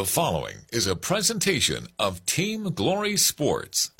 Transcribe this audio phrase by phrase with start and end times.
[0.00, 3.90] The following is a presentation of Team Glory Sports.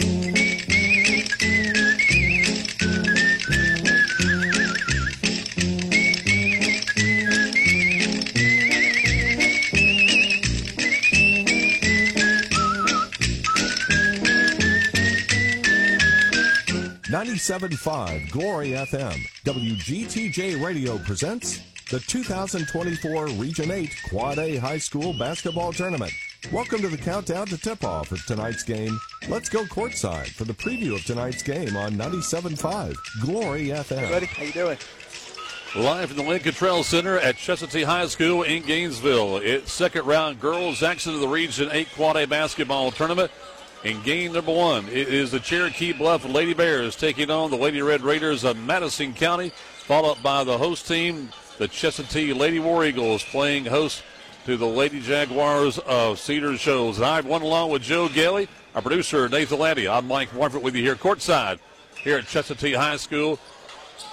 [17.10, 25.12] Ninety-seven five Glory FM, WGTJ Radio presents the 2024 Region 8 Quad A High School
[25.12, 26.12] Basketball Tournament.
[26.52, 28.96] Welcome to the countdown to tip-off of tonight's game.
[29.28, 34.08] Let's go courtside for the preview of tonight's game on 97.5 Glory FM.
[34.08, 34.78] Buddy, how you doing?
[35.74, 39.38] Live from the Lincoln Trail Center at Chestatee High School in Gainesville.
[39.38, 43.32] It's second round girls action of the Region 8 Quad A basketball tournament.
[43.82, 47.82] In game number one, it is the Cherokee Bluff Lady Bears taking on the Lady
[47.82, 49.50] Red Raiders of Madison County,
[49.86, 54.02] followed by the host team, the Chestatee Lady War Eagles, playing host
[54.46, 56.96] to the Lady Jaguars of Cedar Shoals.
[56.96, 59.86] And I've won along with Joe Gailey, our producer Nathan Laddie.
[59.86, 61.58] I'm Mike Warford with you here courtside
[62.02, 63.38] here at Chestatee High School.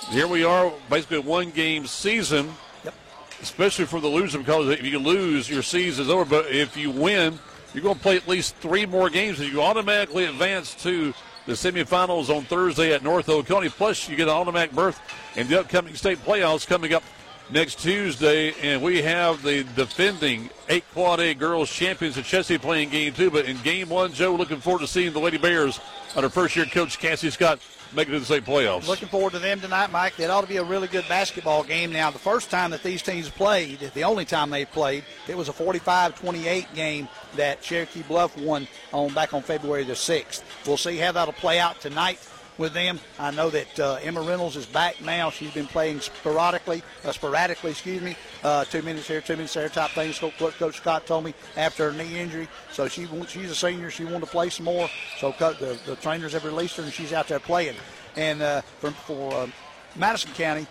[0.09, 2.93] Here we are, basically one game season, Yep.
[3.41, 6.25] especially for the loser because if you lose, your season's over.
[6.25, 7.39] But if you win,
[7.73, 11.13] you're going to play at least three more games and you automatically advance to
[11.45, 13.69] the semifinals on Thursday at North Oconee.
[13.69, 14.99] Plus, you get an automatic berth
[15.37, 17.03] in the upcoming state playoffs coming up
[17.49, 18.53] next Tuesday.
[18.61, 23.29] And we have the defending eight quad A girls champions at Chestatee playing game two.
[23.31, 25.79] But in game one, Joe, looking forward to seeing the Lady Bears
[26.15, 27.59] under first year coach Cassie Scott
[27.95, 28.87] make it to the state playoffs.
[28.87, 30.15] Looking forward to them tonight, Mike.
[30.17, 31.91] That ought to be a really good basketball game.
[31.91, 35.49] Now, the first time that these teams played, the only time they played, it was
[35.49, 40.43] a 45-28 game that Cherokee Bluff won on back on February the 6th.
[40.65, 42.19] We'll see how that'll play out tonight
[42.57, 42.99] with them.
[43.19, 45.29] I know that uh, Emma Reynolds is back now.
[45.29, 49.69] She's been playing sporadically, uh, sporadically, excuse me, uh, two minutes here, two minutes there,
[49.69, 50.21] type things.
[50.21, 52.47] What Coach Scott told me after her knee injury.
[52.71, 53.89] So she she's a senior.
[53.89, 54.89] She wanted to play some more.
[55.19, 57.75] So the, the trainers have released her, and she's out there playing.
[58.15, 59.47] And uh, for, for uh,
[59.95, 60.67] Madison County,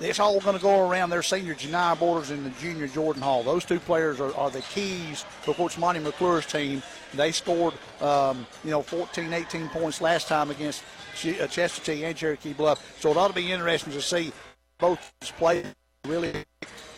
[0.00, 3.42] it's all going to go around their senior Janiyah Borders and the junior Jordan Hall.
[3.42, 6.82] Those two players are, are the keys for Coach Monty McClure's team.
[7.12, 10.82] They scored, um, you know, 14, 18 points last time against
[11.24, 13.00] Uh, and Cherokee Bluff.
[13.00, 14.32] So it ought to be interesting to see
[14.78, 15.64] both play
[16.06, 16.32] really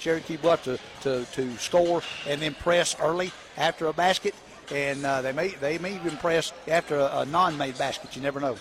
[0.01, 4.35] Cherokee Bluff to, to, to score and then press early after a basket.
[4.71, 8.17] And uh, they may they may even press after a, a non-made basket.
[8.17, 8.57] You never know.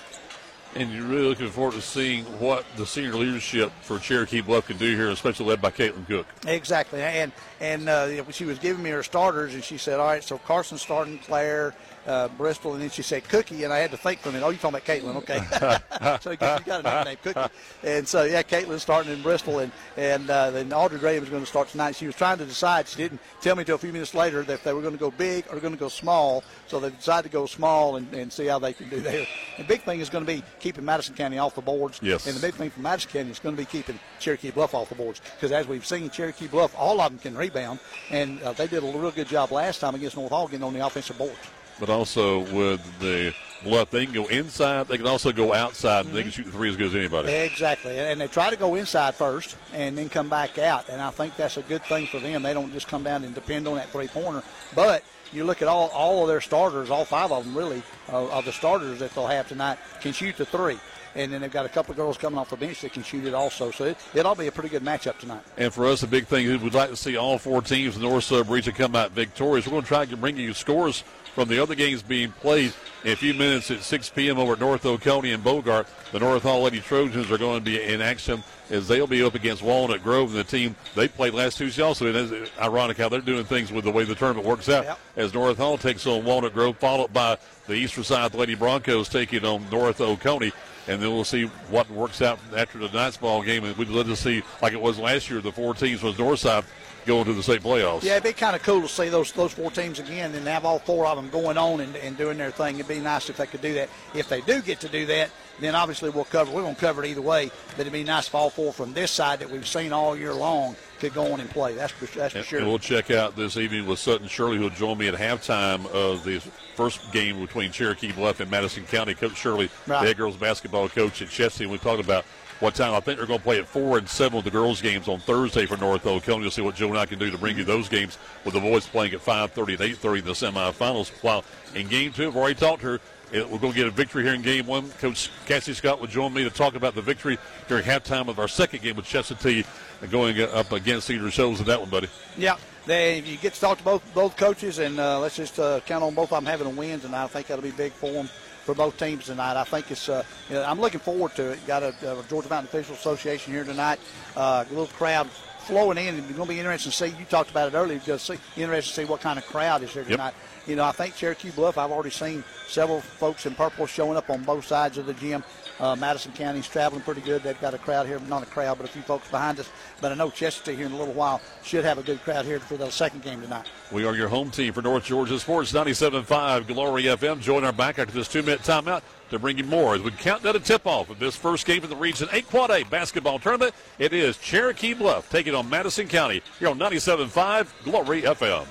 [0.74, 4.78] And you're really looking forward to seeing what the senior leadership for Cherokee Bluff can
[4.78, 6.26] do here, especially led by Caitlin Cook.
[6.48, 10.24] Exactly, and and uh, she was giving me her starters, and she said, "All right,
[10.24, 11.76] so Carson starting, Claire,
[12.08, 14.46] uh, Bristol, and then she said Cookie, and I had to think for a minute.
[14.46, 16.18] Oh, you're talking about Caitlin, okay?
[16.22, 17.54] so you got a nickname, Cookie,
[17.84, 21.44] and so yeah, Caitlin's starting in Bristol, and and uh, then Audrey Graham is going
[21.44, 21.96] to start tonight.
[21.96, 22.88] She was trying to decide.
[22.88, 25.00] She didn't tell me until a few minutes later that if they were going to
[25.00, 26.44] go big or going to go small.
[26.68, 29.26] So they decided to go small and, and see how they can do there.
[29.58, 32.00] The big thing is going to be keeping Madison County off the boards.
[32.02, 32.28] Yes.
[32.28, 34.90] And the big thing for Madison County is going to be keeping Cherokee Bluff off
[34.90, 37.80] the boards because as we've seen, Cherokee Bluff, all of them can rebound,
[38.10, 40.74] and uh, they did a real good job last time against North Hall getting on
[40.74, 41.40] the offensive boards.
[41.82, 43.34] But also with the
[43.64, 44.88] Bluff, they can go inside.
[44.88, 47.34] They can also go outside, and they can shoot the three as good as anybody.
[47.34, 51.10] Exactly, and they try to go inside first and then come back out, and I
[51.10, 52.44] think that's a good thing for them.
[52.44, 54.44] They don't just come down and depend on that three pointer.
[54.76, 55.04] But
[55.34, 58.46] you look at all all of their starters, all five of them really, uh, of
[58.46, 60.78] the starters that they'll have tonight can shoot the three.
[61.14, 63.26] And then they've got a couple of girls coming off the bench that can shoot
[63.26, 63.70] it also.
[63.72, 65.42] So it, it'll be a pretty good matchup tonight.
[65.58, 68.02] And for us, the big thing is we'd like to see all four teams in
[68.02, 69.66] the North Sub region come out victorious.
[69.66, 71.04] We're going to try to bring you scores
[71.34, 74.38] from the other games being played in a few minutes at 6 p.m.
[74.38, 75.88] over at North Oconee and Bogart.
[76.12, 79.34] The North Hall Lady Trojans are going to be in action as they'll be up
[79.34, 82.06] against Walnut Grove and the team they played last Tuesday also.
[82.08, 85.00] And it's ironic how they're doing things with the way the tournament works out Yep.
[85.18, 87.38] as North Hall takes on Walnut Grove, followed by
[87.68, 90.52] the East Forsyth Lady Broncos taking on North Oconee.
[90.88, 93.64] And then we'll see what works out after tonight's ball game.
[93.64, 96.66] And we'd love to see, like it was last year, the four teams was Northside
[97.06, 98.04] going to the state playoffs.
[98.04, 100.66] Yeah, it'd be kind of cool to see those those four teams again and have
[100.66, 102.76] all four of them going on and, and doing their thing.
[102.76, 103.90] It'd be nice if they could do that.
[104.14, 106.52] If they do get to do that, then obviously we'll cover.
[106.52, 109.12] We won't cover it either way, but it'd be nice if all four from this
[109.12, 111.74] side that we've seen all year long could go on and play.
[111.74, 112.60] That's for, that's for sure.
[112.60, 116.24] and we'll check out this evening with Sutton Shirley, who'll join me at halftime of
[116.24, 116.40] the
[116.76, 119.14] first game between Cherokee Bluff and Madison County.
[119.14, 120.02] Coach Shirley, Right.
[120.02, 121.68] the head girls basketball coach at Chestatee.
[121.68, 122.26] We talked about
[122.62, 122.94] what time.
[122.94, 125.20] I think they're going to play at four and seven with the girls' games on
[125.20, 126.42] Thursday for North Oconee.
[126.42, 128.60] We'll see what Joe and I can do to bring you those games with the
[128.60, 131.10] boys playing at 5:30 and 8:30 in the semifinals.
[131.22, 131.44] While
[131.76, 133.00] in game two, I've already talked to her.
[133.32, 134.90] We're going to get a victory here in game one.
[135.00, 137.38] Coach Cassie Scott will join me to talk about the victory
[137.70, 139.66] during halftime of our second game with Chestatee
[140.10, 142.10] going up against Cedar Shoals in that one, buddy.
[142.38, 145.80] Yeah, they, you get to talk to both both coaches, and uh, let's just uh,
[145.86, 147.24] count on both of them having a win tonight.
[147.24, 148.30] I think that'll be big for them
[148.64, 149.60] for both teams tonight.
[149.60, 150.10] I think it's.
[150.10, 151.66] Uh, you know, I'm looking forward to it.
[151.68, 154.00] Got a, a Georgia Mountain Official Association here tonight.
[154.36, 155.30] Uh, a little crowd
[155.62, 156.16] flowing in.
[156.16, 157.20] It's going to be interesting to see.
[157.20, 158.00] You talked about it earlier.
[158.00, 160.34] Just see, interesting to see what kind of crowd is here tonight.
[160.36, 160.68] Yep.
[160.68, 161.78] You know, I think Cherokee Bluff.
[161.78, 165.44] I've already seen several folks in purple showing up on both sides of the gym.
[165.82, 167.42] Uh, Madison County's traveling pretty good.
[167.42, 169.68] They've got a crowd here, not a crowd, but a few folks behind us.
[170.00, 172.60] But I know Chestatee here in a little while should have a good crowd here
[172.60, 173.68] for the second game tonight.
[173.92, 177.42] We are your home team for North Georgia Sports 97.5 Glory FM.
[177.42, 179.02] Join our back after this two-minute timeout
[179.32, 181.90] to bring you more as we count down a tip-off of this first game of
[181.90, 183.74] the Region 8 Quad A basketball tournament.
[183.98, 188.68] It is Cherokee Bluff taking on Madison County here on 97.5 Glory FM.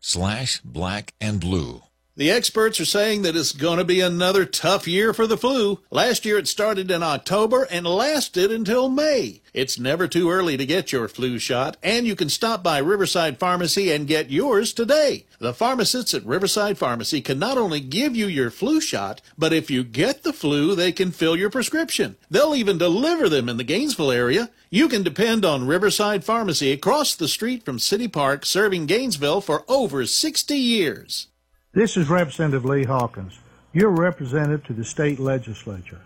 [0.00, 1.82] slash black and blue.
[2.22, 5.80] The experts are saying that it's going to be another tough year for the flu.
[5.90, 9.40] Last year it started in October and lasted until May.
[9.52, 13.40] It's never too early to get your flu shot, and you can stop by Riverside
[13.40, 15.24] Pharmacy and get yours today.
[15.40, 19.68] The pharmacists at Riverside Pharmacy can not only give you your flu shot, but if
[19.68, 22.14] you get the flu, they can fill your prescription.
[22.30, 24.48] They'll even deliver them in the Gainesville area.
[24.70, 29.64] You can depend on Riverside Pharmacy across the street from City Park, serving Gainesville for
[29.66, 31.26] over 60 years.
[31.74, 33.38] This is Representative Lee Hawkins,
[33.72, 36.02] your representative to the state legislature.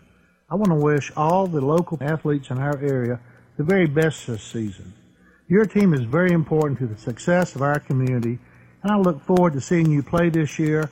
[0.48, 3.18] I want to wish all the local athletes in our area
[3.56, 4.92] the very best this season.
[5.48, 8.38] Your team is very important to the success of our community,
[8.84, 10.88] and I look forward to seeing you play this year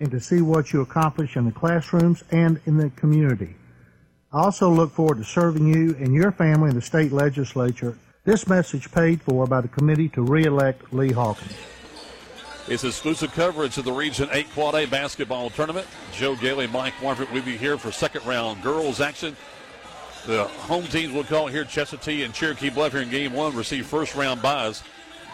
[0.00, 3.56] and to see what you accomplish in the classrooms and in the community.
[4.32, 7.98] I also look forward to serving you and your family in the state legislature.
[8.24, 11.58] This message paid for by the committee to re-elect Lee Hawkins.
[12.66, 15.86] It's exclusive coverage of the Region 8 Quad A basketball tournament.
[16.14, 19.36] Joe Gailey, Mike Warford will be here for second round girls action.
[20.24, 23.86] The home teams we'll call here, Chestatee and Cherokee Bluff here in game one, receive
[23.86, 24.82] first round byes.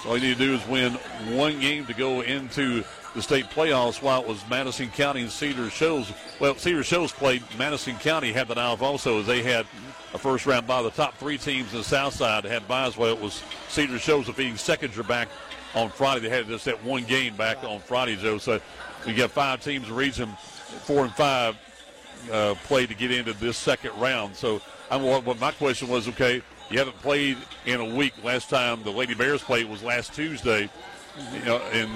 [0.03, 0.95] So all you need to do is win
[1.37, 2.83] one game to go into
[3.15, 6.13] the state playoffs while it was Madison County and Cedar Shoals.
[6.41, 9.67] Well, Cedar Shoals played Madison County, had that off also as they had
[10.13, 10.83] a first round bye.
[10.83, 14.27] The top three teams in the south side had byes while it was Cedar Shoals
[14.27, 15.29] defeating Seckinger back
[15.75, 16.21] on Friday.
[16.21, 18.39] They had just that one game back on Friday, Joe.
[18.39, 18.61] So
[19.07, 21.57] you got five teams in region, four and five
[22.33, 24.37] uh, play to get into this second round.
[24.37, 28.13] So I'm what my question was, okay, you haven't played in a week.
[28.23, 30.69] Last time the Lady Bears played was last Tuesday,
[31.33, 31.91] you know, and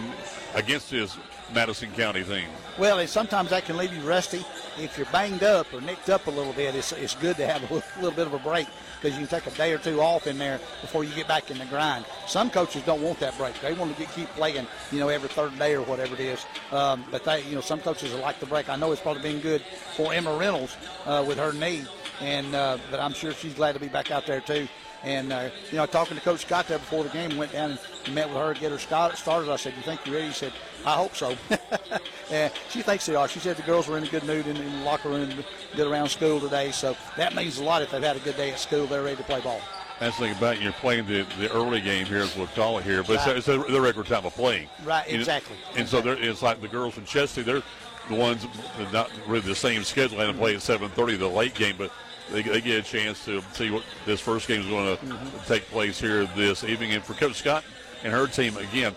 [0.54, 1.16] against this
[1.52, 2.46] Madison County team.
[2.78, 4.44] Well, sometimes that can leave you rusty.
[4.78, 7.70] If you're banged up or nicked up a little bit, it's, it's good to have
[7.70, 8.66] a little bit of a break
[9.04, 11.50] because you can take a day or two off in there before you get back
[11.50, 12.06] in the grind.
[12.26, 15.28] Some coaches don't want that break; they want to get, keep playing, you know, every
[15.28, 16.46] third day or whatever it is.
[16.72, 18.70] Um, but they, you know, some coaches like the break.
[18.70, 19.62] I know it's probably been good
[19.94, 21.84] for Emma Reynolds uh, with her knee,
[22.22, 24.66] and uh, but I'm sure she's glad to be back out there too.
[25.02, 28.14] And uh, you know, talking to Coach Scott there before the game, went down and
[28.14, 29.52] met with her, get her started.
[29.52, 31.36] I said, "You think you're ready?" He said, "I hope so."
[32.30, 33.28] and she thinks they are.
[33.28, 35.30] She said the girls were in a good mood in, in the locker room,
[35.76, 36.70] good around school today.
[36.70, 38.86] So that means a lot if they've had a good day at school.
[38.86, 39.60] They're ready to play ball.
[40.00, 42.84] That's the thing about you're playing the, the early game here, as we'll call it
[42.84, 43.36] here, but right.
[43.36, 44.68] it's, a, it's a, the regular time of playing.
[44.84, 45.56] Right, exactly.
[45.70, 46.16] And exactly.
[46.16, 47.62] so it's like the girls from Chesty, they're
[48.08, 48.46] the ones
[48.92, 51.90] not really the same schedule and play at 7:30 the late game, but
[52.30, 55.38] they, they get a chance to see what this first game is going to mm-hmm.
[55.46, 56.92] take place here this evening.
[56.92, 57.64] And for Coach Scott
[58.02, 58.94] and her team, again,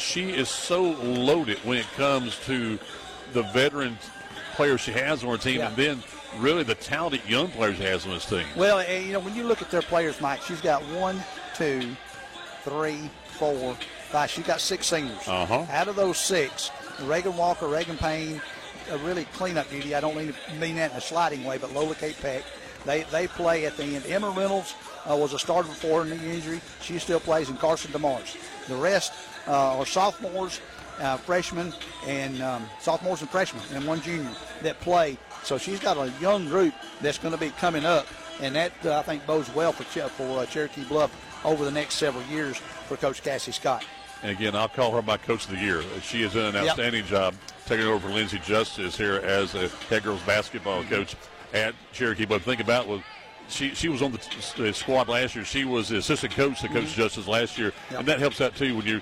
[0.00, 2.78] she is so loaded when it comes to
[3.32, 3.98] the veteran
[4.54, 5.68] players she has on her team, yeah.
[5.68, 6.02] and then
[6.38, 8.44] really the talented young players she has on this team.
[8.56, 11.22] Well, you know, when you look at their players, Mike, she's got one,
[11.54, 11.94] two,
[12.62, 13.76] three, four,
[14.10, 14.30] five.
[14.30, 15.26] She's got six seniors.
[15.26, 15.66] Uh-huh.
[15.70, 16.70] Out of those six,
[17.02, 18.40] Reagan Walker, Reagan Payne,
[18.90, 19.94] a really cleanup duty.
[19.94, 22.44] I don't mean, mean that in a sliding way, but Lola Kate Peck.
[22.84, 24.06] They, they play at the end.
[24.06, 24.74] Emma Reynolds
[25.08, 26.60] uh, was a starter before her knee injury.
[26.80, 28.36] She still plays, and Carson DeMars.
[28.68, 29.12] The rest
[29.46, 30.60] uh, are sophomores,
[30.98, 31.72] uh, freshmen,
[32.06, 34.30] and um, sophomores and freshmen, and one junior
[34.62, 35.16] that play.
[35.42, 38.06] So she's got a young group that's going to be coming up,
[38.40, 41.10] and that uh, I think bodes well for for uh, Cherokee Bluff
[41.44, 43.84] over the next several years for Coach Cassie Scott.
[44.22, 45.82] And again, I'll call her my coach of the year.
[46.02, 47.10] She has done an outstanding yep.
[47.10, 51.16] job taking over for Lindsey Justice here as a head girls basketball coach
[51.54, 52.26] at Cherokee.
[52.26, 53.02] But think about it,
[53.50, 55.44] she she was on the, squad last year.
[55.44, 57.00] She was the assistant coach to Coach mm-hmm.
[57.00, 58.00] Justice last year, yep.
[58.00, 59.00] and that helps out too when you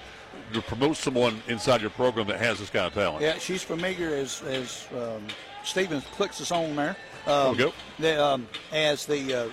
[0.53, 3.23] you promote someone inside your program that has this kind of talent.
[3.23, 5.27] Yeah, she's familiar as as um,
[5.65, 6.97] Stevens clicks us on there.
[7.27, 7.73] Um, there we go.
[7.99, 9.49] The, um, as the uh,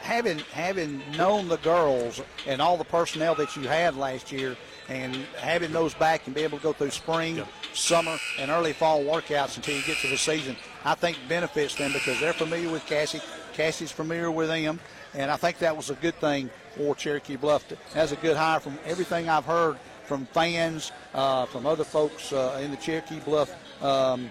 [0.00, 4.56] having having known the girls and all the personnel that you had last year,
[4.88, 7.48] and having those back and be able to go through spring, yep.
[7.74, 11.92] summer, and early fall workouts until you get to the season, I think benefits them
[11.92, 13.20] because they're familiar with Cassie.
[13.52, 14.80] Cassie's familiar with them,
[15.14, 17.64] and I think that was a good thing for Cherokee Bluff.
[17.94, 22.60] That's a good hire from everything I've heard from fans, uh, from other folks uh,
[22.62, 23.50] in the Cherokee Bluff
[23.82, 24.30] um,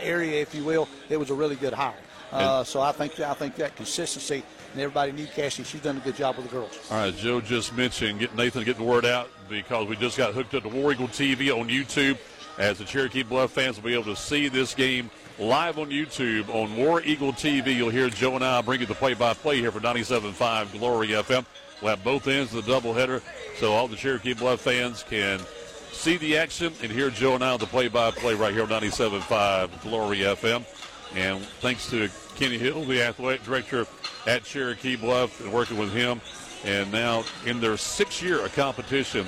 [0.00, 0.88] area, if you will.
[1.08, 1.94] It was a really good hire.
[2.32, 5.64] Uh, so I think I think that consistency and everybody knew Cassie.
[5.64, 6.78] She's done a good job with the girls.
[6.90, 10.32] All right, Joe just mentioned get Nathan getting the word out because we just got
[10.32, 12.18] hooked up to War Eagle TV on YouTube.
[12.58, 15.10] As the Cherokee Bluff fans will be able to see this game
[15.40, 17.74] live on YouTube on War Eagle TV.
[17.74, 21.46] You'll hear Joe and I bring you the play-by-play here for 97.5 Glory FM.
[21.80, 23.22] We'll have both ends of the doubleheader,
[23.58, 25.40] so all the Cherokee Bluff fans can
[25.92, 30.18] see the action and hear Joe and I the play-by-play right here on 97.5 Glory
[30.18, 30.62] FM.
[31.16, 33.86] And thanks to Kenny Hill, the athletic director
[34.26, 36.20] at Cherokee Bluff, and working with him.
[36.66, 39.26] And now in their sixth year of competition,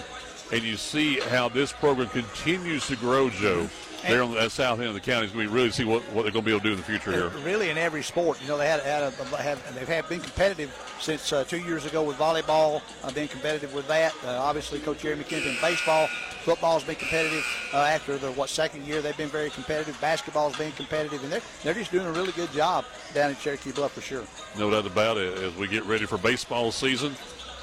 [0.52, 3.66] and you see how this program continues to grow, Joe
[4.02, 6.23] there on the south end of the county is going to really see what, what
[6.23, 7.28] they're going to be able to do in the future here.
[7.44, 10.75] Really, in every sport, you know, they had, had, a, have, they've had been competitive
[11.00, 12.82] since uh, two years ago with volleyball.
[13.02, 14.14] Uh, been competitive with that.
[14.25, 16.09] Uh, obviously, Coach Jeremy Kemp in baseball.
[16.42, 19.99] Football's been competitive uh, after the what second year they've been very competitive.
[20.00, 23.71] Basketball's been competitive, and they're they're just doing a really good job down in Cherokee
[23.71, 24.25] Bluff for sure.
[24.59, 25.38] No doubt about it.
[25.38, 27.14] As we get ready for baseball season,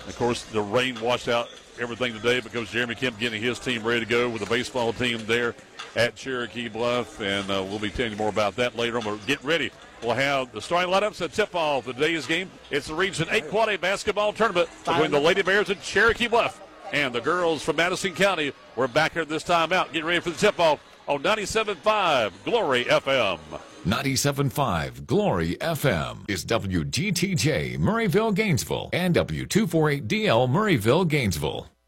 [0.08, 4.02] of course, the rain washed out everything today because Jeremy Kemp getting his team ready
[4.02, 5.56] to go with the baseball team there
[5.96, 9.04] at Cherokee Bluff, and uh, we'll be telling you more about that later on.
[9.04, 9.72] But get ready.
[10.02, 12.50] We'll have the starting lineups at tip off of today's game.
[12.72, 16.62] It's the Region 8 Quad A basketball tournament between the Lady Bears and Cherokee Bluff.
[16.94, 19.92] And the girls from Madison County, we're back here this time out.
[19.92, 23.40] getting ready for the tip off on 97.5 Glory FM.
[23.86, 31.68] 97.5 Glory FM is WGTJ Murrayville, Gainesville, and W248DL Murrayville, Gainesville.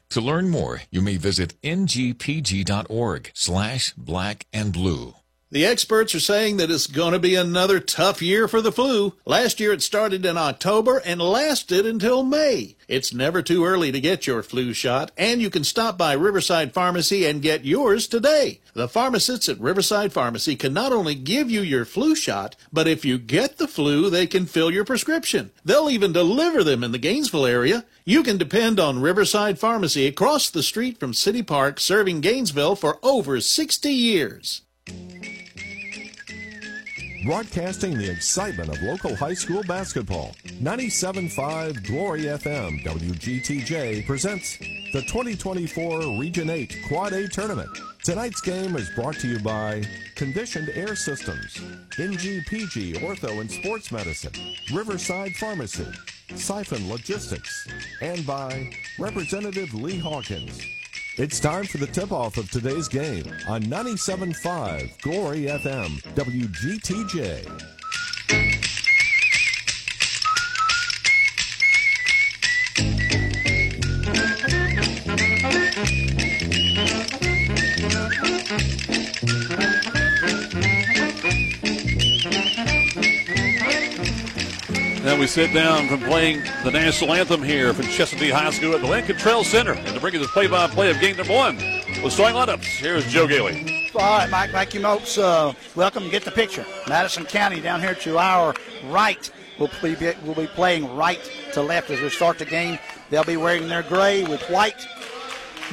[0.11, 5.13] To learn more, you may visit ngpg.org slash black and blue.
[5.51, 9.15] The experts are saying that it's going to be another tough year for the flu.
[9.25, 12.77] Last year it started in October and lasted until May.
[12.87, 16.73] It's never too early to get your flu shot, and you can stop by Riverside
[16.73, 18.61] Pharmacy and get yours today.
[18.75, 23.03] The pharmacists at Riverside Pharmacy can not only give you your flu shot, but if
[23.03, 25.51] you get the flu, they can fill your prescription.
[25.65, 27.83] They'll even deliver them in the Gainesville area.
[28.05, 32.99] You can depend on Riverside Pharmacy across the street from City Park, serving Gainesville for
[33.03, 34.61] over 60 years.
[37.25, 40.35] Broadcasting the excitement of local high school basketball.
[40.61, 47.69] 97.5 Glory FM WGTJ presents the 2024 Region 8 Quad A Tournament.
[48.03, 49.83] Tonight's game is brought to you by
[50.15, 51.55] Conditioned Air Systems,
[51.91, 54.33] NGPG Ortho and Sports Medicine,
[54.73, 55.87] Riverside Pharmacy,
[56.35, 57.67] Siphon Logistics,
[58.01, 60.59] and by Representative Lee Hawkins.
[61.21, 67.45] It's time for the tip off of today's game on 97.5 Glory FM WGTJ.
[85.11, 88.79] Now we sit down from playing the national anthem here from Chestatee High School at
[88.79, 89.73] the Lincoln Trail Center.
[89.73, 91.57] And to bring you this play-by-play of game number one
[92.01, 93.91] with starting lineups, here's Joe Gailey.
[93.93, 94.51] All right, Mike.
[94.51, 95.17] Thank you, Mokes.
[95.17, 96.09] Uh, welcome.
[96.09, 96.65] Get the picture.
[96.87, 99.29] Madison County down here to our right.
[99.59, 101.19] We'll be, we'll be playing right
[101.55, 102.79] to left as we start the game.
[103.09, 104.81] They'll be wearing their gray with white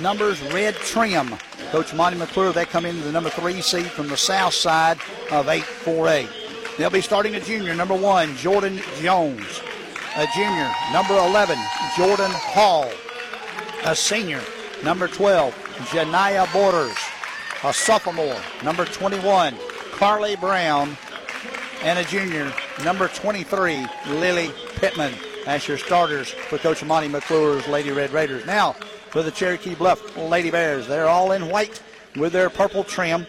[0.01, 1.33] numbers, red trim.
[1.71, 4.97] Coach Monty McClure, they come in the number three seed from the south side
[5.31, 6.48] of 8-4A.
[6.79, 9.61] They'll be starting a junior, number one, Jordan Jones.
[10.15, 11.59] A junior, number 11,
[11.97, 12.89] Jordan Hall.
[13.85, 14.41] A senior,
[14.85, 15.53] number 12,
[15.91, 16.97] Janaya Borders.
[17.65, 19.57] A sophomore, number 21,
[19.91, 20.97] Carly Brown.
[21.83, 22.53] And a junior,
[22.85, 25.13] number 23, Lily Pittman.
[25.47, 28.47] That's your starters for Coach Monty McClure's Lady Red Raiders.
[28.47, 28.75] Now,
[29.11, 31.83] for the Cherokee Bluff Lady Bears, they're all in white
[32.15, 33.27] with their purple trim.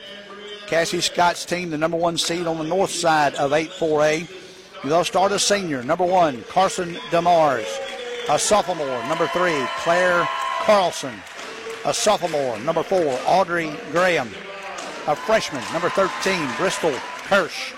[0.70, 4.30] Cassie Scott's team, the number one seed on the north side of 8-4A.
[4.84, 7.66] They'll start a senior, number one, Carson DeMars.
[8.30, 11.16] A sophomore, number three, Claire Carlson.
[11.86, 14.28] A sophomore, number four, Audrey Graham.
[15.08, 17.74] A freshman, number 13, Bristol Kirsch.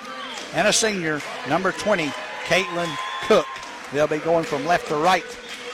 [0.54, 2.08] And a senior, number 20,
[2.44, 3.48] Caitlin Cook.
[3.94, 5.24] They'll be going from left to right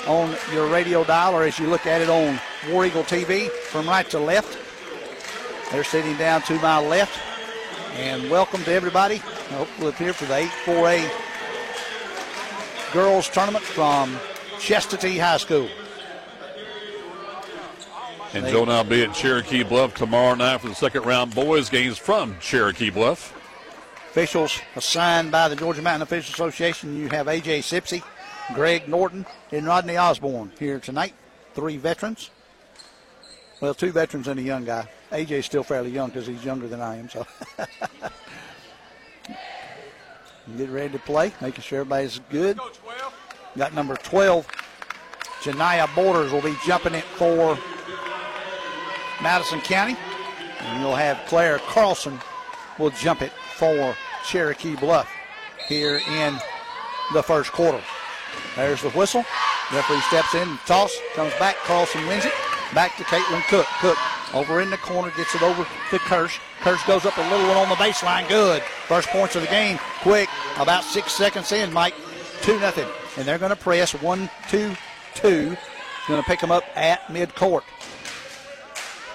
[0.05, 3.89] on your radio dial or as you look at it on War Eagle TV from
[3.89, 4.66] right to left.
[5.71, 7.19] They're sitting down to my left.
[7.95, 9.17] And welcome to everybody.
[9.17, 11.09] Hope we're here for the 8-4A
[12.93, 14.15] girls tournament from
[14.59, 15.67] Chestatee High School.
[18.33, 21.97] And Joe now be at Cherokee Bluff tomorrow night for the second round boys games
[21.97, 23.33] from Cherokee Bluff.
[24.11, 26.97] Officials assigned by the Georgia Mountain Officials Association.
[26.97, 27.59] You have A.J.
[27.59, 28.03] Sipsey,
[28.53, 31.13] Greg Norton, and Rodney Osborne here tonight.
[31.53, 32.29] Three veterans.
[33.59, 34.87] Well, two veterans and a young guy.
[35.11, 37.09] AJ's still fairly young because he's younger than I am.
[37.09, 37.25] So
[40.57, 42.59] get ready to play, making sure everybody's good.
[43.57, 44.47] Got number 12,
[45.41, 47.57] Janaya Borders will be jumping it for
[49.21, 49.97] Madison County.
[50.59, 52.19] And you'll have Claire Carlson
[52.77, 55.09] will jump it for Cherokee Bluff
[55.67, 56.37] here in
[57.13, 57.81] the first quarter.
[58.55, 59.23] There's the whistle.
[59.73, 61.55] Referee steps in, toss, comes back.
[61.57, 62.33] Carlson wins it.
[62.73, 63.65] Back to Caitlin Cook.
[63.79, 63.97] Cook
[64.33, 66.39] over in the corner, gets it over to Kirsch.
[66.61, 68.27] Kirsch goes up a little one on the baseline.
[68.27, 68.61] Good.
[68.87, 69.79] First points of the game.
[70.01, 70.29] Quick.
[70.59, 71.93] About six seconds in, Mike.
[72.41, 72.87] 2 nothing.
[73.17, 74.75] And they're going to press 1 2
[75.15, 75.57] 2.
[76.07, 77.63] Going to pick them up at midcourt.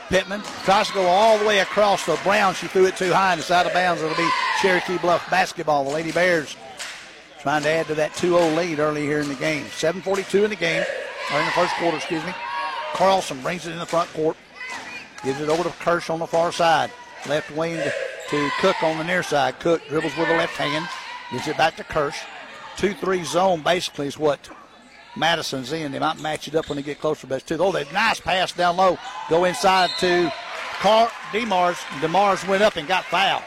[0.08, 2.52] Pittman tries to go all the way across the Brown.
[2.54, 4.02] She threw it too high and it's out of bounds.
[4.02, 4.28] It'll be
[4.60, 5.84] Cherokee Bluff basketball.
[5.84, 6.54] The Lady Bears
[7.40, 9.64] trying to add to that 2-0 lead early here in the game.
[9.66, 10.84] 7:42 in the game,
[11.32, 12.34] or in the first quarter, excuse me.
[12.92, 14.36] Carlson brings it in the front court,
[15.24, 16.90] gives it over to Kirsch on the far side.
[17.28, 17.92] Left wing to,
[18.30, 19.58] to Cook on the near side.
[19.60, 20.88] Cook dribbles with the left hand,
[21.30, 22.18] gives it back to Kirsch.
[22.76, 24.50] 2-3 zone basically is what
[25.16, 25.92] Madison's in.
[25.92, 27.56] They might match it up when they get closer, but it's two.
[27.58, 28.98] Oh, they nice pass down low.
[29.28, 30.32] Go inside to
[30.80, 31.76] Car Demars.
[32.00, 33.42] Demars went up and got fouled.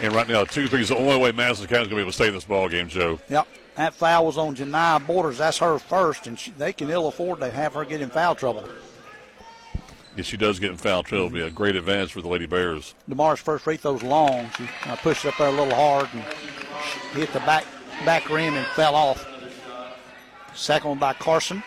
[0.00, 2.10] And right now, 2 3 is the only way Madison County's going to be able
[2.10, 3.18] to stay in this ball game, Joe.
[3.28, 3.48] Yep.
[3.74, 5.38] That foul was on Janiyah Borders.
[5.38, 8.34] That's her first, and she, they can ill afford to have her get in foul
[8.34, 8.68] trouble.
[10.18, 12.46] If she does get in foul trouble, it'll be a great advantage for the Lady
[12.46, 12.96] Bears.
[13.08, 14.50] DeMar's first free throw's long.
[14.56, 16.24] She uh, pushed up there a little hard and
[17.12, 17.64] hit the back
[18.04, 19.24] back rim and fell off.
[20.54, 21.62] Second one by Carson.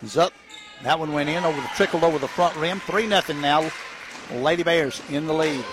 [0.00, 0.32] He's up.
[0.84, 2.78] That one went in over the trickled over the front rim.
[2.78, 3.68] Three nothing now.
[4.32, 5.64] Lady Bears in the lead.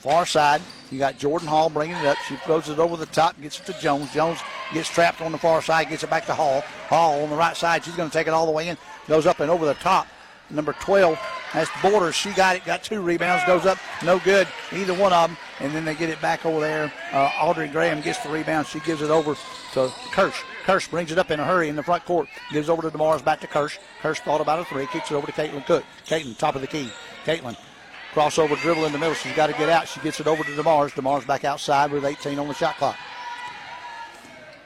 [0.00, 0.62] Far side,
[0.92, 2.18] you got Jordan Hall bringing it up.
[2.28, 4.12] She throws it over the top, gets it to Jones.
[4.12, 4.38] Jones
[4.74, 6.60] gets trapped on the far side, gets it back to Hall.
[6.88, 8.76] Hall on the right side, she's going to take it all the way in.
[9.08, 10.06] Goes up and over the top.
[10.50, 11.18] Number 12,
[11.54, 12.14] that's Borders.
[12.14, 15.38] She got it, got two rebounds, goes up, no good, either one of them.
[15.60, 16.92] And then they get it back over there.
[17.10, 18.66] Uh, Audrey Graham gets the rebound.
[18.66, 19.34] She gives it over
[19.72, 20.42] to Kirsch.
[20.64, 22.28] Kirsch brings it up in a hurry in the front court.
[22.50, 23.78] Gives over to DeMars, back to Kirsch.
[24.02, 25.84] Kirsch thought about a three, kicks it over to Caitlin Cook.
[26.06, 26.90] Caitlin, top of the key.
[27.24, 27.56] Caitlin
[28.12, 29.14] Crossover dribble in the middle.
[29.14, 29.88] She's got to get out.
[29.88, 30.90] She gets it over to DeMars.
[30.90, 32.96] DeMars back outside with 18 on the shot clock.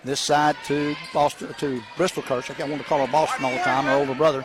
[0.05, 2.51] This side to Boston to Bristol Kirsch.
[2.51, 4.45] I want to call her Boston all the time, her older brother.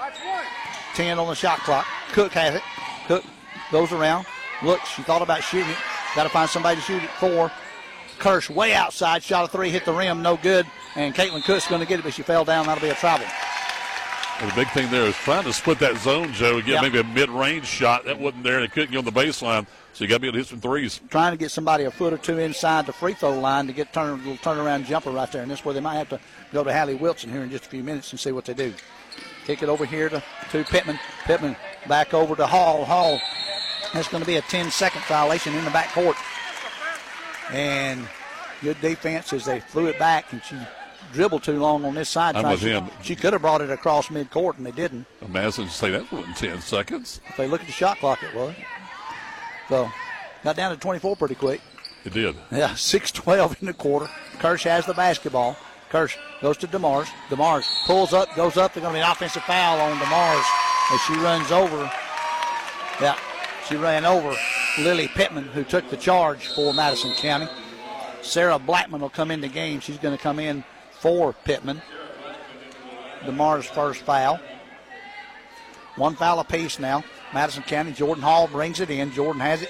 [0.95, 1.85] 10 on the shot clock.
[2.11, 2.63] Cook has it.
[3.07, 3.23] Cook
[3.71, 4.25] goes around.
[4.63, 5.77] Looks, she thought about shooting it.
[6.15, 7.51] Got to find somebody to shoot it for.
[8.19, 10.67] Kirsch way outside, shot a three, hit the rim, no good.
[10.95, 12.67] And Caitlin Cook's going to get it, but she fell down.
[12.67, 13.25] That'll be a travel.
[14.41, 16.81] Well, the big thing there is trying to split that zone, Joe, and get yep.
[16.81, 18.05] maybe a mid-range shot.
[18.05, 18.59] That wasn't there.
[18.59, 20.59] They couldn't get on the baseline, so you got to be able to hit some
[20.59, 20.99] threes.
[21.11, 23.93] Trying to get somebody a foot or two inside the free throw line to get
[23.93, 26.19] turn a little turnaround jumper right there, and this where they might have to
[26.51, 28.73] go to Hallie Wilson here in just a few minutes and see what they do.
[29.45, 30.99] Kick it over here to, to Pittman.
[31.25, 31.55] Pittman
[31.87, 32.83] back over to Hall.
[32.83, 33.21] Hall.
[33.93, 36.17] That's going to be a 10-second violation in the back court.
[37.51, 38.07] And
[38.63, 40.57] good defense as they flew it back, and she
[41.11, 42.35] dribbled too long on this side.
[42.35, 42.87] I'm with him.
[43.01, 45.05] She could have brought it across midcourt, and they didn't.
[45.21, 47.21] Imagine say that wasn't 10 seconds.
[47.27, 48.55] If they look at the shot clock, it was.
[49.69, 49.89] So
[50.43, 51.61] got down to 24 pretty quick.
[52.03, 52.35] It did.
[52.51, 54.09] Yeah, 6-12 in the quarter.
[54.39, 55.55] Kirsch has the basketball.
[55.89, 57.07] Kirsch goes to DeMars.
[57.29, 58.73] DeMars pulls up, goes up.
[58.73, 60.43] There's going to be an offensive foul on DeMars
[60.93, 61.91] as she runs over.
[63.01, 63.17] Yeah,
[63.67, 64.35] she ran over
[64.79, 67.47] Lily Pittman, who took the charge for Madison County.
[68.21, 69.79] Sarah Blackman will come in the game.
[69.79, 70.63] She's going to come in
[71.01, 71.81] for Pittman.
[73.25, 74.39] DeMar's first foul.
[75.95, 77.03] One foul apiece now.
[77.33, 77.91] Madison County.
[77.91, 79.11] Jordan Hall brings it in.
[79.11, 79.69] Jordan has it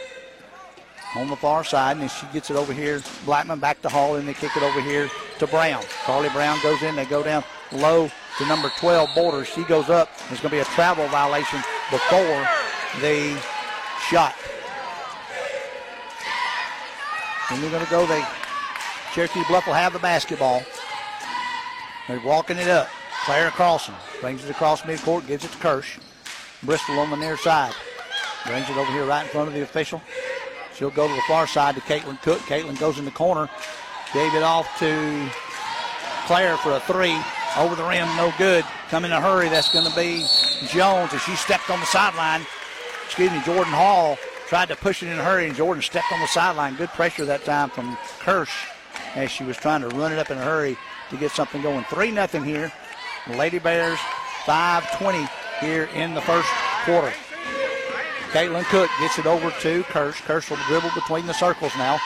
[1.15, 3.01] on the far side, and then she gets it over here.
[3.25, 5.83] Blackman back to Hall, and they kick it over here to Brown.
[6.03, 6.95] Carly Brown goes in.
[6.97, 9.47] They go down low to number 12, Borders.
[9.47, 10.09] She goes up.
[10.27, 12.47] There's going to be a travel violation before
[12.99, 13.41] the
[14.09, 14.35] shot.
[17.49, 18.05] And they're going to go.
[18.05, 18.23] They
[19.13, 20.63] Cherokee Bluff will have the basketball.
[22.07, 22.89] They're walking it up.
[23.25, 25.99] Claire Carlson brings it across midcourt, gives it to Kirsch.
[26.63, 27.73] Bristol on the near side.
[28.45, 30.01] Brings it over here right in front of the official.
[30.73, 32.39] She'll go to the far side to Caitlin Cook.
[32.41, 33.49] Caitlin goes in the corner.
[34.13, 35.29] Gave it off to
[36.25, 37.17] Claire for a three.
[37.57, 38.65] Over the rim, no good.
[38.89, 39.49] Come in a hurry.
[39.49, 40.25] That's going to be
[40.67, 42.45] Jones as she stepped on the sideline.
[43.05, 46.19] Excuse me, Jordan Hall tried to push it in a hurry, and Jordan stepped on
[46.19, 46.75] the sideline.
[46.75, 48.67] Good pressure that time from Kirsch
[49.15, 50.77] as she was trying to run it up in a hurry
[51.12, 51.84] to get something going.
[51.86, 52.71] 3 nothing here.
[53.30, 54.00] Lady Bears
[54.45, 56.50] 5-20 here in the first
[56.86, 57.13] quarter.
[58.32, 60.21] Caitlin Cook gets it over to Kirsch.
[60.21, 62.00] Kirsch will dribble between the circles now.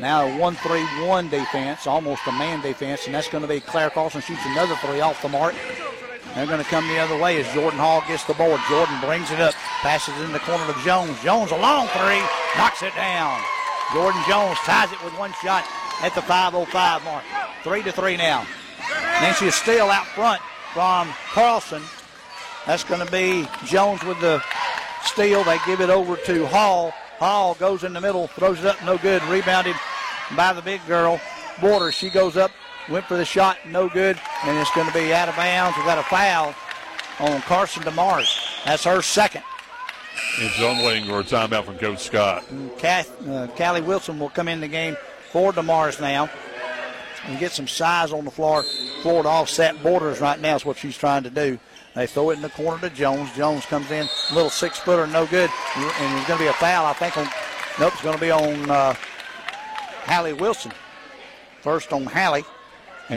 [0.00, 4.22] Now a 1-3-1 defense, almost a man defense, and that's going to be Claire Carlson
[4.22, 5.54] shoots another three off the mark.
[6.34, 8.60] They're going to come the other way as Jordan Hall gets the board.
[8.68, 11.20] Jordan brings it up, passes it in the corner to Jones.
[11.22, 12.22] Jones a long three,
[12.56, 13.38] knocks it down.
[13.92, 15.66] Jordan Jones ties it with one shot
[16.02, 17.24] at the 5.05 mark.
[17.62, 18.44] Three to three now.
[19.20, 20.42] Then she's still out front
[20.74, 21.82] from Carlson.
[22.66, 24.42] That's going to be Jones with the
[25.04, 25.44] steal.
[25.44, 26.92] They give it over to Hall.
[27.18, 29.22] Hall goes in the middle, throws it up, no good.
[29.24, 29.76] Rebounded
[30.36, 31.20] by the big girl.
[31.60, 32.50] Border, she goes up,
[32.88, 35.76] went for the shot, no good, and it's going to be out of bounds.
[35.76, 36.54] We've got a foul
[37.20, 38.64] on Carson DeMars.
[38.64, 39.42] That's her second.
[40.56, 42.44] John waiting for a timeout from Coach Scott.
[42.78, 44.96] Kath, uh, Callie Wilson will come in the game
[45.32, 46.30] for DeMars now
[47.24, 48.62] and get some size on the floor.
[49.02, 51.58] Floor to offset borders right now is what she's trying to do.
[51.94, 53.34] They throw it in the corner to Jones.
[53.34, 55.50] Jones comes in, little six footer, no good.
[55.76, 57.24] And it's going to be a foul, I think, on,
[57.78, 58.94] nope, it's going to be on uh,
[60.04, 60.72] Hallie Wilson.
[61.60, 62.44] First on Hallie.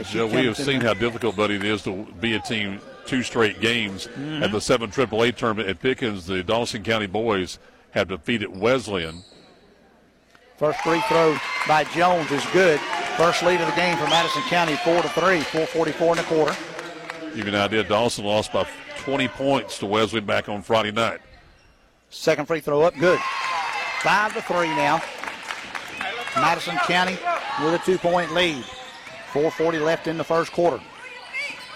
[0.02, 3.60] Joe, we have seen how difficult, buddy, it is to be a team two straight
[3.60, 4.42] games mm-hmm.
[4.42, 6.26] at the 7 AAA tournament at Pickens.
[6.26, 7.58] The Dawson County boys
[7.92, 9.22] have defeated Wesleyan.
[10.56, 11.36] First free throw
[11.68, 12.80] by Jones is good.
[13.16, 16.56] First lead of the game for Madison County, 4 to 3, 444 in the quarter.
[17.34, 18.66] Give you an idea, Dawson lost by
[18.98, 21.20] 20 points to Wesleyan back on Friday night.
[22.08, 23.20] Second free throw up, good.
[24.00, 25.02] 5 to 3 now.
[26.36, 27.18] Madison County
[27.62, 28.64] with a two point lead.
[29.32, 30.80] 4.40 left in the first quarter.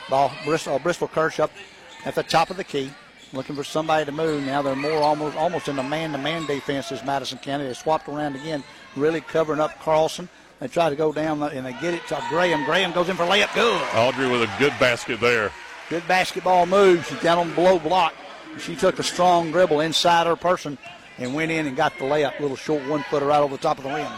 [0.08, 1.50] Ball, Bristol, uh, Bristol Kirsch up
[2.04, 2.90] at the top of the key,
[3.32, 4.44] looking for somebody to move.
[4.44, 7.64] Now they're more almost almost in the man-to-man defense as Madison County.
[7.64, 8.62] They swapped around again,
[8.96, 10.28] really covering up Carlson.
[10.58, 12.64] They try to go down and they get it to Graham.
[12.64, 13.54] Graham goes in for layup.
[13.54, 13.82] Good.
[13.94, 15.50] Audrey with a good basket there.
[15.88, 17.06] Good basketball move.
[17.06, 18.14] She's down on the below block.
[18.58, 20.76] She took a strong dribble inside her person
[21.18, 22.38] and went in and got the layup.
[22.40, 24.12] Little short one footer right over the top of the rim.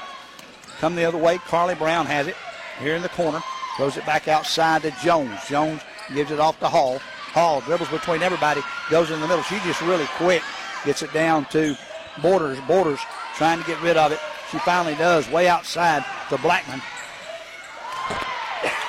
[0.80, 1.38] Come the other way.
[1.38, 2.36] Carly Brown has it
[2.80, 3.40] here in the corner.
[3.76, 5.38] Throws it back outside to Jones.
[5.48, 5.80] Jones
[6.12, 7.00] gives it off to Hall.
[7.32, 9.42] Hall dribbles between everybody, goes in the middle.
[9.44, 10.42] She just really quick
[10.84, 11.76] gets it down to
[12.20, 12.58] Borders.
[12.66, 13.00] Borders
[13.36, 14.20] trying to get rid of it.
[14.50, 16.82] She finally does, way outside to Blackman.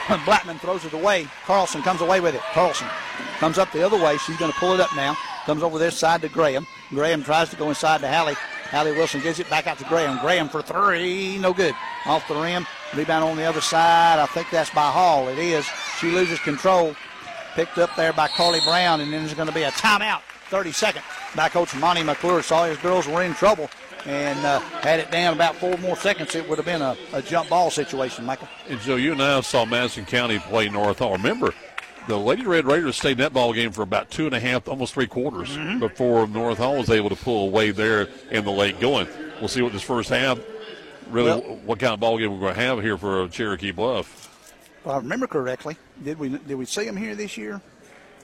[0.25, 1.27] Blackman throws it away.
[1.45, 2.41] Carlson comes away with it.
[2.53, 2.87] Carlson
[3.39, 4.17] comes up the other way.
[4.17, 5.15] She's going to pull it up now.
[5.45, 6.67] Comes over this side to Graham.
[6.89, 8.35] Graham tries to go inside to Hallie.
[8.71, 10.19] Hallie Wilson gives it back out to Graham.
[10.19, 11.75] Graham for three, no good.
[12.05, 12.65] Off the rim.
[12.93, 14.19] Rebound on the other side.
[14.19, 15.27] I think that's by Hall.
[15.27, 15.65] It is.
[15.99, 16.95] She loses control.
[17.55, 20.21] Picked up there by Carly Brown, and then there's going to be a timeout.
[20.49, 21.01] 30 second
[21.35, 22.43] by Coach Monty McClure.
[22.43, 23.69] Saw his girls were in trouble
[24.05, 26.35] and uh, had it down about four more seconds.
[26.35, 28.47] It would have been a, a jump ball situation, Michael.
[28.67, 31.13] And Joe, you and I saw Madison County play North Hall.
[31.13, 31.53] Remember,
[32.07, 34.67] the Lady Red Raiders stayed in that ball game for about two and a half,
[34.67, 35.79] almost three quarters mm-hmm.
[35.79, 39.07] before North Hall was able to pull away there in the late going.
[39.39, 40.39] We'll see what this first half
[41.09, 44.22] really well, what kind of ball game we're going to have here for Cherokee Bluff.
[44.83, 47.61] If I remember correctly, did we did we see them here this year?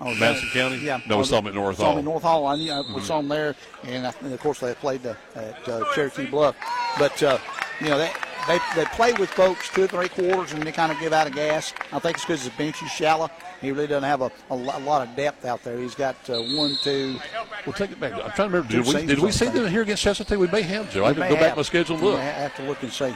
[0.02, 0.78] Oh, Madison County?
[0.78, 1.00] Yeah.
[1.08, 1.86] No, we saw them at North Hall.
[1.86, 2.48] Saw them at North Hall.
[2.48, 2.94] I, knew, mm-hmm.
[2.94, 6.26] We saw them there, and, I, and of course they played the, at uh, Cherokee
[6.26, 6.58] Bluff.
[6.98, 7.38] But uh,
[7.80, 8.12] you know they,
[8.48, 11.28] they they play with folks two or three quarters, and they kind of give out
[11.28, 11.74] of gas.
[11.94, 13.30] I think it's because the bench is shallow.
[13.62, 15.78] He really doesn't have a, a, lot of depth out there.
[15.78, 17.18] He's got uh, one, two.
[17.66, 18.14] We'll take it back.
[18.14, 18.70] I'm trying to remember.
[18.70, 20.38] Did we, did we see them here against Chestatee?
[20.38, 21.06] We may have, Joe.
[21.06, 22.20] I have to go have, back my schedule and look.
[22.20, 23.06] I have to look and see.
[23.06, 23.14] All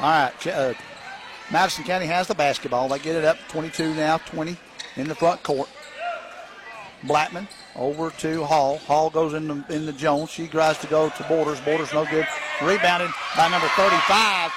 [0.00, 0.46] right.
[0.46, 0.74] Uh,
[1.50, 2.88] Madison County has the basketball.
[2.88, 4.56] They get it up 22 now, 20
[4.96, 5.68] in the front court.
[7.04, 8.78] Blackman over to Hall.
[8.78, 10.30] Hall goes in the, in the Jones.
[10.30, 11.60] She tries to go to Borders.
[11.60, 12.26] Borders no good.
[12.62, 14.52] Rebounded by number 35.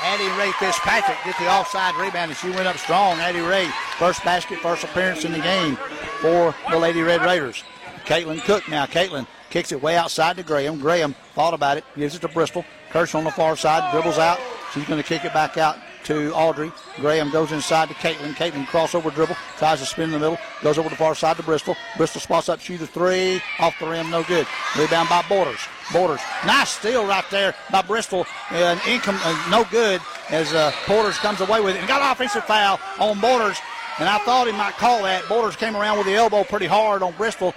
[0.00, 3.18] Addie Ray Fitzpatrick get the offside rebound, and she went up strong.
[3.18, 5.76] Addie Ray, first basket, first appearance in the game
[6.20, 7.64] for the Lady Red Raiders.
[8.04, 8.86] Caitlin Cook now.
[8.86, 10.78] Caitlin kicks it way outside to Graham.
[10.78, 12.64] Graham thought about it, gives it to Bristol.
[12.90, 14.38] Kirsch on the far side, dribbles out.
[14.72, 15.76] She's going to kick it back out
[16.08, 16.72] to Audrey.
[16.96, 18.32] Graham goes inside to Caitlin.
[18.32, 21.42] Caitlin crossover dribble, tries to spin in the middle, goes over the far side to
[21.42, 21.76] Bristol.
[21.98, 24.46] Bristol spots up, shoot a three, off the rim, no good.
[24.78, 25.60] Rebound by Borders.
[25.92, 31.18] Borders, nice steal right there by Bristol, and income uh, no good as uh, Borders
[31.18, 33.58] comes away with it and got an offensive foul on Borders.
[33.98, 35.28] And I thought he might call that.
[35.28, 37.52] Borders came around with the elbow pretty hard on Bristol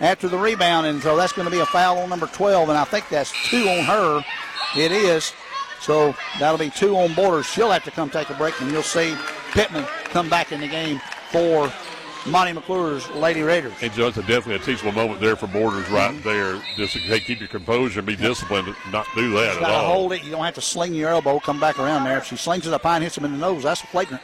[0.00, 2.76] after the rebound, and so that's going to be a foul on number 12, and
[2.76, 4.24] I think that's two on her.
[4.76, 5.32] It is.
[5.84, 7.44] So that'll be two on borders.
[7.44, 9.14] She'll have to come take a break, and you'll see
[9.52, 10.98] Pittman come back in the game
[11.30, 11.70] for
[12.26, 13.74] Monty McClure's Lady Raiders.
[13.82, 16.26] And Joe, it's a definitely a teachable moment there for Borders right mm-hmm.
[16.26, 16.62] there.
[16.76, 19.92] Just hey, keep your composure and be disciplined, not do that at all.
[19.92, 20.24] hold it.
[20.24, 22.16] You don't have to sling your elbow, come back around there.
[22.16, 24.22] If she slings it up high and hits him in the nose, that's a flagrant.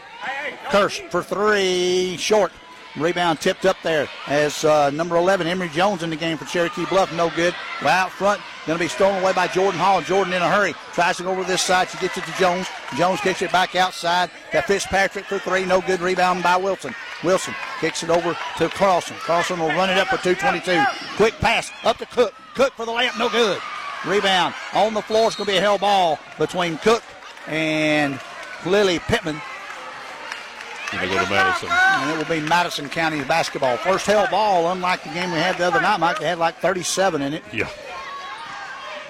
[0.71, 2.53] Kirsch for three, short.
[2.97, 6.85] Rebound tipped up there as uh, number 11, Emery Jones, in the game for Cherokee
[6.87, 7.15] Bluff.
[7.15, 7.55] No good.
[7.83, 10.03] Well, out front, going to be stolen away by Jordan Hall.
[10.03, 10.75] Jordan in a hurry.
[10.93, 11.89] Tries to go over this side.
[11.89, 12.67] She gets it to Jones.
[12.97, 14.31] Jones kicks it back outside.
[14.53, 15.65] That Fitzpatrick for three.
[15.65, 16.01] No good.
[16.01, 16.95] Rebound by Wilson.
[17.23, 19.17] Wilson kicks it over to Carlson.
[19.19, 20.85] Carlson will run it up for 222.
[21.17, 22.35] Quick pass up to Cook.
[22.55, 23.19] Cook for the layup.
[23.19, 23.61] No good.
[24.05, 25.29] Rebound on the floor.
[25.29, 27.03] It's going to be a hell ball between Cook
[27.47, 28.19] and
[28.67, 29.41] Lily Pittman
[30.99, 31.69] to go to Madison.
[31.71, 33.77] And it will be Madison County's basketball.
[33.79, 36.57] First hell ball, unlike the game we had the other night, Mike, they had like
[36.57, 37.43] 37 in it.
[37.53, 37.69] Yeah.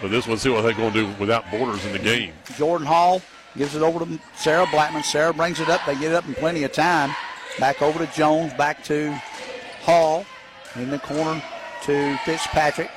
[0.00, 2.32] But this one, see what they're going to do without borders in the game.
[2.56, 3.20] Jordan Hall
[3.56, 5.02] gives it over to Sarah Blackman.
[5.02, 5.80] Sarah brings it up.
[5.86, 7.14] They get it up in plenty of time.
[7.58, 8.54] Back over to Jones.
[8.54, 9.12] Back to
[9.82, 10.24] Hall.
[10.76, 11.42] In the corner
[11.82, 12.90] to Fitzpatrick.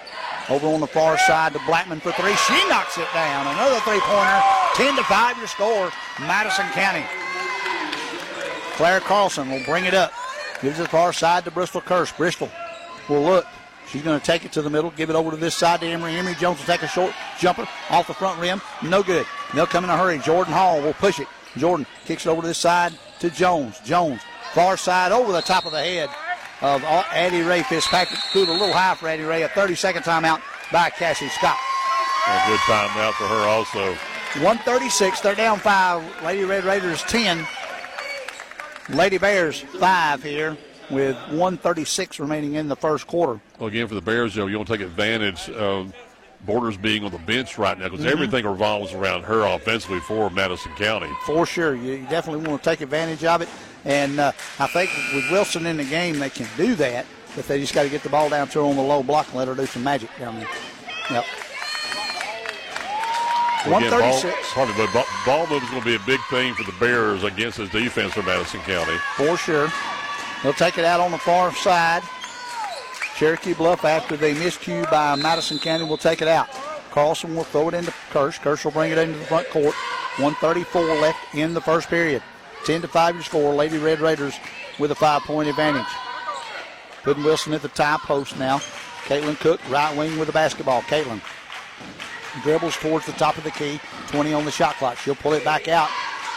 [0.49, 2.35] Over on the far side to Blackman for three.
[2.35, 3.47] She knocks it down.
[3.47, 4.41] Another three pointer.
[4.75, 5.91] 10 to 5 your score.
[6.19, 7.03] Madison County.
[8.73, 10.11] Claire Carlson will bring it up.
[10.61, 12.11] Gives it far side to Bristol Kirsch.
[12.13, 12.49] Bristol
[13.09, 13.45] will look.
[13.89, 15.85] She's going to take it to the middle, give it over to this side to
[15.85, 16.15] Emery.
[16.15, 18.61] Emery Jones will take a short jumper off the front rim.
[18.81, 19.25] No good.
[19.53, 20.19] They'll come in a hurry.
[20.19, 21.27] Jordan Hall will push it.
[21.57, 23.79] Jordan kicks it over to this side to Jones.
[23.81, 24.21] Jones,
[24.53, 26.09] far side over the top of the head
[26.61, 28.19] of Addie Ray Fitzpatrick.
[28.31, 29.43] Threw it a little high for Addie Ray.
[29.43, 31.57] A 30 second timeout by Cassie Scott.
[32.27, 33.89] A good timeout for her also.
[34.41, 35.19] 136.
[35.19, 36.01] They're down five.
[36.23, 37.45] Lady Red Raiders 10.
[38.89, 40.57] Lady Bears five here
[40.89, 43.39] with 136 remaining in the first quarter.
[43.59, 45.93] Well, again, for the Bears, Joe, you want to take advantage of
[46.45, 48.09] Borders being on the bench right now because mm-hmm.
[48.09, 51.09] everything revolves around her offensively for Madison County.
[51.25, 51.73] For sure.
[51.75, 53.49] You definitely want to take advantage of it.
[53.85, 57.59] And uh, I think with Wilson in the game, they can do that, but they
[57.59, 59.47] just got to get the ball down to her on the low block and let
[59.47, 60.49] her do some magic down there.
[61.09, 61.25] Yep.
[63.65, 64.51] 136.
[64.51, 67.57] Probably, but ball, ball is going to be a big thing for the Bears against
[67.57, 68.97] this defense for Madison County.
[69.15, 69.71] For sure.
[70.41, 72.03] They'll take it out on the far side.
[73.15, 76.49] Cherokee Bluff, after they miscue by Madison County, will take it out.
[76.91, 78.39] Carlson will throw it into Kirsch.
[78.39, 79.73] Kirsch will bring it into the front court.
[80.17, 82.21] 134 left in the first period.
[82.65, 83.53] 10 to 5 your score.
[83.53, 84.35] Lady Red Raiders
[84.77, 85.87] with a five point advantage.
[87.03, 88.59] Puddin Wilson at the tie post now.
[89.05, 90.81] Caitlin Cook, right wing with the basketball.
[90.83, 91.21] Caitlin
[92.41, 93.79] dribbles towards the top of the key.
[94.07, 94.97] 20 on the shot clock.
[94.97, 95.89] She'll pull it back out.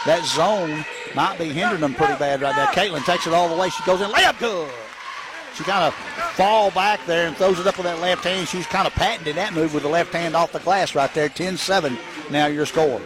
[0.05, 2.67] That zone might be hindering them pretty bad right now.
[2.67, 3.69] Caitlin takes it all the way.
[3.69, 4.09] She goes in.
[4.09, 4.71] Layup good.
[5.55, 5.93] She kind of
[6.35, 8.47] fall back there and throws it up with that left hand.
[8.47, 11.29] She's kind of patented that move with the left hand off the glass right there.
[11.29, 11.97] 10-7
[12.29, 13.01] now your score.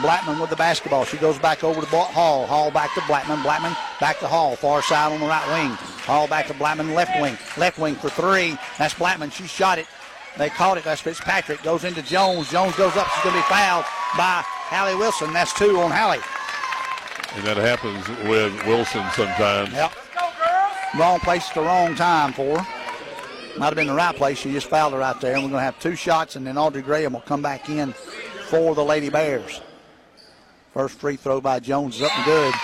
[0.00, 1.04] Blackman with the basketball.
[1.04, 2.46] She goes back over to Hall.
[2.46, 3.42] Hall back to Blackman.
[3.42, 4.54] Blackman back to Hall.
[4.54, 5.70] Far side on the right wing.
[6.04, 7.36] Hall back to Blackman left wing.
[7.56, 8.56] Left wing for three.
[8.78, 9.30] That's Blackman.
[9.30, 9.86] She shot it.
[10.38, 10.84] They caught it.
[10.84, 11.62] That's Fitzpatrick.
[11.62, 12.50] Goes into Jones.
[12.50, 13.08] Jones goes up.
[13.08, 13.84] She's going to be fouled
[14.16, 15.32] by Hallie Wilson.
[15.32, 16.18] That's two on Hallie.
[17.34, 19.72] And that happens with Wilson sometimes.
[19.72, 19.92] Yep.
[20.98, 23.58] Wrong place at the wrong time for her.
[23.58, 24.38] Might have been the right place.
[24.38, 25.34] She just fouled her right there.
[25.34, 27.92] And we're going to have two shots, and then Audrey Graham will come back in
[28.48, 29.60] for the Lady Bears.
[30.72, 32.54] First free throw by Jones is up and good.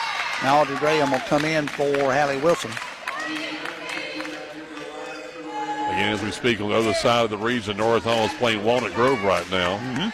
[0.42, 2.70] Now Audrey Graham will come in for Hallie Wilson.
[5.92, 8.64] Again, as we speak on the other side of the region, North Hall is playing
[8.64, 9.76] Walnut Grove right now.
[9.76, 10.08] Mm-hmm.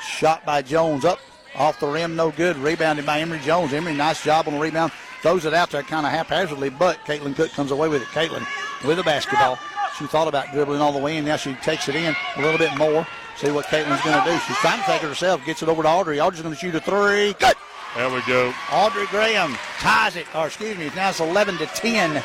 [0.00, 1.20] Shot by Jones up
[1.54, 2.56] off the rim, no good.
[2.56, 3.74] Rebounded by Emery Jones.
[3.74, 4.92] Emery, nice job on the rebound.
[5.20, 8.08] Throws it out there kind of haphazardly, but Caitlin Cook comes away with it.
[8.08, 8.46] Caitlin
[8.82, 9.58] with the basketball.
[9.98, 11.26] She thought about dribbling all the way in.
[11.26, 13.06] Now she takes it in a little bit more.
[13.36, 14.38] See what Caitlin's going to do.
[14.46, 15.44] She's trying to take it herself.
[15.44, 16.18] Gets it over to Audrey.
[16.18, 17.34] Audrey's going to shoot a three.
[17.34, 17.56] Good.
[17.94, 18.54] There we go.
[18.72, 20.26] Audrey Graham ties it.
[20.34, 22.22] Or excuse me, now it's 11 to 10.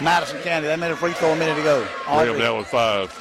[0.00, 0.66] Madison County.
[0.66, 1.86] That made a free throw a minute ago.
[2.08, 3.12] Audrey, down with five.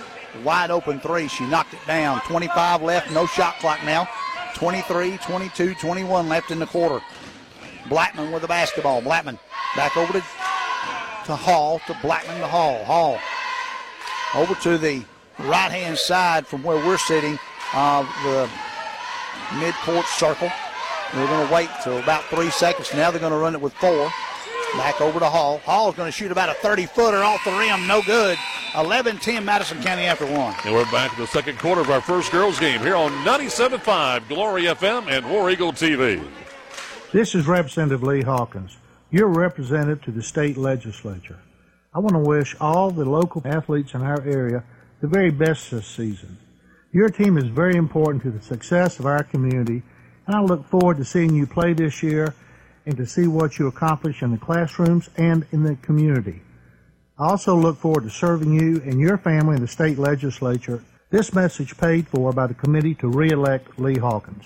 [0.43, 1.27] Wide open three.
[1.27, 2.21] She knocked it down.
[2.21, 3.11] 25 left.
[3.11, 4.07] No shot clock now.
[4.55, 7.03] 23, 22, 21 left in the quarter.
[7.89, 9.01] Blackman with the basketball.
[9.01, 9.37] Blackman
[9.75, 12.83] back over to, to Hall, to Blackman to Hall.
[12.83, 13.19] Hall
[14.33, 15.03] over to the
[15.39, 17.37] right hand side from where we're sitting
[17.73, 18.49] of the
[19.59, 20.51] mid-court circle.
[21.13, 22.93] We're going to wait till about three seconds.
[22.93, 24.11] Now they're going to run it with four.
[24.77, 25.59] Back over to Hall.
[25.59, 27.87] Hall's going to shoot about a 30-footer off the rim.
[27.87, 28.37] No good.
[28.73, 30.53] 11-10 Madison County after one.
[30.65, 34.27] And we're back in the second quarter of our first girls game here on 97.5
[34.27, 36.21] Glory FM and War Eagle TV.
[37.13, 38.75] This is Representative Lee Hawkins,
[39.11, 41.39] You're representative to the state legislature.
[41.93, 44.65] I want to wish all the local athletes in our area
[44.99, 46.37] the very best this season.
[46.91, 49.83] Your team is very important to the success of our community,
[50.27, 52.35] and I look forward to seeing you play this year
[52.85, 56.41] and to see what you accomplish in the classrooms and in the community.
[57.17, 60.83] I also look forward to serving you and your family in the state legislature.
[61.09, 64.45] This message paid for by the committee to re-elect Lee Hawkins.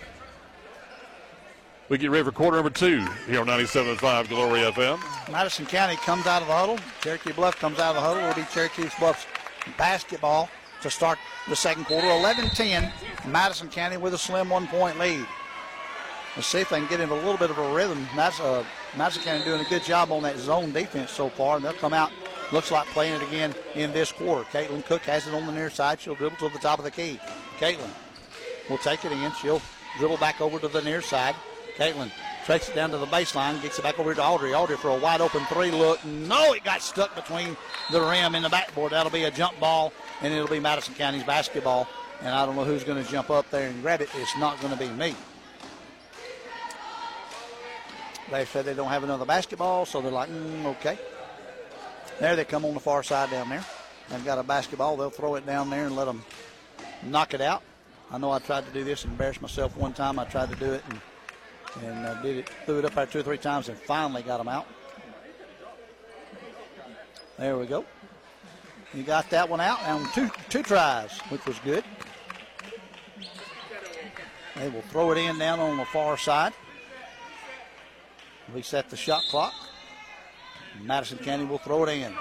[1.91, 4.97] We get ready for quarter number two here on 97.5 Glory FM.
[5.29, 6.79] Madison County comes out of the huddle.
[7.01, 8.23] Cherokee Bluff comes out of the huddle.
[8.23, 9.25] It'll be Cherokee Bluff's
[9.77, 10.47] basketball
[10.83, 12.07] to start the second quarter.
[12.07, 12.89] 11-10.
[13.27, 15.25] Madison County with a slim one-point lead.
[16.37, 18.07] Let's see if they can get into a little bit of a rhythm.
[18.15, 18.63] That's uh,
[18.95, 21.91] Madison County doing a good job on that zone defense so far, and they'll come
[21.91, 22.13] out.
[22.53, 24.45] Looks like playing it again in this quarter.
[24.45, 25.99] Caitlin Cook has it on the near side.
[25.99, 27.19] She'll dribble to the top of the key.
[27.59, 27.91] Caitlin
[28.69, 29.31] will take it in.
[29.41, 29.61] She'll
[29.97, 31.35] dribble back over to the near side.
[31.81, 32.11] Caitlin
[32.45, 34.53] tracks it down to the baseline, gets it back over to Audrey.
[34.53, 36.03] Audrey for a wide open three look.
[36.05, 37.57] No, it got stuck between
[37.91, 38.91] the rim and the backboard.
[38.91, 39.91] That'll be a jump ball,
[40.21, 41.87] and it'll be Madison County's basketball.
[42.21, 44.09] And I don't know who's going to jump up there and grab it.
[44.15, 45.15] It's not going to be me.
[48.29, 50.99] They said they don't have another basketball, so they're like, mm, okay.
[52.19, 53.65] There they come on the far side down there.
[54.09, 54.97] They've got a basketball.
[54.97, 56.23] They'll throw it down there and let them
[57.01, 57.63] knock it out.
[58.11, 60.19] I know I tried to do this and embarrassed myself one time.
[60.19, 61.01] I tried to do it and
[61.83, 64.37] and uh, did it, threw it up there two or three times and finally got
[64.37, 64.67] them out.
[67.37, 67.85] There we go.
[68.93, 71.83] You got that one out and two two tries, which was good.
[74.55, 76.53] They will throw it in down on the far side.
[78.53, 79.53] Reset the shot clock.
[80.83, 82.13] Madison County will throw it in.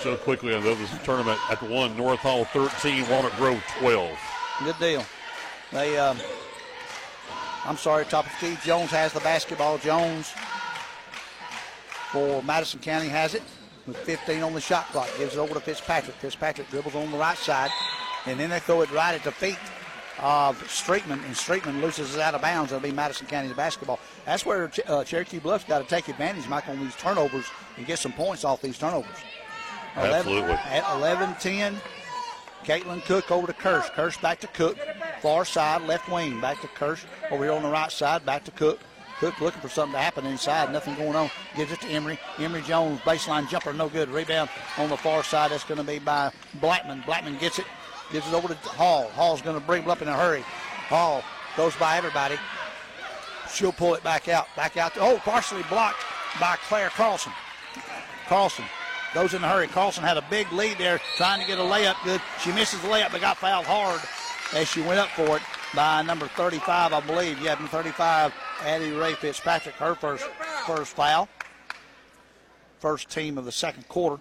[0.00, 4.18] So quickly on this tournament at the one North Hall 13, Walnut Grove 12.
[4.64, 5.04] Good deal.
[5.72, 6.18] They, um,
[7.64, 9.78] I'm sorry, top of Steve Jones has the basketball.
[9.78, 10.32] Jones
[12.10, 13.42] for Madison County has it
[13.86, 15.08] with 15 on the shot clock.
[15.18, 16.16] Gives it over to Fitzpatrick.
[16.16, 17.70] Fitzpatrick dribbles on the right side,
[18.26, 19.58] and then they throw it right at the feet
[20.20, 22.70] of Streetman, and Streetman loses it out of bounds.
[22.70, 23.98] It'll be Madison County's basketball.
[24.24, 27.46] That's where uh, Cherokee Bluff's got to take advantage, Mike, on these turnovers
[27.76, 29.16] and get some points off these turnovers.
[29.96, 30.42] Absolutely.
[30.42, 31.80] 11, at 11 10.
[32.64, 33.88] Caitlin Cook over to Kirsch.
[33.90, 34.78] Kirsch back to Cook.
[35.20, 36.40] far side, left wing.
[36.40, 37.04] Back to Kirsch.
[37.30, 38.78] Over here on the right side, back to Cook.
[39.18, 40.72] Cook looking for something to happen inside.
[40.72, 41.30] Nothing going on.
[41.56, 42.18] Gives it to Emery.
[42.38, 44.08] Emery Jones, baseline jumper, no good.
[44.08, 45.50] Rebound on the far side.
[45.50, 47.02] That's going to be by Blackman.
[47.06, 47.66] Blackman gets it.
[48.10, 49.08] Gives it over to Hall.
[49.14, 50.42] Hall's going to bring it up in a hurry.
[50.88, 51.22] Hall
[51.56, 52.36] goes by everybody.
[53.52, 54.46] She'll pull it back out.
[54.56, 54.94] Back out.
[54.94, 56.04] To, oh, partially blocked
[56.40, 57.32] by Claire Carlson.
[58.26, 58.64] Carlson
[59.14, 59.66] goes in a hurry.
[59.66, 62.20] Carlson had a big lead there trying to get a layup good.
[62.40, 64.00] She misses the layup but got fouled hard
[64.54, 65.42] as she went up for it
[65.74, 67.40] by number 35, I believe.
[67.40, 68.32] Yeah, number 35,
[68.62, 70.24] Addie Ray Fitzpatrick, her first
[70.66, 71.28] first foul.
[72.80, 74.20] First team of the second quarter.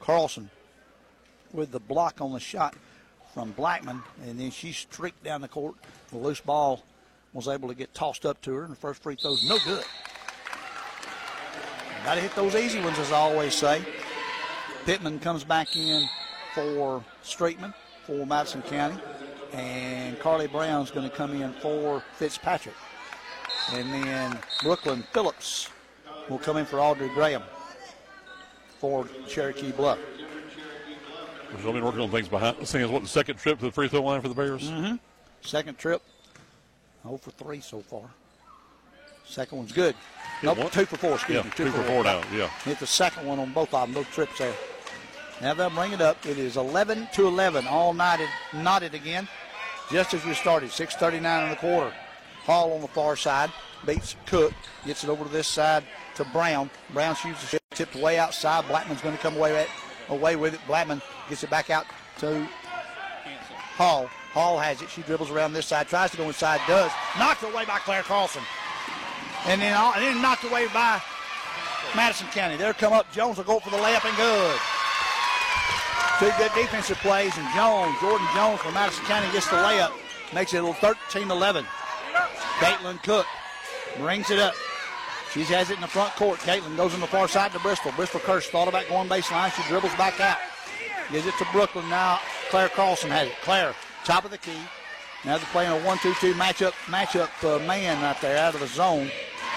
[0.00, 0.48] Carlson
[1.52, 2.74] with the block on the shot
[3.34, 5.74] from Blackman, and then she streaked down the court.
[6.10, 6.84] The loose ball
[7.32, 9.84] was able to get tossed up to her, and the first free throw's no good.
[12.04, 13.82] Got to hit those easy ones, as I always say.
[14.84, 16.08] Pittman comes back in
[16.54, 17.74] for Streetman
[18.04, 18.98] for Madison County,
[19.52, 22.74] and Carly Brown's going to come in for Fitzpatrick.
[23.72, 25.68] And then Brooklyn Phillips
[26.28, 27.42] will come in for Audrey Graham
[28.78, 29.98] for Cherokee Bluff.
[31.52, 32.90] They've been working on things behind the scenes.
[32.90, 34.70] What the second trip to the free throw line for the Bears?
[34.70, 34.96] Mm-hmm.
[35.42, 36.00] Second trip,
[37.02, 38.02] 0 for 3 so far.
[39.26, 39.94] Second one's good.
[40.42, 41.14] Nope, two for four.
[41.14, 42.22] Excuse Yeah, me, two for four now.
[42.34, 42.48] Yeah.
[42.64, 44.54] Hit the second one on both of them, both trips there.
[45.40, 46.24] Now they'll bring it up.
[46.26, 49.28] It is 11 to 11, all knotted, knotted again,
[49.90, 50.70] just as we started.
[50.70, 51.92] 6:39 in the quarter.
[52.44, 53.50] Hall on the far side
[53.86, 54.52] beats Cook,
[54.86, 55.84] gets it over to this side
[56.16, 56.70] to Brown.
[56.92, 58.66] Brown shoots the shot, tipped way outside.
[58.68, 59.68] Blackman's going to come away with,
[60.08, 60.60] away with it.
[60.66, 61.86] Blackman gets it back out
[62.18, 62.46] to
[63.76, 64.06] Hall.
[64.32, 64.90] Hall has it.
[64.90, 66.92] She dribbles around this side, tries to go inside, does.
[67.18, 68.42] Knocked away by Claire Carlson.
[69.46, 71.00] And then, all, and then knocked away by
[71.96, 72.56] Madison County.
[72.56, 73.10] There come up.
[73.10, 74.60] Jones will go for the layup and good.
[76.20, 79.90] Two good defensive plays, and Jones, Jordan Jones from Madison County gets the layup.
[80.34, 81.64] Makes it a little 13-11.
[82.58, 83.24] Caitlin Cook
[83.96, 84.52] brings it up.
[85.32, 86.38] She has it in the front court.
[86.40, 87.92] Caitlin goes on the far side to Bristol.
[87.92, 89.50] Bristol Kirsch thought about going baseline.
[89.50, 90.36] She dribbles back out.
[91.10, 92.20] Gives it to Brooklyn now.
[92.50, 93.34] Claire Carlson has it.
[93.40, 94.60] Claire, top of the key.
[95.24, 99.10] Now they're playing a 1-2-2 matchup, matchup uh, man right there out of the zone.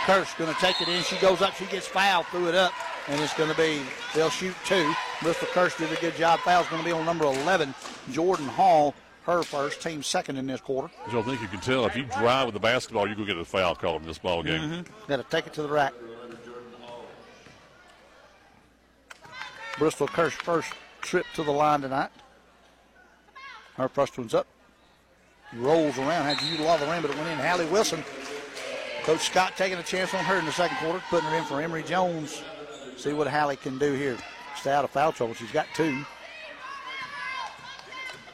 [0.05, 1.03] Kirsch going to take it in.
[1.03, 1.55] She goes up.
[1.55, 2.25] She gets fouled.
[2.27, 2.71] Threw it up.
[3.09, 3.81] And it's going to be,
[4.13, 4.93] they'll shoot two.
[5.21, 6.39] Bristol Kirsch did a good job.
[6.41, 7.73] Foul's going to be on number 11,
[8.11, 8.93] Jordan Hall.
[9.23, 10.93] Her first, team second in this quarter.
[11.09, 13.37] So I think you can tell if you drive with the basketball, you go get
[13.37, 14.59] a foul call in this ball game.
[14.59, 15.07] Mm-hmm.
[15.07, 15.93] Got to take it to the rack.
[19.77, 22.09] Bristol Kirsch first trip to the line tonight.
[23.75, 24.45] Her first one's up.
[25.53, 26.25] Rolls around.
[26.25, 27.37] Had to use a lot of the rim, but it went in.
[27.37, 28.03] Hallie Wilson.
[29.03, 31.61] Coach Scott taking a chance on her in the second quarter, putting her in for
[31.61, 32.41] Emery Jones.
[32.97, 34.17] See what Hallie can do here.
[34.55, 35.33] Stay out of foul trouble.
[35.33, 36.05] She's got two.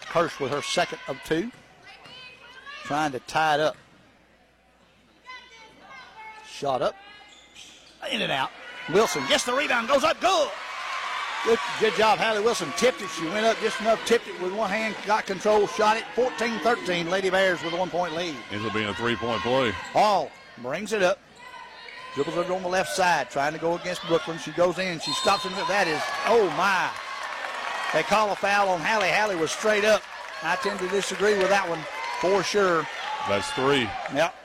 [0.01, 1.51] Kirsch with her second of two.
[2.84, 3.78] Trying to tie it up.
[6.47, 6.95] Shot up.
[8.12, 8.49] In and out.
[8.91, 10.49] Wilson gets the rebound, goes up, good.
[11.45, 12.70] Good, good job, Hallie Wilson.
[12.76, 13.10] Tipped it.
[13.10, 16.03] She went up just enough, tipped it with one hand, got control, shot it.
[16.16, 17.10] 14 13.
[17.10, 18.36] Lady Bears with a one point lead.
[18.51, 19.72] Ends up being a three point play.
[19.93, 20.32] Hall
[20.62, 21.20] brings it up.
[22.16, 24.38] Dribbles it on the left side, trying to go against Brooklyn.
[24.39, 24.99] She goes in.
[24.99, 25.53] She stops him.
[25.68, 26.89] That is, oh my.
[27.93, 29.10] They call a foul on Hallie.
[29.10, 30.01] Hallie was straight up.
[30.43, 31.80] I tend to disagree with that one
[32.22, 32.88] for sure.
[33.28, 33.89] That's three.
[34.14, 34.36] Yep.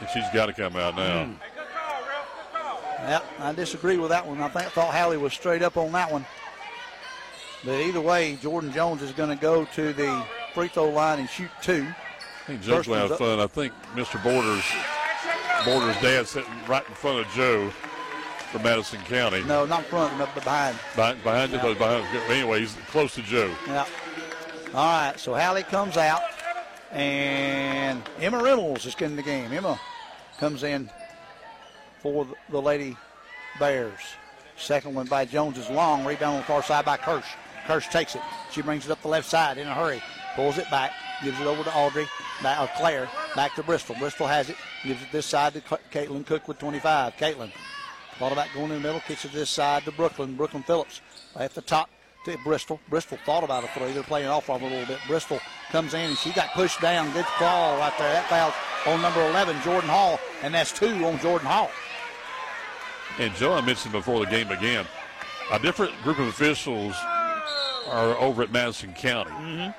[0.00, 1.24] And she's got to come out now.
[1.24, 1.36] Mm.
[3.08, 4.40] Yep, I disagree with that one.
[4.40, 6.26] I think thought Hallie was straight up on that one.
[7.64, 10.24] But either way, Jordan Jones is going to go to the
[10.54, 11.86] free throw line and shoot two.
[12.50, 13.38] I think Joe's going to have fun.
[13.38, 14.20] I think Mr.
[14.24, 14.64] Borders,
[15.64, 17.70] Borders' dad sitting right in front of Joe
[18.50, 19.44] from Madison County.
[19.44, 20.76] No, not in front, but behind.
[20.96, 21.64] Behind, behind Yeah.
[21.64, 22.04] you, behind.
[22.28, 23.54] Anyway, he's close to Joe.
[23.68, 23.86] Yeah.
[24.74, 26.22] All right, so Hallie comes out,
[26.90, 29.52] and Emma Reynolds is getting the game.
[29.52, 29.78] Emma
[30.40, 30.90] comes in
[32.02, 32.96] for the- the Lady
[33.60, 34.00] Bears.
[34.56, 36.04] Second one by Jones is long.
[36.04, 37.26] Rebound on the far side by Kirsch.
[37.68, 38.22] Kirsch takes it.
[38.50, 40.02] She brings it up the left side in a hurry.
[40.34, 40.92] Pulls it back.
[41.22, 42.08] Gives it over to Audrey.
[42.42, 43.08] Back, uh, Claire.
[43.36, 43.94] Back to Bristol.
[43.98, 44.56] Bristol has it.
[44.84, 47.16] Gives it this side to Ca- Caitlin Cook with 25.
[47.16, 47.50] Caitlin
[48.18, 49.00] thought about going in the middle.
[49.00, 50.34] Kicks it this side to Brooklyn.
[50.36, 51.00] Brooklyn Phillips
[51.36, 51.90] at the top
[52.24, 52.80] to Bristol.
[52.88, 53.92] Bristol thought about a three.
[53.92, 54.98] They're playing off of a little bit.
[55.06, 55.40] Bristol
[55.70, 57.12] comes in and she got pushed down.
[57.12, 58.12] Good foul right there.
[58.12, 58.52] That foul
[58.94, 61.70] on number 11, Jordan Hall, and that's two on Jordan Hall.
[63.18, 64.86] And Joe, I mentioned before the game began,
[65.52, 66.94] a different group of officials
[67.88, 69.30] are over at Madison County.
[69.32, 69.70] Mm-hmm.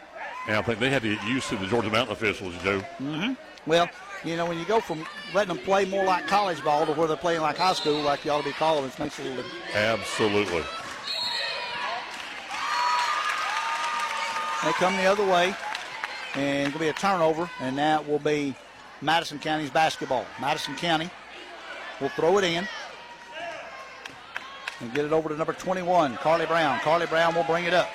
[0.47, 2.79] And I think they had to get used to the Georgia Mountain officials, Joe.
[2.99, 3.33] Mm-hmm.
[3.67, 3.89] Well,
[4.23, 7.07] you know, when you go from letting them play more like college ball to where
[7.07, 9.29] they're playing like high school, like you ought to be calling, it makes it a
[9.29, 9.51] little.
[9.73, 10.63] Absolutely.
[14.63, 15.55] They come the other way,
[16.35, 18.55] and it'll be a turnover, and that will be
[19.01, 20.25] Madison County's basketball.
[20.39, 21.09] Madison County
[21.99, 22.67] will throw it in
[24.79, 26.79] and get it over to number 21, Carly Brown.
[26.79, 27.89] Carly Brown will bring it up.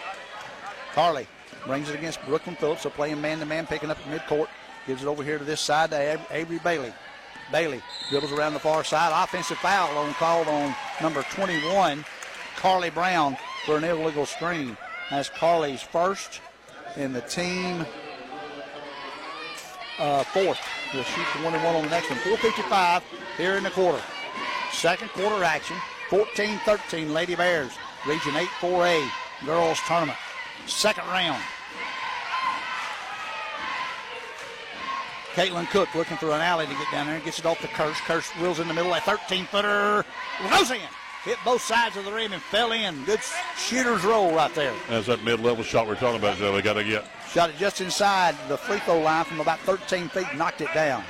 [0.92, 1.28] Carly
[1.66, 2.82] brings it against Brooklyn Phillips.
[2.82, 4.48] So playing man to man, picking up the midcourt.
[4.86, 6.92] Gives it over here to this side to Avery Bailey.
[7.50, 9.12] Bailey dribbles around the far side.
[9.12, 12.04] Offensive foul on called on number 21,
[12.56, 14.76] Carly Brown, for an illegal screen.
[15.10, 16.40] That's Carly's first
[16.96, 17.84] in the team
[19.98, 20.58] uh, fourth.
[20.92, 22.18] We'll shoot the one and one on the next one.
[22.20, 23.02] 4.55
[23.36, 24.02] here in the quarter.
[24.72, 25.76] Second quarter action.
[26.10, 27.72] 14-13 Lady Bears.
[28.06, 29.10] Region 8 4A
[29.44, 30.18] girls tournament.
[30.66, 31.42] Second round.
[35.36, 37.68] Caitlin Cook looking for an alley to get down there and gets it off the
[37.68, 38.00] Kirsch.
[38.00, 38.94] Kirsch wheels in the middle.
[38.94, 40.02] A 13 footer
[40.48, 40.80] goes in.
[41.24, 43.04] Hit both sides of the rim and fell in.
[43.04, 43.20] Good
[43.58, 44.72] shooter's roll right there.
[44.88, 46.54] That's that mid level shot we're talking about, Joe.
[46.54, 47.04] We got to get.
[47.28, 51.04] Shot it just inside the free throw line from about 13 feet, knocked it down.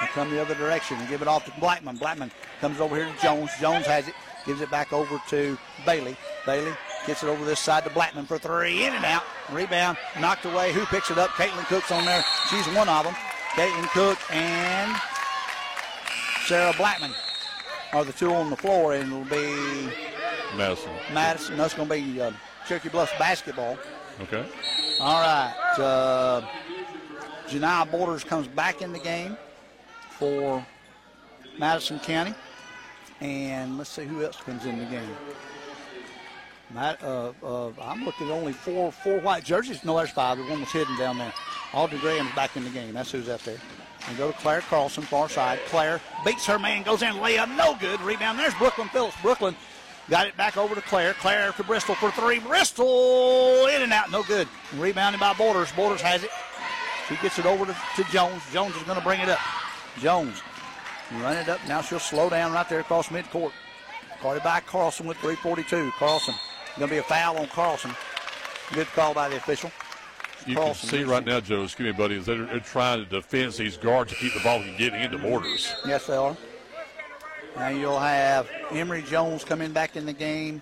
[0.00, 1.96] And come the other direction and give it off to Blackman.
[1.96, 3.50] Blackman comes over here to Jones.
[3.58, 4.14] Jones has it,
[4.44, 6.16] gives it back over to Bailey.
[6.44, 6.72] Bailey
[7.04, 8.84] gets it over this side to Blackman for three.
[8.84, 9.24] In and out.
[9.50, 10.72] Rebound knocked away.
[10.72, 11.30] Who picks it up?
[11.30, 12.22] Caitlin Cook's on there.
[12.48, 13.16] She's one of them.
[13.56, 14.94] Caitlin Cook and
[16.44, 17.12] Sarah Blackman
[17.94, 19.90] are the two on the floor, and it'll be
[20.58, 20.90] Madison.
[21.14, 21.56] Madison.
[21.56, 22.32] That's going to be uh,
[22.68, 23.78] Cherokee Bluffs basketball.
[24.20, 24.46] Okay.
[25.00, 25.54] All right.
[25.78, 26.46] Uh,
[27.48, 29.38] Janiyah Borders comes back in the game
[30.10, 30.64] for
[31.58, 32.34] Madison County.
[33.22, 35.16] And let's see who else comes in the game.
[36.74, 39.84] Matt, uh, uh, I'm looking at only four four white jerseys.
[39.84, 40.38] No, there's five.
[40.38, 41.32] The one was hidden down there.
[41.72, 42.94] Audrey Graham's back in the game.
[42.94, 43.58] That's who's out there.
[44.08, 45.58] And go to Claire Carlson, far side.
[45.66, 48.00] Claire beats her man, goes in, layup, no good.
[48.00, 48.38] Rebound.
[48.38, 49.16] There's Brooklyn Phillips.
[49.22, 49.56] Brooklyn
[50.08, 51.14] got it back over to Claire.
[51.14, 52.38] Claire to Bristol for three.
[52.38, 54.48] Bristol in and out, no good.
[54.76, 55.70] Rebounded by Borders.
[55.72, 56.30] Borders has it.
[57.08, 58.42] She gets it over to, to Jones.
[58.52, 59.38] Jones is going to bring it up.
[60.00, 60.42] Jones
[61.20, 61.60] run it up.
[61.68, 63.52] Now she'll slow down right there across midcourt.
[64.24, 65.92] It by Carlson with 342.
[65.98, 66.34] Carlson.
[66.78, 67.90] Going to be a foul on Carlson.
[68.72, 69.70] Good call by the official.
[70.46, 73.76] You can see right now, Joe, excuse me, buddy, they're, they're trying to defend these
[73.76, 75.74] guards to keep the ball from getting into Borders.
[75.86, 76.36] Yes, they are.
[77.56, 80.60] Now you'll have Emery Jones coming back in the game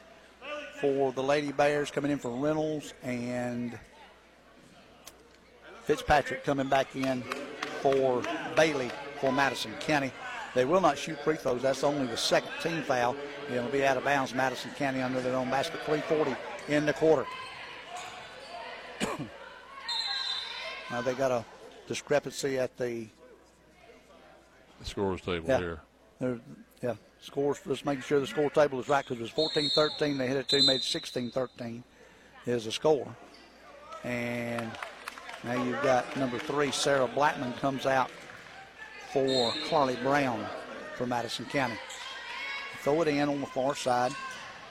[0.80, 3.76] for the Lady Bears, coming in for Reynolds, and
[5.82, 7.22] Fitzpatrick coming back in
[7.82, 8.22] for
[8.54, 8.90] Bailey
[9.20, 10.12] for Madison County.
[10.54, 11.62] They will not shoot free throws.
[11.62, 13.16] That's only the second team foul.
[13.50, 14.34] It'll be out of bounds.
[14.34, 15.80] Madison County under their own basket.
[15.80, 16.36] 340
[16.68, 17.26] in the quarter.
[20.90, 21.44] Now they got a
[21.88, 23.08] discrepancy at the,
[24.78, 25.80] the scores table yeah, here.
[26.82, 27.58] Yeah, scores.
[27.66, 30.18] Just making sure the score table is right because it was 14-13.
[30.18, 31.82] They hit it two, made 16-13
[32.46, 33.16] is the score.
[34.04, 34.70] And
[35.42, 38.10] now you've got number three, Sarah Blackman comes out
[39.12, 40.44] for Carly Brown
[40.96, 41.76] for Madison County.
[42.84, 44.12] Throw it in on the far side.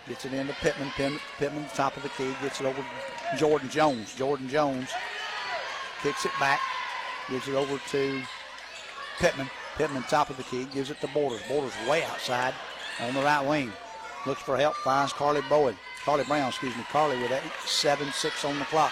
[0.08, 0.92] Gets it into Pittman.
[1.38, 2.34] Pittman, top of the key.
[2.42, 2.86] Gets it over
[3.38, 4.14] Jordan Jones.
[4.16, 4.90] Jordan Jones
[6.04, 6.60] kicks it back,
[7.30, 8.22] gives it over to
[9.18, 9.50] Pittman.
[9.78, 11.42] Pittman, top of the key, gives it to Borders.
[11.48, 12.54] Borders way outside
[13.02, 13.72] on the right wing.
[14.26, 15.76] Looks for help, finds Carly Bowen.
[16.06, 16.84] Carly Brown, excuse me.
[16.92, 18.92] Carly with 8 7 6 on the clock.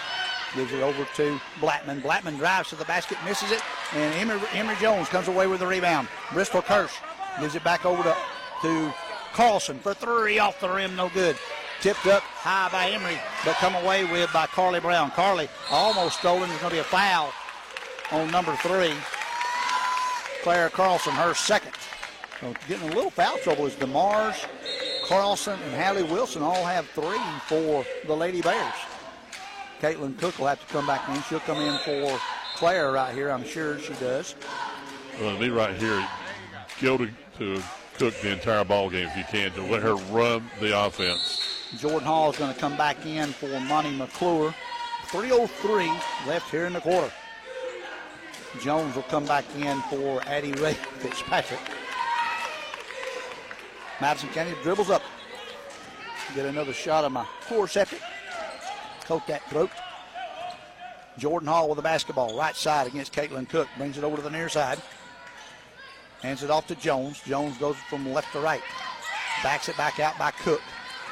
[0.56, 2.00] Gives it over to Blackman.
[2.00, 3.62] Blackman drives to the basket, misses it,
[3.94, 6.08] and Emery, Emery Jones comes away with the rebound.
[6.32, 6.94] Bristol Kirsch
[7.40, 8.16] gives it back over to,
[8.62, 8.94] to
[9.32, 11.36] Carlson for three off the rim, no good.
[11.80, 15.10] Tipped up high by Emery, but come away with by Carly Brown.
[15.10, 16.48] Carly almost stolen.
[16.48, 17.32] There's going to be a foul
[18.12, 18.94] on number three.
[20.42, 21.72] Claire Carlson, her second.
[22.40, 24.46] So getting a little foul trouble is DeMars,
[25.06, 28.74] Carlson, and Hallie Wilson all have three for the Lady Bears.
[29.80, 31.20] Caitlin Cook will have to come back in.
[31.24, 32.20] She'll come in for
[32.54, 33.30] Claire right here.
[33.30, 34.34] I'm sure she does.
[35.20, 36.06] Well, me right here,
[36.80, 37.08] to,
[37.38, 37.62] to
[37.94, 41.40] Cook the entire ball game if you can to let her run the offense.
[41.78, 44.54] Jordan Hall is going to come back in for Monty McClure.
[45.08, 47.10] 3.03 left here in the quarter.
[48.60, 51.60] Jones will come back in for Addie Ray Fitzpatrick.
[54.00, 55.02] Madison County dribbles up.
[56.34, 57.26] Get another shot of my
[57.68, 58.00] septic.
[59.04, 59.70] Coat that throat.
[61.18, 63.68] Jordan Hall with the basketball, right side against Caitlin Cook.
[63.76, 64.80] Brings it over to the near side.
[66.22, 67.20] Hands it off to Jones.
[67.22, 68.62] Jones goes from left to right.
[69.42, 70.62] Backs it back out by Cook.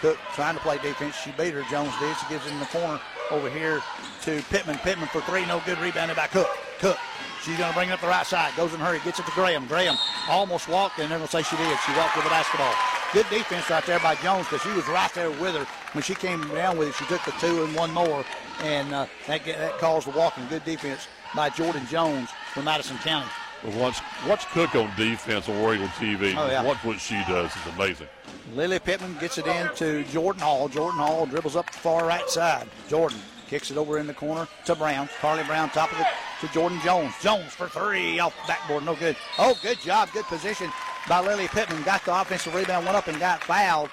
[0.01, 1.17] Cook trying to play defense.
[1.17, 1.63] She beat her.
[1.71, 2.17] Jones did.
[2.17, 3.01] She gives it in the corner
[3.31, 3.83] over here
[4.23, 4.79] to Pittman.
[4.79, 5.45] Pittman for three.
[5.47, 5.79] No good.
[5.79, 6.49] Rebounded by Cook.
[6.79, 6.99] Cook.
[7.43, 8.55] She's going to bring it up the right side.
[8.57, 9.01] Goes in a hurry.
[9.01, 9.67] Gets it to Graham.
[9.67, 9.97] Graham
[10.29, 11.79] almost walked, and they're going to say she did.
[11.87, 12.75] She walked with the basketball.
[13.13, 15.67] Good defense right there by Jones because she was right there with her.
[15.93, 18.25] When she came down with it, she took the two and one more
[18.63, 20.47] and uh, that, that caused the walking.
[20.49, 23.29] Good defense by Jordan Jones from Madison County.
[23.65, 26.35] Well, watch, watch Cook on defense on Eagle TV.
[26.37, 26.63] Oh, yeah.
[26.63, 27.51] Watch what she does.
[27.55, 28.09] It's amazing.
[28.55, 30.69] Lily Pittman gets it in to Jordan Hall.
[30.69, 32.67] Jordan Hall dribbles up the far right side.
[32.89, 35.09] Jordan kicks it over in the corner to Brown.
[35.21, 36.07] Carly Brown top of it
[36.41, 37.13] to Jordan Jones.
[37.21, 38.85] Jones for three off the backboard.
[38.85, 39.17] No good.
[39.39, 40.09] Oh, good job.
[40.13, 40.71] Good position
[41.09, 41.83] by Lily Pittman.
[41.83, 43.91] Got the offensive rebound, went up and got fouled.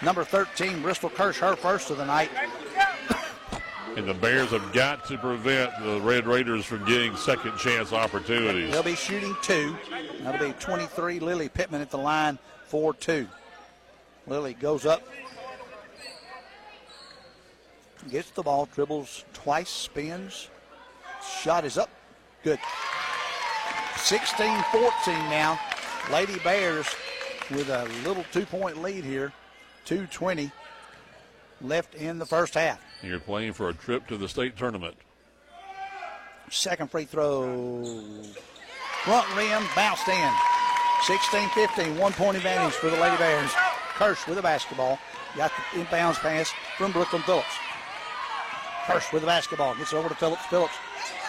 [0.00, 2.30] Number 13, Bristol Kirsch, her first of the night.
[3.98, 8.70] And the Bears have got to prevent the Red Raiders from getting second chance opportunities.
[8.70, 9.76] They'll be shooting two.
[10.22, 11.18] That'll be 23.
[11.18, 12.38] Lily Pittman at the line
[12.68, 13.26] for two.
[14.28, 15.02] Lily goes up,
[18.08, 20.48] gets the ball, dribbles twice, spins.
[21.42, 21.90] Shot is up.
[22.44, 22.60] Good.
[23.96, 25.58] 16 14 now.
[26.12, 26.86] Lady Bears
[27.50, 29.32] with a little two point lead here.
[29.86, 30.52] 220
[31.60, 32.78] left in the first half.
[33.02, 34.96] You're playing for a trip to the state tournament.
[36.50, 37.42] Second free throw.
[39.04, 40.32] Front rim, bounced in.
[41.02, 43.50] 16 15, one point advantage for the Lady Bears.
[43.94, 44.98] Kirsch with the basketball.
[45.36, 47.46] Got the inbounds pass from Brooklyn Phillips.
[48.86, 49.76] Kirsch with the basketball.
[49.76, 50.44] Gets over to Phillips.
[50.46, 50.74] Phillips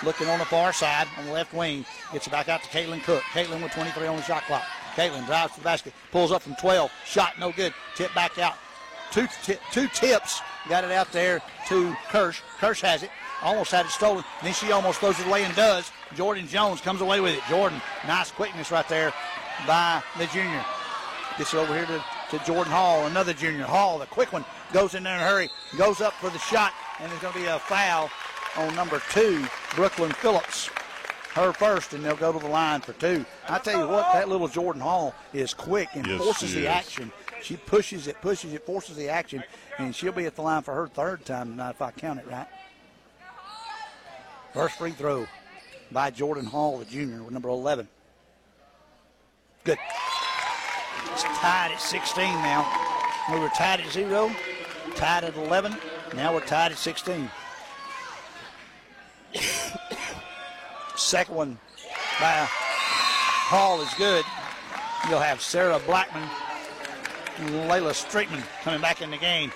[0.03, 1.85] looking on the far side on the left wing.
[2.11, 3.21] Gets it back out to Caitlin Cook.
[3.33, 4.63] Caitlin with 23 on the shot clock.
[4.95, 5.93] Caitlin drives to the basket.
[6.11, 6.91] Pulls up from 12.
[7.05, 7.73] Shot no good.
[7.95, 8.55] Tip back out.
[9.11, 10.41] Two, t- two tips.
[10.67, 12.41] Got it out there to Kirsch.
[12.59, 13.09] Kirsch has it.
[13.41, 14.23] Almost had it stolen.
[14.43, 15.91] Then she almost throws it away and does.
[16.15, 17.41] Jordan Jones comes away with it.
[17.49, 19.13] Jordan, nice quickness right there
[19.65, 20.63] by the junior.
[21.37, 22.03] Gets it over here to,
[22.37, 23.63] to Jordan Hall, another junior.
[23.63, 24.43] Hall, the quick one,
[24.73, 27.39] goes in there in a hurry, goes up for the shot, and there's going to
[27.39, 28.09] be a foul
[28.57, 29.45] on number two,
[29.75, 30.69] Brooklyn Phillips.
[31.33, 33.23] Her first, and they'll go to the line for two.
[33.47, 37.11] I tell you what, that little Jordan Hall is quick and Yes, forces the action.
[37.41, 39.43] She pushes it, pushes it, forces the action,
[39.77, 42.27] and she'll be at the line for her third time tonight if I count it
[42.27, 42.47] right.
[44.53, 45.25] First free throw
[45.91, 47.87] by Jordan Hall, the junior, with number 11.
[49.63, 49.77] Good.
[51.11, 52.67] It's tied at 16 now.
[53.31, 54.31] We were tied at zero,
[54.95, 55.75] tied at 11.
[56.15, 57.29] Now we're tied at 16.
[60.95, 61.59] Second one
[62.19, 64.25] by Hall is good.
[65.09, 66.27] You'll have Sarah Blackman
[67.47, 69.51] Layla Streetman coming back in the game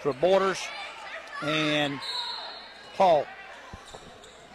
[0.00, 0.60] for Borders
[1.42, 2.00] and
[2.94, 3.26] Hall.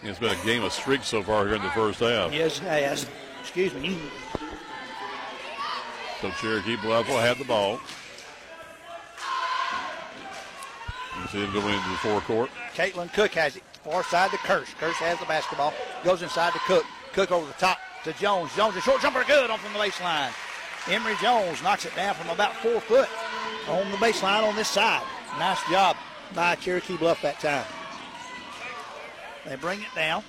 [0.04, 2.34] It's been a game of streaks so far here in the first half.
[2.34, 3.06] Yes, yes.
[3.42, 3.98] Excuse me.
[6.22, 7.80] So Cherokee Bluff will have the ball.
[11.22, 12.50] You see them go into the forecourt.
[12.76, 13.64] Caitlin Cook has it.
[13.84, 14.74] Far side to Kirsch.
[14.76, 15.74] Kirsch has the basketball.
[16.04, 16.86] Goes inside to Cook.
[17.14, 18.56] Cook over the top to Jones.
[18.56, 20.32] Jones, a short jumper, good on from the baseline.
[20.88, 23.10] Emery Jones knocks it down from about four foot
[23.68, 25.04] on the baseline on this side.
[25.40, 25.98] Nice job
[26.36, 27.66] by Cherokee Bluff that time.
[29.48, 30.24] They bring it down.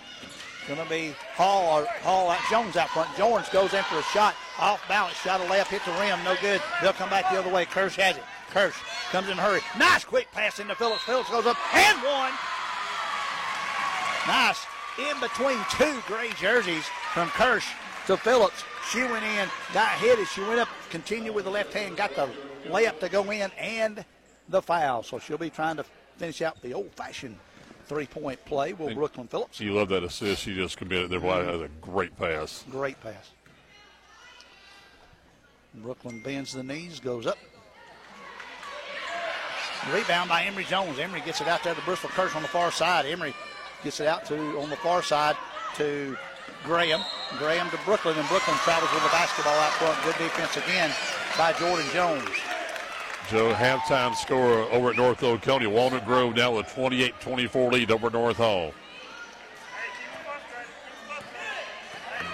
[0.67, 3.15] Going to be Hall or Hall out Jones out front.
[3.17, 4.35] Jones goes in for a shot.
[4.59, 5.17] Off balance.
[5.19, 5.69] Shot a layup.
[5.69, 6.19] Hit the rim.
[6.25, 6.61] No good.
[6.83, 7.67] They'll come back the other way.
[7.67, 8.23] Kirsch has it.
[8.51, 8.75] Kirsch
[9.13, 9.61] comes in a hurry.
[9.79, 11.03] Nice quick pass into Phillips.
[11.03, 12.33] Phillips goes up and one.
[14.27, 14.67] Nice
[14.99, 17.69] in between two gray jerseys from Kirsch
[18.07, 18.65] to Phillips.
[18.91, 22.15] She went in, got hit as she went up, continued with the left hand, got
[22.15, 22.29] the
[22.67, 24.05] layup to go in and
[24.49, 25.03] the foul.
[25.03, 25.85] So she'll be trying to
[26.19, 27.37] finish out the old fashioned
[27.87, 28.73] three point play.
[28.73, 29.61] Will Brooklyn Phillips.
[29.61, 31.21] You love that assist she just committed there.
[31.21, 32.65] Boy, that was a great pass.
[32.71, 33.31] Great pass.
[35.75, 37.39] Brooklyn bends the knees, goes up.
[39.93, 40.99] Rebound by Emery Jones.
[40.99, 43.05] Emery gets it out there to Bristol Kirsch on the far side.
[43.05, 43.35] Emery
[43.85, 45.37] gets it out to on the far side
[45.75, 46.17] to
[46.65, 47.01] Graham.
[47.39, 50.03] Graham to Brooklyn, and Brooklyn travels with the basketball out front.
[50.05, 50.93] Good defense again
[51.37, 52.29] by Jordan Jones.
[53.29, 55.67] Joe, halftime score over at North Oconee.
[55.67, 58.73] Walnut Grove now with 28-24 lead over North Hall.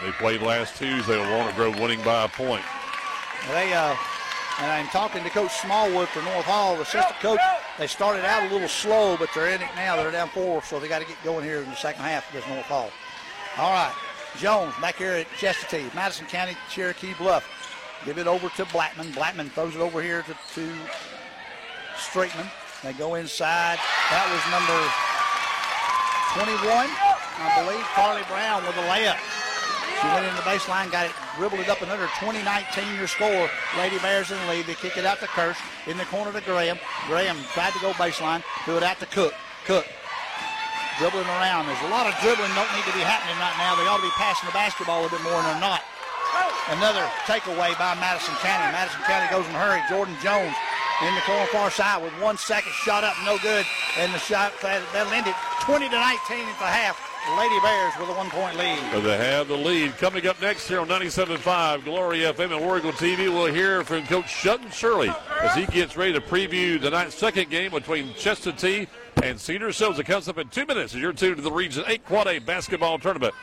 [0.05, 2.65] They played last Tuesday Walnut Grove winning by a point.
[3.49, 3.97] They uh,
[4.61, 7.41] and I'm talking to Coach Smallwood for North Hall, the assistant coach.
[7.79, 9.97] They started out a little slow, but they're in it now.
[9.97, 12.49] They're down four, so they got to get going here in the second half against
[12.49, 12.91] North Hall.
[13.59, 13.95] All right,
[14.39, 17.47] Jones back here at Chestatee, Madison County, Cherokee Bluff.
[18.05, 19.13] Give it over to Blackman.
[19.13, 20.73] Blackman throws it over here to, to
[21.97, 22.51] Streetman.
[22.83, 23.79] They go inside.
[24.11, 24.75] That was number
[26.35, 26.89] 21,
[27.39, 27.85] I believe.
[27.95, 29.21] Carly Brown with a layup.
[30.01, 33.49] She went in the baseline, got it, dribbled it up another 20-19 your score.
[33.79, 34.67] Lady Bears in the lead.
[34.67, 36.79] They kick it out to Kirsch in the corner to Graham.
[37.07, 39.35] Graham tried to go baseline, threw it out to Cook.
[39.65, 39.87] Cook
[41.03, 41.67] dribbling around.
[41.67, 43.75] There's a lot of dribbling don't need to be happening right now.
[43.75, 45.83] They ought to be passing the basketball a little bit more, and they're not.
[46.79, 48.71] Another takeaway by Madison County.
[48.71, 49.83] Madison County goes in a hurry.
[49.91, 50.55] Jordan Jones
[51.03, 53.67] in the corner far side with one second shot up, no good.
[53.99, 55.35] And the shot that'll end it
[55.67, 56.95] 20 to 19 at the half.
[57.39, 58.79] Lady Bears with a one-point lead.
[59.03, 59.97] They have the lead.
[59.99, 64.43] Coming up next here on 97.5 Glory FM and Eagle TV, we'll hear from Coach
[64.43, 68.89] Sutton Shirley as he gets ready to preview tonight's second game between Chestatee
[69.23, 69.69] and Cedar.
[69.69, 72.39] It comes up in two minutes as you're tuned to the Region 8 Quad A
[72.41, 73.35] basketball tournament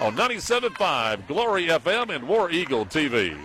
[0.00, 3.38] on 97.5 Glory FM and War Eagle TV.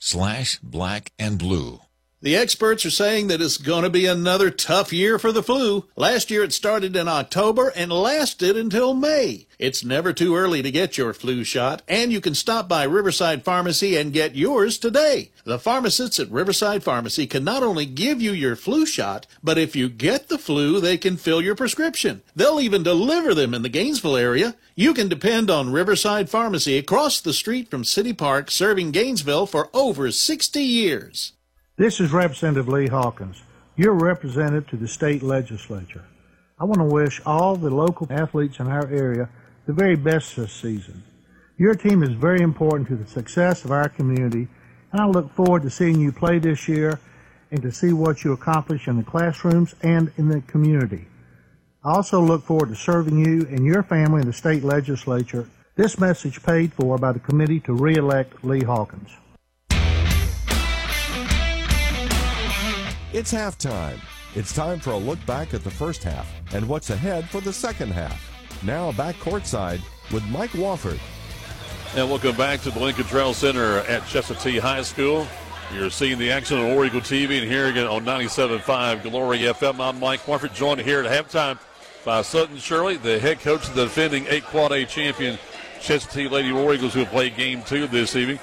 [0.00, 1.80] slash black and blue.
[2.22, 5.86] The experts are saying that it's going to be another tough year for the flu.
[5.96, 9.46] Last year it started in October and lasted until May.
[9.58, 13.42] It's never too early to get your flu shot, and you can stop by Riverside
[13.42, 15.30] Pharmacy and get yours today.
[15.44, 19.74] The pharmacists at Riverside Pharmacy can not only give you your flu shot, but if
[19.74, 22.20] you get the flu, they can fill your prescription.
[22.36, 24.56] They'll even deliver them in the Gainesville area.
[24.74, 29.70] You can depend on Riverside Pharmacy across the street from City Park, serving Gainesville for
[29.72, 31.32] over 60 years.
[31.80, 33.42] This is Representative Lee Hawkins,
[33.74, 36.04] your representative to the state legislature.
[36.58, 39.30] I want to wish all the local athletes in our area
[39.64, 41.02] the very best this season.
[41.56, 44.46] Your team is very important to the success of our community,
[44.92, 47.00] and I look forward to seeing you play this year
[47.50, 51.08] and to see what you accomplish in the classrooms and in the community.
[51.82, 55.48] I also look forward to serving you and your family in the state legislature.
[55.76, 59.12] This message paid for by the committee to re-elect Lee Hawkins.
[63.12, 63.98] It's halftime.
[64.36, 67.52] It's time for a look back at the first half and what's ahead for the
[67.52, 68.24] second half.
[68.62, 69.80] Now back courtside
[70.12, 71.00] with Mike Wofford.
[71.96, 75.26] And welcome back to the Lincoln Trail Center at Chestatee High School.
[75.74, 79.80] You're seeing the action on War Eagle TV and hearing it on 97.5 Glory FM.
[79.80, 81.58] I'm Mike Wofford, joined here at halftime
[82.04, 85.36] by Sutton Shirley, the head coach of the defending 8 Quad A champion
[85.80, 88.38] Chestatee Lady War Eagles who play game two this evening.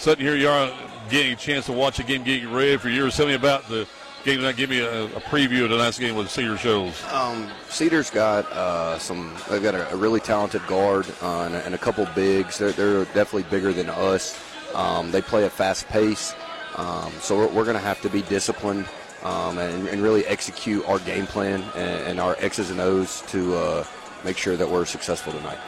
[0.00, 0.72] Sutton, here you are
[1.10, 3.16] getting a chance to watch the game, getting ready for yours.
[3.16, 3.86] Tell me about the
[4.24, 4.54] game.
[4.56, 7.02] Give me a, a preview of tonight's game with Cedar Shoals.
[7.12, 9.34] Um, Cedar's got uh, some.
[9.48, 12.58] They've got a, a really talented guard uh, and, a, and, a, couple bigs.
[12.58, 14.38] They're, they're definitely bigger than us.
[14.74, 16.34] Um, they play at fast pace,
[16.76, 18.86] um, so we're, we're going to have to be disciplined
[19.22, 23.56] um, and, and, really execute our game plan and, and our X's and O's to
[23.56, 23.84] uh,
[24.24, 25.58] make sure that we're successful tonight.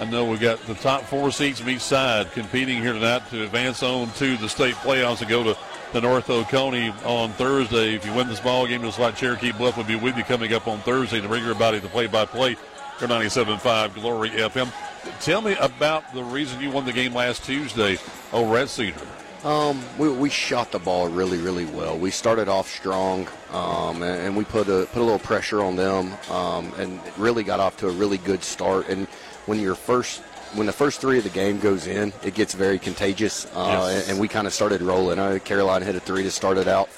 [0.00, 3.44] I know we've got the top four seats from each side competing here tonight to
[3.44, 5.56] advance on to the state playoffs and go to
[5.92, 7.94] the North Oconee on Thursday.
[7.94, 10.52] If you win this ball game, just like Cherokee Bluff will be with you coming
[10.54, 12.56] up on Thursday to bring everybody the play-by-play
[12.96, 14.72] for 97.5 Glory FM.
[15.20, 17.98] Tell me about the reason you won the game last Tuesday
[18.32, 19.06] over at Cedar.
[19.44, 21.98] Um, we, we shot the ball really, really well.
[21.98, 25.74] We started off strong, um, and, and, we put a put a little pressure on
[25.74, 28.88] them, um, and really got off to a really good start.
[28.88, 29.08] And
[29.46, 30.22] when you're first
[30.54, 34.10] when the first three of the game goes in, it gets very contagious, uh, yes.
[34.10, 35.18] and, we kind of started rolling.
[35.18, 36.90] Uh, Caroline hit a three to start it out,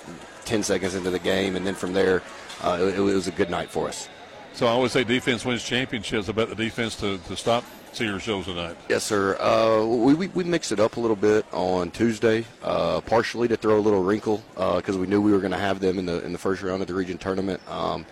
[0.44, 2.22] ten seconds into the game, and then from there,
[2.62, 4.08] uh, it, it, was a good night for us.
[4.54, 6.28] So I always say defense wins championships.
[6.28, 8.76] I bet the defense to, to stop Cedar Shoals tonight.
[8.88, 9.36] Yes, sir.
[9.40, 13.56] Uh, we, we, we mixed it up a little bit on Tuesday, uh, partially to
[13.56, 16.06] throw a little wrinkle because uh, we knew we were going to have them in
[16.06, 17.60] the in the first round of the region tournament.
[17.68, 18.04] Um,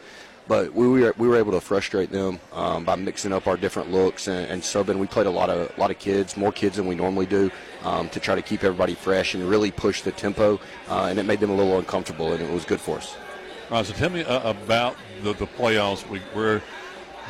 [0.52, 3.90] but we were we were able to frustrate them um, by mixing up our different
[3.90, 4.98] looks and, and, subbing.
[4.98, 7.50] We played a lot of a lot of kids, more kids than we normally do,
[7.84, 10.60] um, to try to keep everybody fresh and really push the tempo.
[10.90, 13.16] Uh, and it made them a little uncomfortable, and it was good for us.
[13.70, 16.06] All right, so tell me uh, about the, the playoffs.
[16.06, 16.60] We, we're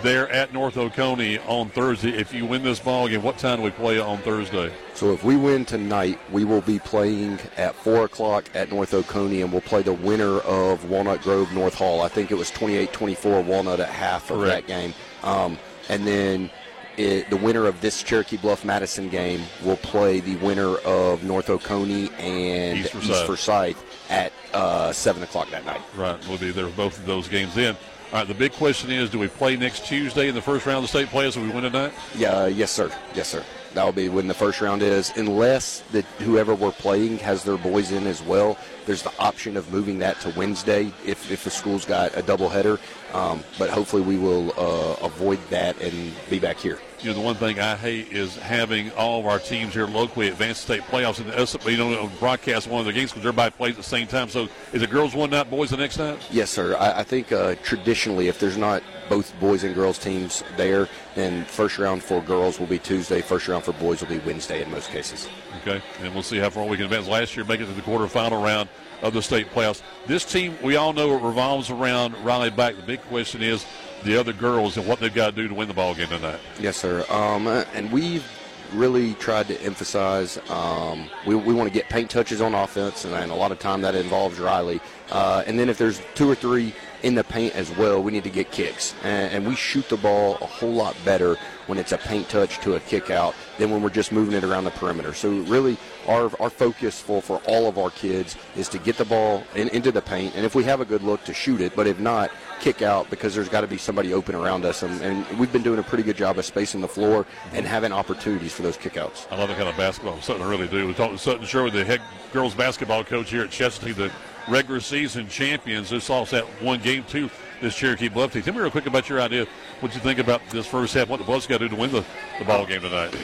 [0.03, 2.11] there at North Oconee on Thursday.
[2.11, 4.73] If you win this ball game, what time do we play on Thursday?
[4.95, 9.43] So if we win tonight, we will be playing at four o'clock at North Oconee,
[9.43, 12.03] and we'll play the winner of Walnut Grove North Hall.
[12.03, 14.67] I think it was 28-24 Walnut at half of Correct.
[14.67, 16.51] that game, um, and then.
[16.99, 21.49] It, the winner of this Cherokee Bluff Madison game will play the winner of North
[21.49, 25.81] Oconee and East Forsyth, at uh, seven o'clock that night.
[25.97, 27.55] Right, we'll be there both of those games.
[27.55, 27.79] Then
[28.13, 30.79] All right, the big question is do we play next Tuesday in the first round
[30.79, 31.95] of the state playoffs if we win tonight?
[32.15, 32.93] Yeah, uh, yes, sir.
[33.15, 33.43] Yes, sir.
[33.75, 37.57] That will be when the first round is, unless that whoever we're playing has their
[37.57, 38.59] boys in as well.
[38.85, 42.79] There's the option of moving that to Wednesday if, if the school's got a doubleheader.
[43.15, 46.79] Um, but hopefully we will uh, avoid that and be back here.
[47.01, 50.29] You know, the one thing I hate is having all of our teams here locally
[50.29, 53.73] advance state playoffs and us, you know, broadcast one of the games because everybody plays
[53.73, 54.29] at the same time.
[54.29, 56.19] So is it girls one night, boys the next night?
[56.31, 56.77] Yes, sir.
[56.77, 58.83] I, I think uh, traditionally, if there's not
[59.13, 63.47] both boys and girls teams there, And first round for girls will be Tuesday, first
[63.47, 65.29] round for boys will be Wednesday in most cases.
[65.61, 67.07] Okay, and we'll see how far we can advance.
[67.07, 68.71] Last year, make it to the quarterfinal round
[69.03, 69.83] of the state playoffs.
[70.07, 72.77] This team, we all know it revolves around Riley Back.
[72.77, 73.67] The big question is
[74.03, 76.41] the other girls and what they've got to do to win the ball game tonight.
[76.59, 77.05] Yes, sir.
[77.11, 78.25] Um, and we've
[78.73, 83.15] really tried to emphasize um, we, we want to get paint touches on offense, and,
[83.15, 84.81] and a lot of time that involves Riley.
[85.11, 86.73] Uh, and then if there's two or three
[87.03, 88.95] in the paint as well, we need to get kicks.
[89.03, 91.37] And, and, we shoot the ball a whole lot better
[91.67, 94.45] when it's a paint touch to a kick out than when we're just moving it
[94.45, 95.13] around the perimeter.
[95.13, 95.77] So really,
[96.07, 99.69] our, our focus for, for all of our kids is to get the ball in,
[99.69, 101.75] into the paint, and if we have a good look, to shoot it.
[101.75, 102.31] But if not,
[102.61, 104.83] kick out because there's got to be somebody open around us.
[104.83, 107.93] And, and, we've been doing a pretty good job of spacing the floor and having
[107.93, 109.27] opportunities for those kickouts.
[109.31, 110.21] I love that kind of basketball.
[110.21, 110.87] Something really do.
[110.87, 112.01] We talked to Sutton Sherwood, the head
[112.33, 114.13] girls basketball coach here at Chestatee, the
[114.49, 115.91] regular season champions.
[115.91, 117.31] This also that one game too.
[117.61, 118.43] This Cherokee Bluff team.
[118.43, 119.47] Tell me real quick about your idea.
[119.81, 121.09] What you think about this first half?
[121.09, 122.05] What the Bluffs got to do to win the,
[122.39, 123.15] the ball game tonight?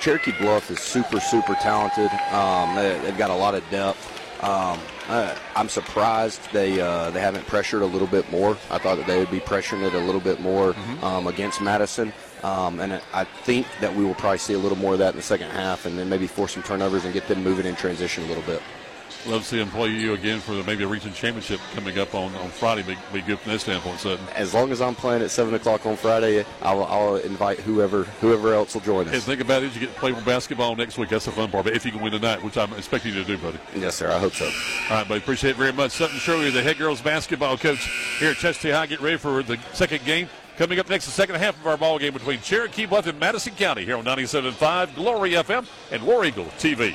[0.00, 2.10] Cherokee Bluff is super, super talented.
[2.32, 4.10] Um, they, have got a lot of depth.
[4.42, 8.58] Um, uh, I'm surprised they uh, they haven't pressured a little bit more.
[8.70, 11.04] I thought that they would be pressuring it a little bit more mm-hmm.
[11.04, 12.12] um, against Madison.
[12.42, 15.16] Um, and I think that we will probably see a little more of that in
[15.16, 18.24] the second half, and then maybe force some turnovers and get them moving in transition
[18.24, 18.60] a little bit.
[19.26, 22.34] Love to see them play you again for maybe a region championship coming up on,
[22.36, 22.82] on Friday.
[22.82, 24.26] Be, be good from that standpoint, Sutton.
[24.34, 28.52] As long as I'm playing at seven o'clock on Friday, I'll, I'll invite whoever whoever
[28.52, 29.14] else will join us.
[29.14, 31.08] And think about it, you get to play basketball next week.
[31.08, 31.64] That's the fun part.
[31.64, 33.58] But if you can win tonight, which I'm expecting you to do, buddy.
[33.74, 34.10] Yes, sir.
[34.10, 34.44] I hope so.
[34.44, 35.20] All right, buddy.
[35.20, 35.92] Appreciate it very much.
[35.92, 38.86] Sutton Shirley, the head girls basketball coach here at Chestatee High.
[38.86, 40.28] Get ready for the second game.
[40.58, 43.54] Coming up next, the second half of our ball game between Cherokee Bluff and Madison
[43.54, 46.94] County here on 97.5 Glory FM and War Eagle TV.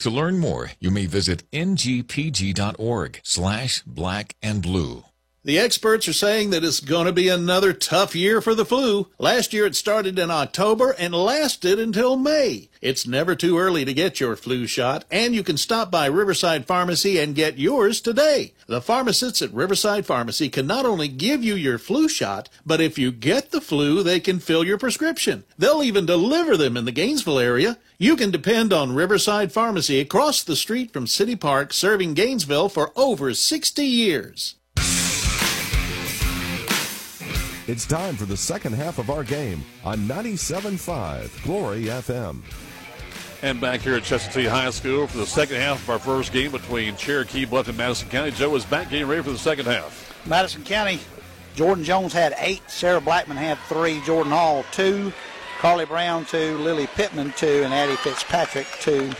[0.00, 5.04] To learn more, you may visit ngpg.org slash black and blue.
[5.46, 9.06] The experts are saying that it's going to be another tough year for the flu.
[9.16, 12.68] Last year it started in October and lasted until May.
[12.82, 16.66] It's never too early to get your flu shot, and you can stop by Riverside
[16.66, 18.54] Pharmacy and get yours today.
[18.66, 22.98] The pharmacists at Riverside Pharmacy can not only give you your flu shot, but if
[22.98, 25.44] you get the flu, they can fill your prescription.
[25.56, 27.78] They'll even deliver them in the Gainesville area.
[27.98, 32.90] You can depend on Riverside Pharmacy across the street from City Park, serving Gainesville for
[32.96, 34.56] over 60 years.
[37.68, 42.40] It's time for the second half of our game on 97.5 Glory FM.
[43.42, 46.52] And back here at Chestatee High School for the second half of our first game
[46.52, 48.30] between Cherokee Bluff and Madison County.
[48.30, 50.24] Joe is back getting ready for the second half.
[50.28, 51.00] Madison County,
[51.56, 55.12] Jordan Jones had eight, Sarah Blackman had three, Jordan Hall two,
[55.58, 59.10] Carly Brown two, Lily Pittman two, and Addie Fitzpatrick two.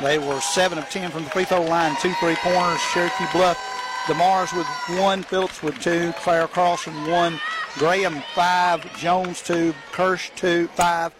[0.00, 2.80] They were seven of ten from the free throw line, two three pointers.
[2.92, 3.58] Cherokee Bluff
[4.08, 4.66] DeMars with
[4.98, 7.38] one, Phillips with two, Claire Carlson one,
[7.74, 11.12] Graham five, Jones two, Kirsch two, five,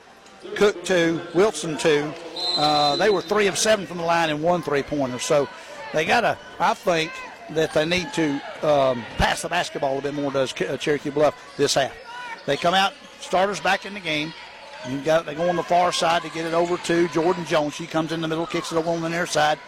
[0.57, 2.13] Cook two, Wilson two.
[2.57, 5.19] Uh, they were three of seven from the line and one three pointer.
[5.19, 5.49] So
[5.93, 7.13] they got to, I think,
[7.51, 8.35] that they need to
[8.67, 11.95] um, pass the basketball a bit more, does Cherokee Bluff this half.
[12.47, 14.33] They come out, starters back in the game.
[14.89, 17.75] You got they go on the far side to get it over to Jordan Jones.
[17.75, 19.59] She comes in the middle, kicks it over on the near side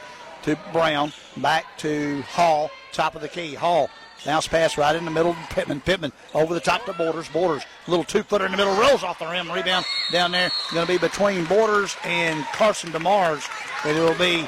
[0.45, 3.55] to Brown, back to Hall, top of the key.
[3.55, 3.91] Hall
[4.25, 5.35] bounce pass right in the middle.
[5.51, 7.29] Pittman, Pittman over the top to Borders.
[7.29, 9.51] Borders, little two footer in the middle, rolls off the rim.
[9.51, 10.51] Rebound down there.
[10.73, 13.49] Going to be between Borders and Carson DeMars.
[13.85, 14.47] And it will be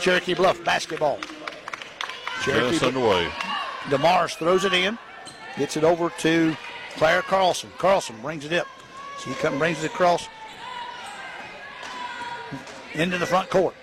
[0.00, 1.18] Cherokee Bluff basketball.
[2.42, 3.28] Cherokee underway.
[3.84, 4.98] DeMars throws it in,
[5.58, 6.56] gets it over to
[6.96, 7.70] Claire Carlson.
[7.78, 8.66] Carlson brings it up.
[9.22, 10.28] She comes, brings it across
[12.94, 13.74] into the front court.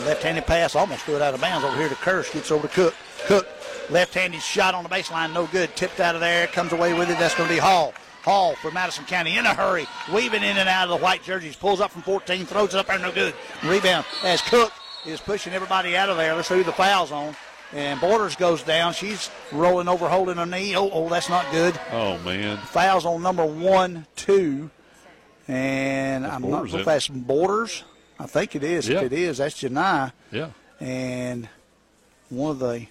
[0.00, 2.32] Left-handed pass almost threw it out of bounds over here to Kirsch.
[2.32, 2.94] Gets over to Cook.
[3.26, 3.48] Cook,
[3.90, 5.74] left-handed shot on the baseline, no good.
[5.76, 7.18] Tipped out of there, comes away with it.
[7.18, 7.92] That's going to be Hall.
[8.22, 11.56] Hall for Madison County in a hurry, weaving in and out of the white jerseys.
[11.56, 13.34] Pulls up from 14, throws it up there, no good.
[13.64, 14.72] Rebound as Cook
[15.06, 16.34] is pushing everybody out of there.
[16.34, 17.34] Let's see who the foul's on.
[17.72, 18.94] And Borders goes down.
[18.94, 20.74] She's rolling over, holding her knee.
[20.76, 21.78] Oh, oh, that's not good.
[21.92, 22.56] Oh man.
[22.58, 24.70] Fouls on number one, two,
[25.46, 27.84] and that's I'm not sure if that's Borders.
[28.18, 28.88] I think it is.
[28.88, 30.12] If it is, that's Janai.
[30.32, 30.50] Yeah.
[30.80, 31.48] And
[32.30, 32.86] one of the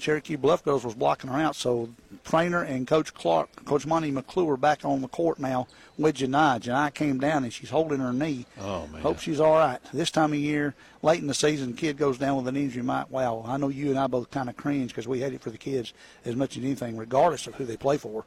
[0.00, 1.54] Cherokee Bluff girls was blocking her out.
[1.54, 1.90] So
[2.24, 5.68] trainer and Coach Clark, Coach Monty McClure, back on the court now
[5.98, 6.60] with Janai.
[6.60, 8.46] Janai came down and she's holding her knee.
[8.58, 9.02] Oh man!
[9.02, 9.78] Hope she's all right.
[9.92, 12.82] This time of year, late in the season, kid goes down with an injury.
[12.82, 13.44] Might wow.
[13.46, 15.58] I know you and I both kind of cringe because we hate it for the
[15.58, 15.92] kids
[16.24, 18.24] as much as anything, regardless of who they play for.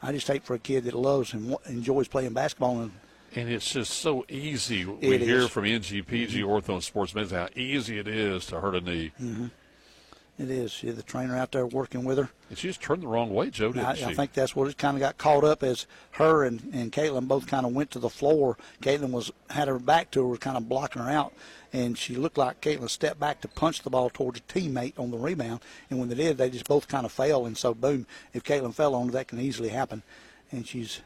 [0.00, 2.92] I just hate for a kid that loves and enjoys playing basketball and
[3.34, 4.84] and it's just so easy.
[4.84, 5.50] We it hear is.
[5.50, 6.48] from NGPG mm-hmm.
[6.48, 9.12] Ortho and Sports Medicine how easy it is to hurt a knee.
[9.20, 9.46] Mm-hmm.
[10.38, 10.70] It is.
[10.70, 12.30] She the trainer out there working with her.
[12.48, 14.04] And she just turned the wrong way, Joe, didn't I, she?
[14.04, 17.26] I think that's what it kind of got caught up as her and, and Caitlin
[17.26, 18.56] both kind of went to the floor.
[18.80, 21.32] Caitlin was had her back to her, was kind of blocking her out,
[21.72, 25.10] and she looked like Caitlin stepped back to punch the ball towards a teammate on
[25.10, 25.60] the rebound.
[25.90, 27.44] And when they did, they just both kind of fell.
[27.44, 30.04] And so, boom, if Caitlin fell on her, that can easily happen.
[30.52, 31.00] And she's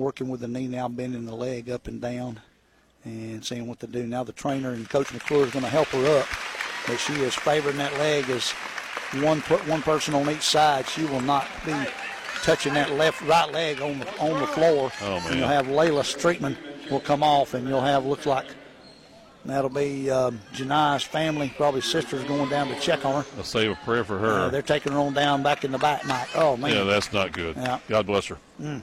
[0.00, 2.40] working with the knee now, bending the leg up and down
[3.04, 4.06] and seeing what to do.
[4.06, 6.26] Now the trainer and Coach McClure is going to help her up,
[6.86, 8.50] but she is favoring that leg as
[9.22, 10.86] one put one person on each side.
[10.88, 11.74] She will not be
[12.42, 14.90] touching that left right leg on the on the floor.
[15.02, 15.26] Oh man!
[15.28, 16.56] And you'll have Layla Streetman
[16.90, 18.46] will come off, and you'll have looks like
[19.44, 23.30] that'll be um, Janai's family, probably sisters going down to check on her.
[23.36, 24.30] I'll say a prayer for her.
[24.32, 26.28] Uh, they're taking her on down back in the back, Mike.
[26.34, 26.74] Oh man!
[26.74, 27.56] Yeah, that's not good.
[27.56, 27.78] Yeah.
[27.88, 28.38] God bless her.
[28.60, 28.82] Mm.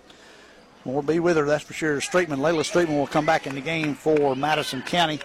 [0.85, 1.99] We'll be with her, that's for sure.
[1.99, 5.19] Streetman, Layla Streetman will come back in the game for Madison County.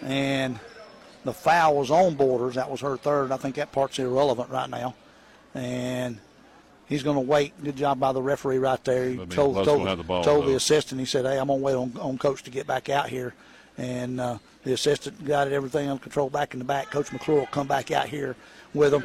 [0.00, 0.58] And
[1.24, 2.56] the foul was on Borders.
[2.56, 3.30] That was her third.
[3.30, 4.94] I think that part's irrelevant right now.
[5.54, 6.18] And
[6.88, 7.52] he's going to wait.
[7.62, 9.10] Good job by the referee right there.
[9.10, 11.74] He told, told, the, ball, told the assistant, he said, hey, I'm going to wait
[11.74, 13.34] on, on coach to get back out here.
[13.78, 16.90] And uh, the assistant got everything under control back in the back.
[16.90, 18.34] Coach McClure will come back out here
[18.74, 19.04] with him.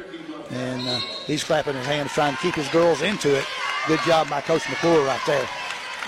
[0.50, 3.44] And uh, he's clapping his hands trying to keep his girls into it.
[3.86, 5.46] Good job by Coach McClure right there.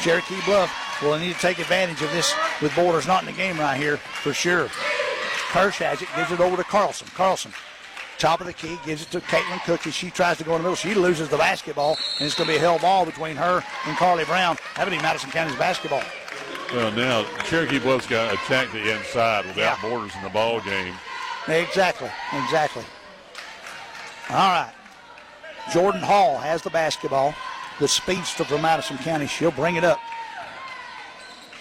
[0.01, 3.59] Cherokee Bluff will need to take advantage of this with Borders not in the game
[3.59, 4.69] right here for sure.
[5.51, 7.09] Kirsch has it, gives it over to Carlson.
[7.15, 7.53] Carlson,
[8.19, 10.59] top of the key, gives it to Caitlin Cook as she tries to go in
[10.59, 10.77] the middle.
[10.77, 13.97] She loses the basketball, and it's going to be a hell ball between her and
[13.97, 14.57] Carly Brown.
[14.77, 16.03] That'll be Madison County's basketball.
[16.73, 19.89] Well, now Cherokee Bluff's got to attack the inside without Yeah.
[19.91, 20.95] borders in the ball game.
[21.49, 22.11] Exactly,
[22.45, 22.85] exactly.
[24.31, 24.73] All right.
[25.73, 27.35] Jordan Hall has the basketball.
[27.79, 29.27] The speedster from Madison County.
[29.27, 29.99] She'll bring it up.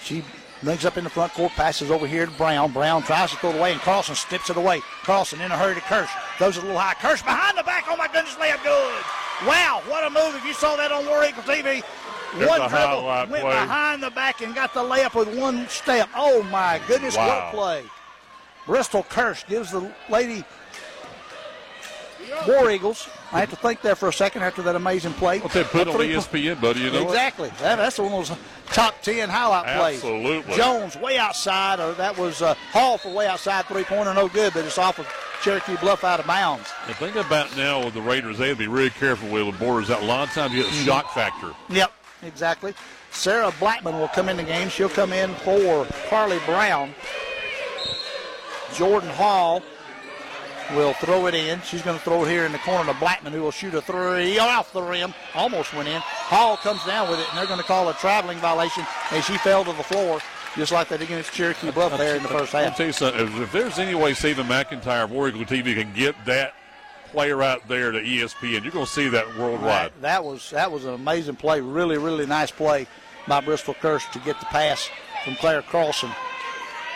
[0.04, 0.24] She
[0.62, 2.72] brings up in the front court, passes over here to Brown.
[2.72, 4.82] Brown tries to throw it away, and Carlson steps it away.
[5.04, 6.10] Carlson in a hurry to Kirsch.
[6.38, 6.94] Throws it a little high.
[6.96, 7.86] Kirsch behind the back.
[7.88, 9.04] Oh, my goodness, layup good.
[9.48, 10.36] Wow, what a move.
[10.36, 11.82] If you saw that on War Eagle TV,
[12.36, 13.42] There's one dribble, went play.
[13.42, 16.10] behind the back and got the layup with one step.
[16.16, 17.28] Oh, my goodness, Wow.
[17.46, 17.84] what play.
[18.66, 20.44] Bristol Kirsch gives the lady
[22.48, 23.08] War Eagles.
[23.32, 25.40] I have to think there for a second after that amazing play.
[25.40, 27.04] What they put on ESPN, buddy, you know?
[27.04, 27.50] Exactly.
[27.62, 29.96] That, that's one of those top 10 highlight plays.
[29.98, 30.56] Absolutely.
[30.56, 34.54] Jones way outside, or that was uh, Hall for way outside three pointer, no good,
[34.54, 35.08] but it's off of
[35.44, 36.70] Cherokee Bluff out of bounds.
[36.88, 39.58] The thing about now with the Raiders, they have to be really careful with the
[39.64, 39.88] borders.
[39.90, 40.86] That a lot of times you get a Mm-hmm.
[40.86, 41.54] shock factor.
[41.70, 41.92] Yep,
[42.24, 42.74] exactly.
[43.12, 44.70] Sarah Blackman will come in the game.
[44.70, 46.94] She'll come in for Carly Brown.
[48.76, 49.62] Jordan Hall
[50.76, 51.62] will throw it in.
[51.62, 53.82] She's going to throw it here in the corner to Blackman, who will shoot a
[53.82, 55.14] three off the rim.
[55.36, 56.00] Almost went in.
[56.02, 59.38] Hall comes down with it, and they're going to call a traveling violation as she
[59.40, 60.20] fell to the floor.
[60.56, 62.72] just like that against Cherokee Bluff there in the first half.
[62.72, 63.42] I'll tell you something.
[63.42, 66.54] If there's any way Stephen McIntyre of War Eagle TV can get that
[67.12, 69.92] player out there to ESPN, you're going to see that worldwide.
[69.94, 71.62] That, that was that was an amazing play.
[71.62, 72.88] Really, really nice play
[73.28, 74.90] by Bristol Kirsch to get the pass
[75.24, 76.12] from Claire Carlson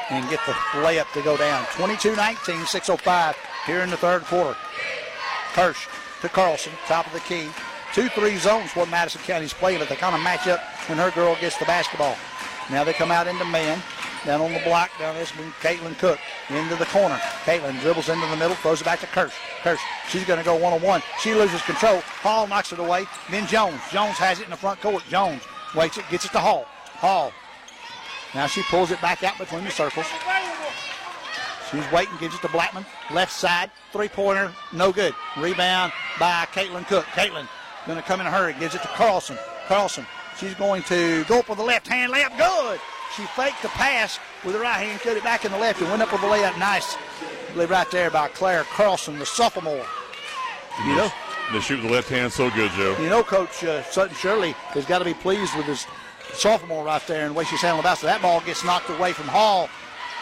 [0.09, 1.63] and get the layup to go down.
[1.65, 3.35] 22-19, 6:05
[3.65, 4.55] here in the third quarter.
[5.53, 5.87] Kirsch
[6.21, 7.47] to Carlson, top of the key.
[7.93, 11.35] Two-three zones what Madison County's playing, but they kind of match up when her girl
[11.39, 12.15] gets the basketball.
[12.71, 13.81] Now they come out into man.
[14.25, 16.17] Down on the block, down this one, Caitlin Cook
[16.49, 17.15] into the corner.
[17.43, 19.33] Caitlin dribbles into the middle, throws it back to Kirsch.
[19.63, 21.03] Kirsch, she's going to go one-on-one.
[21.19, 21.99] She loses control.
[21.99, 23.05] Hall knocks it away.
[23.29, 23.81] Then Jones.
[23.91, 25.03] Jones has it in the front court.
[25.09, 25.43] Jones
[25.75, 26.65] waits it, gets it to Hall.
[26.67, 27.33] Hall.
[28.33, 30.07] Now she pulls it back out between the circles.
[31.73, 32.85] She's waiting, gives it to Blackman.
[33.11, 35.13] Left side, three-pointer, no good.
[35.37, 37.03] Rebound by Caitlin Cook.
[37.05, 37.47] Caitlin
[37.87, 39.37] going to come in a hurry, gives it to Carlson.
[39.67, 40.05] Carlson,
[40.37, 42.37] she's going to go up with the left hand layup.
[42.37, 42.79] Good.
[43.17, 45.89] She faked the pass with the right hand, cut it back in the left, and
[45.89, 46.57] went up with the layup.
[46.59, 46.95] Nice.
[47.55, 49.85] Right there by Claire Carlson, the sophomore.
[50.85, 51.11] You know,
[51.51, 52.95] They shoot with the left hand so good, Joe.
[52.99, 55.85] you know, Coach uh, Sutton Shirley has got to be pleased with his
[56.33, 58.13] sophomore right there and the way she's handling the basketball.
[58.13, 59.69] That ball gets knocked away from Hall.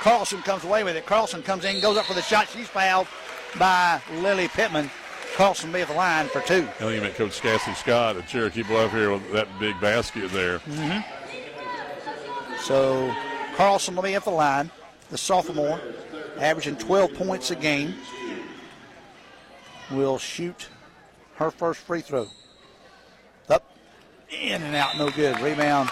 [0.02, 1.06] Carlson comes away with it.
[1.06, 2.50] Carlson comes in, goes up for the shot.
[2.50, 3.08] She's fouled
[3.60, 4.90] by Lily Pittman.
[5.36, 6.64] Carlson be at the line for two.
[6.64, 10.32] I think you met Coach Cassie Scott at Cherokee Bluff here with that big basket
[10.32, 10.58] there.
[10.60, 11.02] Mm-hmm.
[12.62, 13.16] So
[13.56, 14.72] Carlson will be at the line,
[15.12, 15.80] the sophomore,
[16.40, 17.94] averaging 12 points a game.
[19.92, 20.68] Will shoot
[21.36, 22.26] her first free throw.
[23.50, 23.72] Up,
[24.32, 25.40] in and out, no good.
[25.42, 25.92] Rebound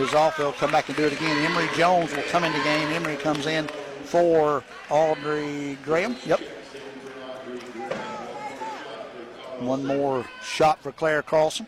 [0.00, 0.36] is off.
[0.36, 1.44] They'll come back and do it again.
[1.44, 2.88] Emery Jones will come into the game.
[2.88, 3.68] Emery comes in
[4.04, 6.16] for Audrey Graham.
[6.24, 6.40] Yep.
[9.60, 11.66] One more shot for Claire Carlson.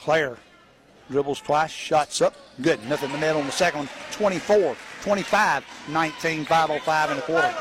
[0.00, 0.38] Claire
[1.10, 2.82] dribbles twice, shots up, good.
[2.88, 3.88] Nothing in the net on the second one.
[4.12, 7.54] 24, 25, 19, 505 in the quarter.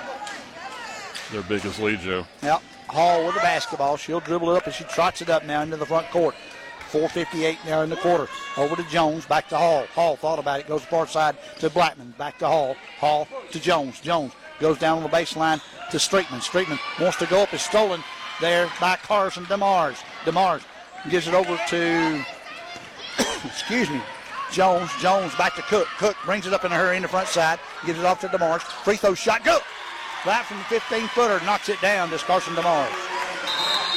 [1.31, 2.25] Their biggest lead, Joe.
[2.41, 2.61] Yep.
[2.87, 3.97] Hall with the basketball.
[3.97, 6.35] She'll dribble it up and she trots it up now into the front court.
[6.87, 8.27] 4.58 now in the quarter.
[8.55, 9.85] Over to Jones, back to Hall.
[9.93, 12.75] Hall thought about it, goes far side to Blackman, back to Hall.
[12.99, 13.99] Hall to Jones.
[13.99, 15.61] Jones goes down on the baseline
[15.91, 16.41] to Streetman.
[16.41, 18.03] Streetman wants to go up, is stolen
[18.41, 19.97] there by Carson DeMars.
[20.23, 20.63] DeMars
[21.09, 22.25] gives it over to,
[23.45, 24.01] excuse me,
[24.51, 24.89] Jones.
[24.99, 25.87] Jones back to Cook.
[25.97, 28.27] Cook brings it up in a hurry in the front side, gives it off to
[28.27, 28.61] DeMars.
[28.61, 29.59] Free throw shot, go!
[30.25, 32.91] Right from the 15 footer, knocks it down to Carson DeMars.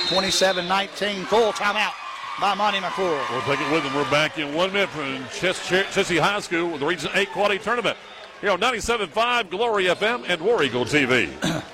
[0.09, 1.93] 27 19, full timeout
[2.41, 3.20] by Monty McClure.
[3.30, 3.95] We'll take it with them.
[3.95, 7.30] We're back in one minute from Ches- Ches- Chessie High School with the Region 8
[7.32, 7.99] Quad-A Tournament.
[8.41, 11.30] Here on 97.5 Glory FM and War Eagle TV.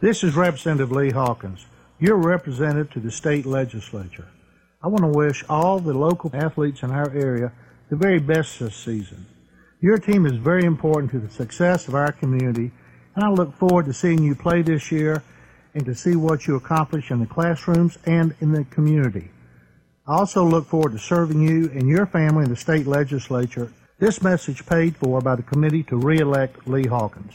[0.00, 1.66] This is Representative Lee Hawkins,
[1.98, 4.28] You're representative to the state legislature.
[4.80, 7.50] I want to wish all the local athletes in our area
[7.90, 9.26] the very best this season.
[9.80, 12.70] Your team is very important to the success of our community,
[13.16, 15.24] and I look forward to seeing you play this year
[15.74, 19.32] and to see what you accomplish in the classrooms and in the community.
[20.08, 23.70] I also look forward to serving you and your family in the state legislature.
[23.98, 27.34] This message paid for by the committee to re-elect Lee Hawkins.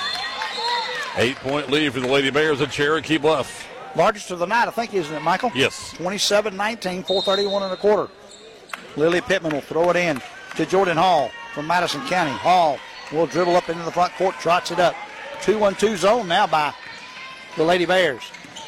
[1.17, 3.67] Eight point lead for the Lady Bears at Cherokee Bluff.
[3.95, 5.51] Largest of the night, I think, isn't it, Michael?
[5.53, 5.93] Yes.
[5.93, 8.09] 27 19, 431 and a quarter.
[8.95, 10.21] Lily Pittman will throw it in
[10.55, 12.31] to Jordan Hall from Madison County.
[12.31, 12.79] Hall
[13.11, 14.95] will dribble up into the front court, trots it up.
[15.41, 16.73] 2 1 2 zone now by
[17.57, 18.23] the Lady Bears.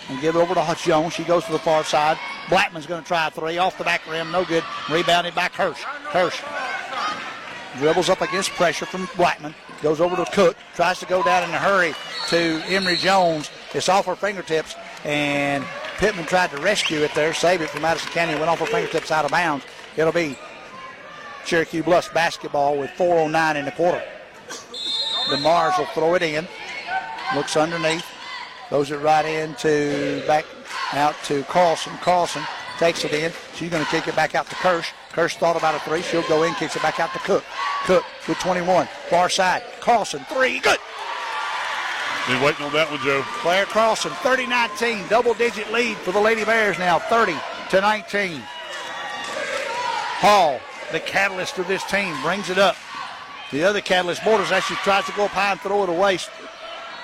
[0.10, 1.14] And give it over to Jones.
[1.14, 2.18] She goes to the far side.
[2.50, 4.34] Blackman's going to try a three off the back rim.
[4.34, 4.64] No good.
[4.92, 5.82] Rebounded by Hirsch.
[5.82, 6.42] Hirsch
[7.78, 9.56] dribbles up against pressure from Blackman.
[9.84, 10.56] Goes over to Cook.
[10.76, 11.94] Tries to go down in a hurry
[12.30, 13.52] to Emery Jones.
[13.74, 14.76] It's off her fingertips.
[15.04, 15.66] And
[15.98, 18.34] Pittman tried to rescue it there, save it from Madison County.
[18.36, 19.66] Went off her fingertips out of bounds.
[19.98, 20.38] It'll be
[21.46, 24.02] Cherokee Bluffs basketball with 4.09 in the quarter.
[25.28, 26.48] DeMars will throw it in.
[27.36, 28.06] Looks underneath.
[28.70, 30.46] Throws it right into back
[30.94, 31.92] out to Carlson.
[31.98, 32.44] Carlson
[32.78, 33.34] takes it in.
[33.56, 34.92] She's going to kick it back out to Kirsch.
[35.14, 36.02] Kirsch thought about a three.
[36.02, 37.44] She'll go in, kicks it back out to Cook.
[37.86, 38.88] Cook with 21.
[39.10, 39.64] Far side.
[39.80, 40.60] Carlson, three.
[40.60, 40.80] Good.
[42.28, 43.22] Been waiting on that one, Joe.
[43.42, 45.10] Claire Carlson, 30-19.
[45.10, 47.36] Double-digit lead for the Lady Bears now, 30
[47.70, 48.42] to 19.
[50.20, 50.60] Hall,
[50.92, 52.78] the catalyst of this team, brings it up.
[53.52, 56.18] The other Catalyst Borders actually tries to go up high and throw it away.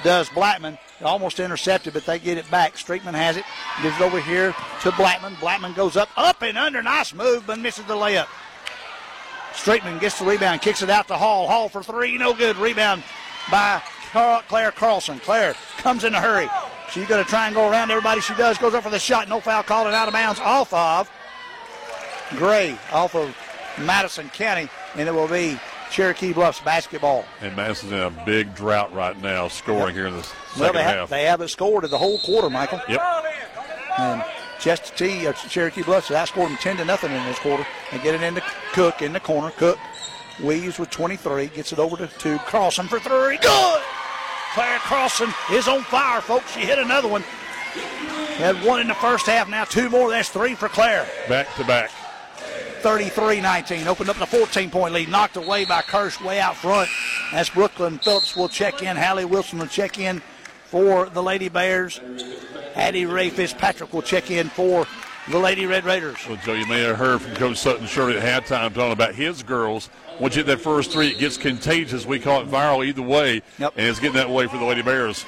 [0.03, 0.77] Does Blackman.
[1.01, 2.75] Almost intercepted, but they get it back.
[2.75, 3.45] Streetman has it.
[3.81, 5.35] Gives it over here to Blackman.
[5.39, 6.81] Blackman goes up, up and under.
[6.81, 8.27] Nice move, but misses the layup.
[9.53, 11.47] Streetman gets the rebound, kicks it out to Hall.
[11.47, 12.57] Hall for three, no good.
[12.57, 13.03] Rebound
[13.51, 13.81] by
[14.11, 15.19] Claire Carlson.
[15.19, 16.49] Claire comes in a hurry.
[16.91, 18.21] She's going to try and go around everybody.
[18.21, 18.57] She does.
[18.57, 19.29] Goes up for the shot.
[19.29, 21.09] No foul called and out of bounds off of
[22.37, 23.35] Gray, off of
[23.79, 25.59] Madison County, and it will be
[25.91, 27.25] Cherokee Bluffs basketball.
[27.41, 29.95] And Madison's in a big drought right now, scoring yep.
[29.95, 30.83] here in second well, they.
[30.83, 32.81] Have, they haven't scored in the whole quarter, Michael.
[32.87, 33.01] Yep.
[33.97, 34.21] And
[34.59, 37.65] Chestatee, uh, Cherokee Bluffs, outscored them 10 to nothing in this quarter.
[37.91, 38.41] And get it into
[38.73, 39.51] Cook in the corner.
[39.51, 39.77] Cook
[40.43, 42.37] Weaves with 23, gets it over to two.
[42.39, 43.37] Carlson for three.
[43.37, 43.81] Good!
[44.53, 46.53] Claire Carlson is on fire, folks.
[46.53, 47.21] She hit another one.
[48.37, 50.09] Had one in the first half, now two more.
[50.09, 51.07] That's three for Claire.
[51.27, 51.91] Back to back.
[52.81, 53.87] 33 19.
[53.87, 55.09] Opened up the 14 point lead.
[55.09, 56.89] Knocked away by Kirsch way out front.
[57.33, 58.95] As Brooklyn Phillips will check in.
[58.95, 60.21] Hallie Wilson will check in
[60.69, 61.99] for the Lady Bears.
[62.75, 64.85] Addie Ray Fitzpatrick will check in for
[65.29, 66.17] the Lady Red Raiders.
[66.27, 69.43] Well, Joe, you may have heard from Coach Sutton Shirley at halftime talking about his
[69.43, 69.89] girls.
[70.19, 72.05] Once you hit that first three, it gets contagious.
[72.05, 73.41] We call it viral either way.
[73.57, 73.73] Yep.
[73.77, 75.25] And it's getting that way for the Lady Bears.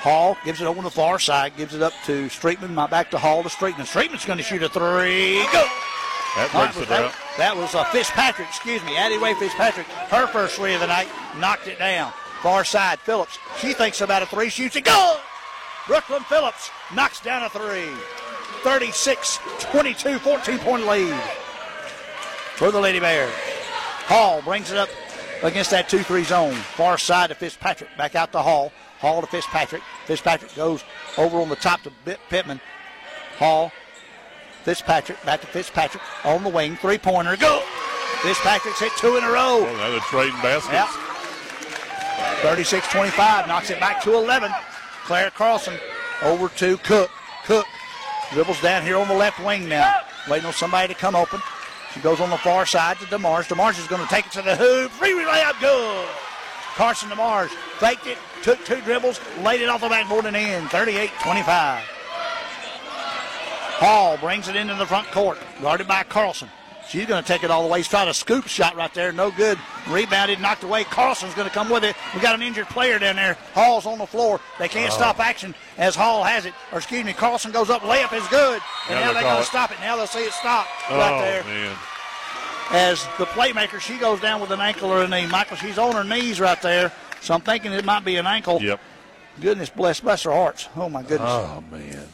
[0.00, 2.90] Hall gives it over on the far side, gives it up to Streetman.
[2.90, 3.86] Back to Hall to Streetman.
[3.86, 5.44] Streetman's going to shoot a three.
[5.52, 5.66] Go!
[6.34, 9.86] That breaks the that, that was uh, Fitzpatrick, excuse me, Addie Ray Fitzpatrick.
[9.86, 11.08] Her first three of the night
[11.38, 12.12] knocked it down.
[12.42, 13.38] Far side, Phillips.
[13.58, 14.84] She thinks about a three, shoots it.
[14.84, 15.16] Go!
[15.86, 17.88] Brooklyn Phillips knocks down a three.
[18.62, 21.20] 36 22, 14 point lead
[22.56, 23.32] for the Lady Bears.
[24.06, 24.88] Hall brings it up
[25.42, 26.54] against that 2 3 zone.
[26.54, 27.90] Far side to Fitzpatrick.
[27.96, 28.72] Back out to Hall.
[28.98, 29.82] Hall to Fitzpatrick.
[30.06, 30.84] Fitzpatrick goes
[31.18, 31.92] over on the top to
[32.28, 32.60] Pittman.
[33.38, 33.72] Hall.
[34.64, 36.76] Fitzpatrick back to Fitzpatrick on the wing.
[36.76, 37.36] Three pointer.
[37.36, 37.62] Go!
[38.22, 39.62] Fitzpatrick's hit two in a row.
[39.62, 40.72] Well, another trading basket.
[40.72, 40.88] Yep.
[42.42, 43.48] 36 25.
[43.48, 44.50] Knocks it back to 11.
[45.04, 45.74] Claire Carlson
[46.22, 47.10] over to Cook.
[47.44, 47.66] Cook
[48.32, 49.92] dribbles down here on the left wing now.
[50.28, 51.40] Waiting on somebody to come open.
[51.92, 53.48] She goes on the far side to DeMars.
[53.48, 54.90] DeMars is going to take it to the hoop.
[54.92, 56.08] Free layup, good.
[56.74, 60.66] Carson DeMars faked it, took two dribbles, laid it off the backboard and in.
[60.68, 61.84] 38 25.
[63.74, 66.48] Hall brings it into the front court, guarded by Carlson.
[66.92, 67.78] She's going to take it all the way.
[67.78, 69.12] He's trying a scoop shot right there.
[69.12, 69.58] No good.
[69.88, 70.84] Rebounded, knocked away.
[70.84, 71.96] Carlson's going to come with it.
[72.14, 73.38] We got an injured player down there.
[73.54, 74.42] Hall's on the floor.
[74.58, 74.94] They can't oh.
[74.94, 76.52] stop action as Hall has it.
[76.70, 77.80] Or excuse me, Carlson goes up.
[77.80, 78.60] Layup is good.
[78.90, 79.80] And now, now they're going to stop it.
[79.80, 81.44] Now they'll see it stop oh, right there.
[81.44, 81.74] Man.
[82.72, 85.26] As the playmaker, she goes down with an ankle or a knee.
[85.26, 86.92] Michael, she's on her knees right there.
[87.22, 88.60] So I'm thinking it might be an ankle.
[88.60, 88.78] Yep.
[89.40, 90.68] Goodness bless, bless her hearts.
[90.76, 91.30] Oh my goodness.
[91.30, 92.08] Oh man.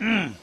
[0.00, 0.34] Mm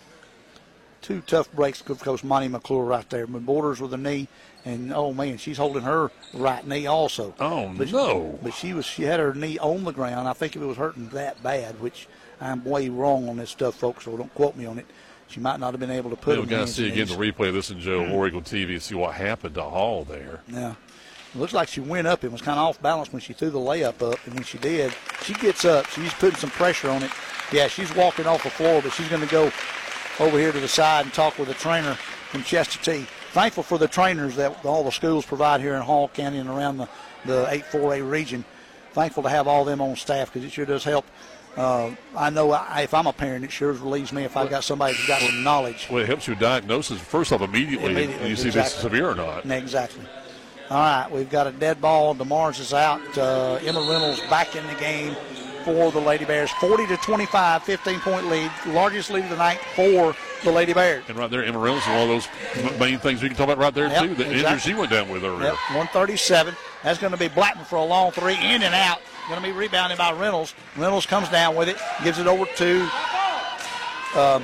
[1.09, 3.25] two tough breaks of course Monty McClure right there.
[3.25, 4.27] But Borders with a knee,
[4.63, 7.33] and oh man, she's holding her right knee also.
[7.39, 8.39] Oh but, no!
[8.43, 10.27] But she was she had her knee on the ground.
[10.27, 12.07] I think if it was hurting that bad, which
[12.39, 14.05] I'm way wrong on this stuff, folks.
[14.05, 14.85] So don't quote me on it.
[15.27, 16.37] She might not have been able to put.
[16.37, 18.37] We've got to see again the replay of this in Joe mm-hmm.
[18.37, 20.41] TV and see what happened to Hall there.
[20.47, 20.75] Yeah.
[21.33, 23.51] It looks like she went up and was kind of off balance when she threw
[23.51, 24.91] the layup up, and when she did,
[25.21, 25.85] she gets up.
[25.89, 27.11] She's putting some pressure on it.
[27.51, 29.51] Yeah, she's walking off the floor, but she's going to go
[30.19, 33.05] over here to the side and talk with the trainer from Chestatee.
[33.31, 36.77] Thankful for the trainers that all the schools provide here in Hall County and around
[36.77, 36.89] the,
[37.25, 38.43] the 8-4A region.
[38.93, 41.05] Thankful to have all them on staff because it sure does help.
[41.55, 44.63] Uh, I know I, if I'm a parent, it sure relieves me if I've got
[44.63, 45.87] somebody who's got some knowledge.
[45.89, 49.09] Well, it helps you diagnose first off immediately, immediately and you see if it's severe
[49.09, 49.45] or not.
[49.45, 50.03] Exactly.
[50.69, 52.13] All right, we've got a dead ball.
[52.13, 53.17] DeMars is out.
[53.17, 55.15] Uh, Emma Reynolds back in the game
[55.69, 56.49] for the Lady Bears.
[56.51, 61.03] 40 to 25, 15 point lead, largest lead of the night for the Lady Bears.
[61.07, 63.57] And right there, Emma Reynolds is one of those main things we can talk about
[63.57, 64.15] right there yep, too.
[64.15, 64.39] The exactly.
[64.39, 65.45] injury she went down with earlier.
[65.45, 66.55] Yep, 137.
[66.83, 68.99] That's going to be Blackman for a long three, in and out.
[69.27, 70.55] Going to be rebounded by Reynolds.
[70.75, 72.89] Reynolds comes down with it, gives it over to,
[74.15, 74.43] um,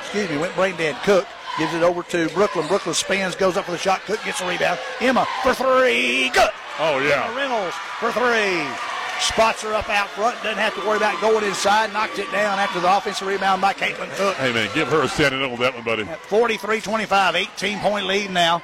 [0.00, 0.94] excuse me, went brain dead.
[1.02, 1.26] Cook
[1.58, 2.68] gives it over to Brooklyn.
[2.68, 4.02] Brooklyn spins, goes up for the shot.
[4.02, 4.78] Cook gets a rebound.
[5.00, 6.30] Emma for three.
[6.30, 6.50] Good.
[6.78, 7.24] Oh yeah.
[7.24, 8.89] Emma Reynolds for three.
[9.20, 10.36] Spots her up out front.
[10.42, 11.92] Doesn't have to worry about going inside.
[11.92, 14.34] Knocks it down after the offensive rebound by Caitlin Cook.
[14.36, 16.04] Hey, man, give her a standing on that one, buddy.
[16.04, 18.62] 43 25, 18 point lead now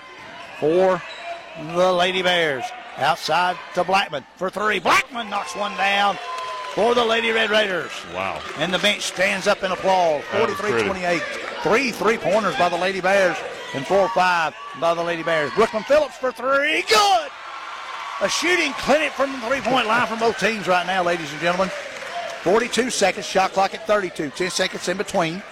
[0.59, 1.03] for
[1.75, 2.65] the Lady Bears.
[2.97, 4.79] Outside to Blackman for three.
[4.79, 6.17] Blackman knocks one down
[6.75, 7.93] for the Lady Red Raiders.
[8.15, 8.41] Wow.
[8.57, 10.25] And the bench stands up in applause.
[10.33, 11.23] 43 28.
[11.63, 13.37] Three three pointers by the Lady Bears
[13.75, 15.53] and four or five by the Lady Bears.
[15.53, 16.83] Brooklyn Phillips for three.
[16.89, 17.31] Good
[18.21, 21.41] a shooting clinic from the three point line from both teams right now, ladies and
[21.41, 21.69] gentlemen.
[22.43, 25.43] 42 seconds, shot clock at 32, 10 seconds in between.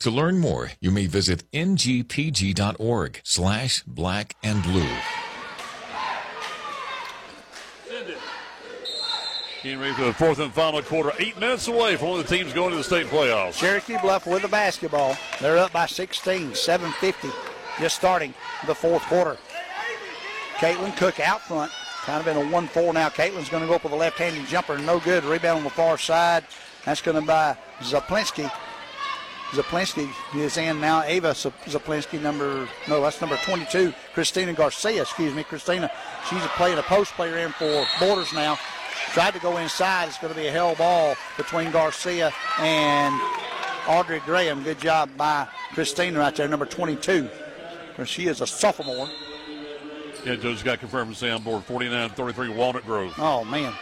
[0.00, 4.88] To learn more, you may visit ngpg.org slash black and blue.
[9.62, 11.12] Getting ready for the fourth and final quarter.
[11.18, 13.58] Eight minutes away from one of the teams going to the state playoffs.
[13.58, 15.18] Cherokee Bluff with the basketball.
[15.38, 17.28] They're up by 16, 750,
[17.78, 18.32] just starting
[18.66, 19.36] the fourth quarter.
[20.54, 21.70] Caitlin Cook out front,
[22.04, 23.10] kind of in a 1-4 now.
[23.10, 25.24] Caitlin's going to go up with a left-handed jumper, no good.
[25.24, 26.46] Rebound on the far side.
[26.86, 28.50] That's going to by Zaplinski.
[29.50, 31.02] Zaplinski is in now.
[31.02, 33.92] Ava Zaplinski, number, no, that's number 22.
[34.14, 35.90] Christina Garcia, excuse me, Christina.
[36.28, 38.58] She's playing a post player in for Borders now.
[39.12, 40.08] Tried to go inside.
[40.08, 43.20] It's going to be a hell ball between Garcia and
[43.88, 44.62] Audrey Graham.
[44.62, 47.28] Good job by Christina right there, number 22.
[48.04, 49.08] She is a sophomore.
[50.24, 53.14] Yeah, Joe's got confirmed to say on board 49-33 Walnut Grove.
[53.18, 53.72] Oh, man.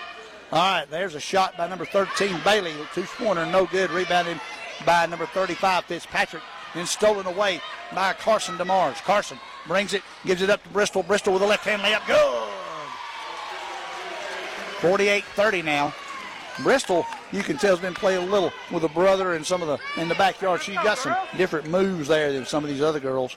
[0.51, 2.73] All right, there's a shot by number 13, Bailey.
[2.95, 3.91] Two-pointer, no good.
[3.91, 4.41] Rebounded
[4.85, 6.43] by number 35, Fitzpatrick.
[6.75, 7.61] Then stolen away
[7.95, 9.03] by Carson DeMars.
[9.03, 11.03] Carson brings it, gives it up to Bristol.
[11.03, 12.07] Bristol with a left hand layup.
[12.07, 12.49] Good.
[14.81, 15.95] 48 30 now.
[16.63, 19.69] Bristol, you can tell, has been playing a little with a brother and some of
[19.69, 20.61] the in the backyard.
[20.61, 23.37] She's got some different moves there than some of these other girls.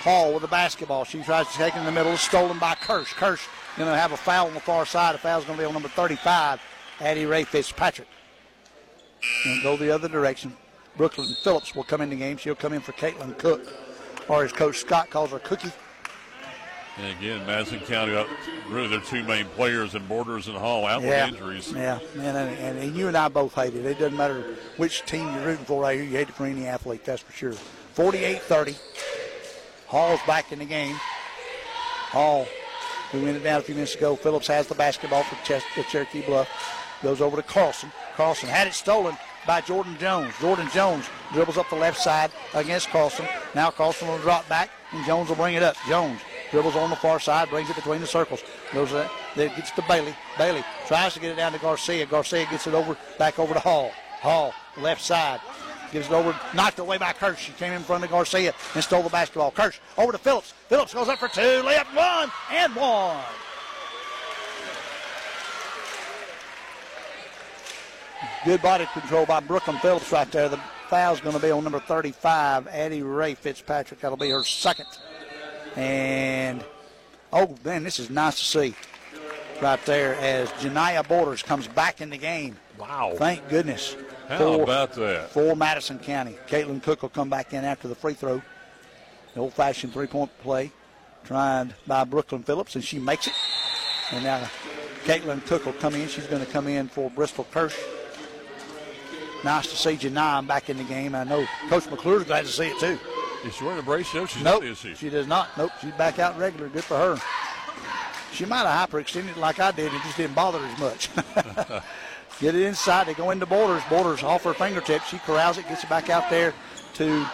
[0.00, 1.04] Hall with the basketball.
[1.04, 2.12] She tries to take it in the middle.
[2.12, 3.12] It's Stolen by Kirsch.
[3.14, 5.14] Kirsch going to have a foul on the far side.
[5.14, 6.60] The foul's going to be on number 35,
[7.00, 8.08] Addie Ray Fitzpatrick.
[9.44, 10.56] And go the other direction.
[10.96, 12.36] Brooklyn Phillips will come in the game.
[12.36, 13.66] She'll come in for Caitlin Cook,
[14.28, 15.72] or as Coach Scott calls her, Cookie.
[16.98, 18.16] And again, Madison County,
[18.70, 21.26] really their two main players in Borders and Hall out yeah.
[21.26, 21.72] with injuries.
[21.72, 23.84] Yeah, and, and, and, you and I both hate it.
[23.84, 26.04] It doesn't matter which team you're rooting for right here.
[26.04, 27.52] You hate it for any athlete, that's for sure.
[27.94, 28.78] 48-30.
[29.88, 30.96] Hall's back in the game.
[30.96, 32.46] Hall,
[33.12, 34.16] who went it down a few minutes ago.
[34.16, 36.48] Phillips has the basketball for Cherokee Bluff.
[37.06, 37.92] Goes over to Carlson.
[38.16, 39.16] Carlson had it stolen
[39.46, 40.34] by Jordan Jones.
[40.40, 43.24] Jordan Jones dribbles up the left side against Carlson.
[43.54, 45.76] Now Carlson will drop back, and Jones will bring it up.
[45.88, 46.20] Jones
[46.50, 48.42] dribbles on the far side, brings it between the circles.
[48.74, 50.16] Goes that, then gets to Bailey.
[50.36, 52.06] Bailey tries to get it down to Garcia.
[52.06, 53.92] Garcia gets it over back over to Hall.
[54.20, 55.38] Hall left side.
[55.92, 57.38] Gives it over, knocked away by Kirsch.
[57.38, 59.52] She came in front of Garcia and stole the basketball.
[59.52, 60.54] Kirsch over to Phillips.
[60.68, 61.62] Phillips goes up for two.
[61.62, 63.22] Layup one and one.
[68.46, 70.48] Good body control by Brooklyn Phillips right there.
[70.48, 73.98] The foul's going to be on number 35, Addie Ray Fitzpatrick.
[73.98, 74.86] That'll be her second.
[75.74, 76.64] And,
[77.32, 78.76] oh, man, this is nice to see
[79.60, 82.56] right there as Janaya Borders comes back in the game.
[82.78, 83.14] Wow.
[83.16, 83.96] Thank goodness.
[84.28, 85.30] How for, about that?
[85.30, 86.38] For Madison County.
[86.46, 88.40] Caitlin Cook will come back in after the free throw.
[89.34, 90.70] The old fashioned three point play
[91.24, 93.34] tried by Brooklyn Phillips, and she makes it.
[94.12, 94.48] And now
[95.02, 96.06] Caitlin Cook will come in.
[96.06, 97.76] She's going to come in for Bristol Kirsch.
[99.46, 101.14] Nice to see Janine back in the game.
[101.14, 102.98] I know Coach McClure's glad to see it too.
[103.46, 104.12] Is she wearing a brace?
[104.12, 104.94] No, she's nope, not, is she?
[104.96, 105.56] She does not.
[105.56, 106.68] Nope, she's back out regular.
[106.68, 107.16] Good for her.
[108.32, 109.94] She might have hyperextended like I did.
[109.94, 111.10] It just didn't bother her as much.
[112.40, 113.06] Get it inside.
[113.06, 113.84] They go into Borders.
[113.88, 115.06] Borders off her fingertips.
[115.10, 116.52] She corrals it, gets it back out there
[116.94, 117.24] to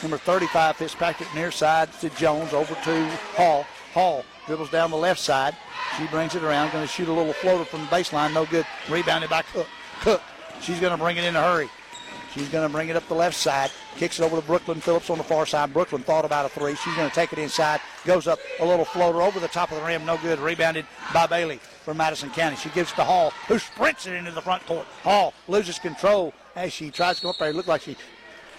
[0.00, 3.06] number 35, Fitzpatrick, near side to Jones, over to
[3.36, 3.66] Hall.
[3.92, 5.54] Hall dribbles down the left side.
[5.98, 8.32] She brings it around, going to shoot a little floater from the baseline.
[8.32, 8.64] No good.
[8.88, 9.66] Rebounded by Cook.
[10.00, 10.22] Cook.
[10.64, 11.68] She's going to bring it in a hurry.
[12.32, 13.70] She's going to bring it up the left side.
[13.96, 15.74] Kicks it over to Brooklyn Phillips on the far side.
[15.74, 16.74] Brooklyn thought about a three.
[16.74, 17.80] She's going to take it inside.
[18.06, 20.06] Goes up a little floater over the top of the rim.
[20.06, 20.38] No good.
[20.40, 22.56] Rebounded by Bailey from Madison County.
[22.56, 24.86] She gives it to Hall, who sprints it into the front court.
[25.02, 27.50] Hall loses control as she tries to go up there.
[27.50, 27.94] It looked like she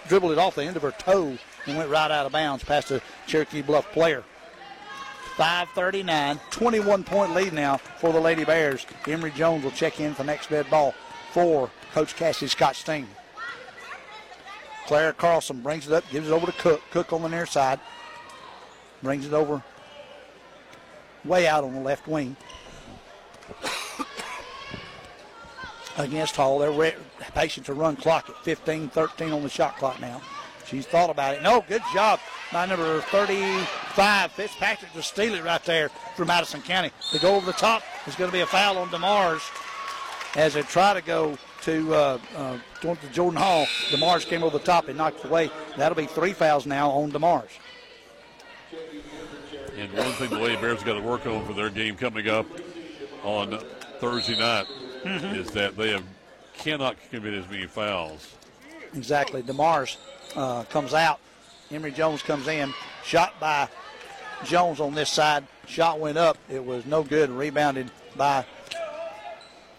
[0.06, 2.88] dribbled it off the end of her toe and went right out of bounds past
[2.88, 4.22] the Cherokee Bluff player.
[5.36, 8.86] 539, 21 point lead now for the Lady Bears.
[9.06, 10.94] Emory Jones will check in for next dead ball
[11.36, 13.06] for Coach Cassie Scott Steen.
[14.86, 16.80] Claire Carlson brings it up, gives it over to Cook.
[16.90, 17.78] Cook on the near side.
[19.02, 19.62] Brings it over
[21.26, 22.38] way out on the left wing.
[25.98, 26.58] Against Hall.
[26.58, 26.94] They're re-
[27.34, 30.22] patient to run clock at 15 13 on the shot clock now.
[30.66, 31.42] She's thought about it.
[31.42, 32.18] No, good job
[32.50, 36.92] by number 35, Fitzpatrick, to steal it right there for Madison County.
[37.12, 39.42] To go over the top is going to be a foul on DeMars
[40.36, 43.66] as they try to go to uh, uh, to Jordan Hall.
[43.90, 45.50] DeMars came over the top and knocked it away.
[45.76, 47.48] That'll be three fouls now on DeMars.
[49.76, 52.46] And one thing the Lady Bears got to work on for their game coming up
[53.24, 53.58] on
[53.98, 54.66] Thursday night
[55.04, 55.36] Mhm.
[55.36, 56.04] is that they have
[56.58, 58.34] cannot commit as many fouls.
[58.94, 59.42] Exactly.
[59.42, 59.96] DeMars
[60.34, 61.18] uh, comes out.
[61.70, 62.72] Emory Jones comes in.
[63.04, 63.68] Shot by
[64.44, 65.46] Jones on this side.
[65.66, 66.38] Shot went up.
[66.48, 67.28] It was no good.
[67.30, 68.44] Rebounded by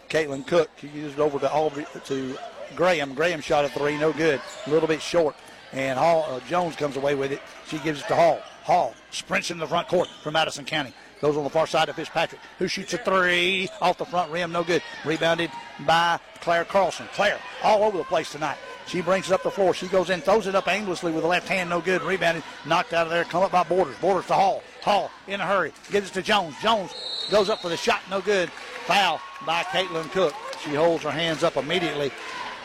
[0.10, 0.70] Caitlin Cook.
[0.80, 2.38] She used it over to Aubrey, to
[2.76, 3.14] Graham.
[3.14, 3.98] Graham shot a three.
[3.98, 4.42] No good.
[4.66, 5.36] A little bit short.
[5.74, 7.42] And Hall uh, Jones comes away with it.
[7.68, 8.40] She gives it to Hall.
[8.64, 10.94] Hall sprints in the front court for Madison County.
[11.22, 14.52] Goes on the far side to Fitzpatrick, who shoots a three off the front rim.
[14.52, 14.84] No good.
[15.04, 15.50] Rebounded
[15.86, 17.08] by Claire Carlson.
[17.14, 18.58] Claire all over the place tonight.
[18.86, 19.74] She brings it up the floor.
[19.74, 21.70] She goes in, throws it up aimlessly with the left hand.
[21.70, 22.02] No good.
[22.04, 22.44] Rebounded.
[22.66, 23.24] Knocked out of there.
[23.26, 23.98] Come up by Borders.
[23.98, 24.64] Borders to Hall.
[24.82, 25.74] Hall in a hurry.
[25.92, 26.56] Gives it to Jones.
[26.62, 26.94] Jones
[27.30, 28.02] goes up for the shot.
[28.10, 28.50] No good.
[28.88, 30.34] Foul by Caitlin Cook.
[30.64, 32.12] She holds her hands up immediately.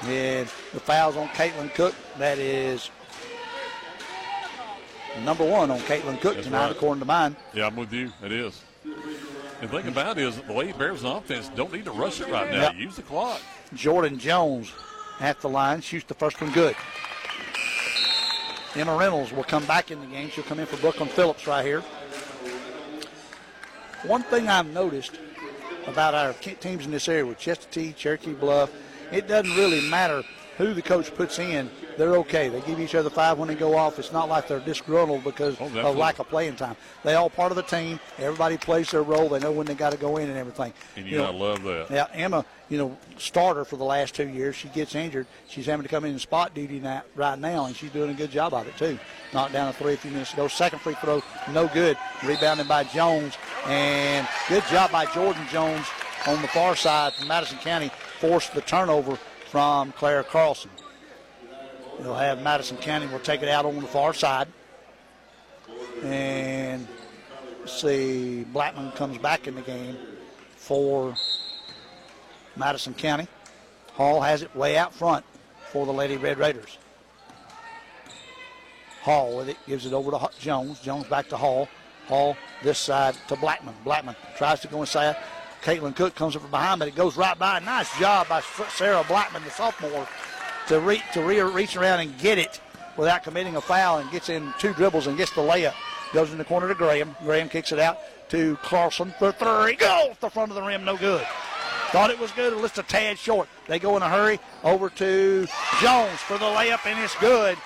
[0.05, 1.95] And the foul's on Caitlin Cook.
[2.19, 2.91] That is
[5.25, 6.77] number one on Caitlin Cook That's tonight, right.
[6.77, 7.37] according to mine.
[7.55, 8.13] Yeah, I'm with you.
[8.23, 8.63] It is.
[8.85, 12.29] The thing about it is the Lady Bears on offense don't need to rush it
[12.29, 12.63] right now.
[12.63, 12.75] Yep.
[12.77, 13.41] Use the clock.
[13.75, 14.73] Jordan Jones
[15.21, 16.75] at the line shoots the first one good.
[18.75, 20.31] Emma Reynolds will come back in the game.
[20.31, 21.81] She'll come in for Brooklyn Phillips right here.
[24.05, 25.19] One thing I've noticed
[25.87, 28.71] about our teams in this area with Chestatee, Cherokee Bluff,
[29.11, 30.23] it doesn't really matter
[30.57, 31.71] who the coach puts in.
[31.97, 32.49] They're okay.
[32.49, 33.99] They give each other five when they go off.
[33.99, 36.77] It's not like they're disgruntled because oh, of lack of playing time.
[37.05, 38.01] They all part of the team.
[38.19, 39.29] Everybody plays their role.
[39.29, 40.73] They know when they got to go in and everything.
[40.97, 41.91] And You you know, gotta love that.
[41.91, 44.57] yeah, Emma, you know, starter for the last two years.
[44.57, 45.27] She gets injured.
[45.49, 48.15] She's having to come in and spot duty now, right now, and she's doing a
[48.15, 48.99] good job of it too.
[49.35, 50.49] Knocked down a three a few minutes ago.
[50.49, 51.99] Second free throw, no good.
[52.25, 53.37] Rebounded by Jones,
[53.67, 55.87] and good job by Jordan Jones
[56.27, 57.91] on the far side from Madison County.
[58.21, 59.17] Forced the turnover
[59.47, 60.71] from Claire Carlson.
[62.03, 64.49] They'll have Madison County will take it out on the far side,
[66.03, 66.89] and
[67.65, 69.97] see, Blackman comes back in the game
[70.57, 71.15] for
[72.57, 73.29] Madison County.
[73.93, 75.25] Hall has it way out front
[75.71, 76.77] for the Lady Red Raiders.
[79.03, 80.81] Hall with it, gives it over to Jones.
[80.81, 81.69] Jones back to Hall.
[82.09, 83.75] Hall this side to Blackman.
[83.85, 85.17] Blackman tries to go inside.
[85.63, 87.61] Caitlin Cook comes up from behind, but it goes right by.
[87.61, 90.09] Nice job by Sarah Blackman, the sophomore,
[90.69, 92.61] to, re- to re- reach around and get it
[92.97, 95.75] without committing a foul and gets in two dribbles and gets the layup.
[96.13, 97.17] Goes in the corner to Graham.
[97.25, 97.99] Graham kicks it out
[98.29, 99.77] to Carlson for three.
[99.77, 101.27] Go off the front of the rim, no good.
[101.91, 103.49] Thought it was good, just a tad short.
[103.67, 105.47] They go in a hurry over to
[105.81, 107.59] Jones for the layup, and it's good.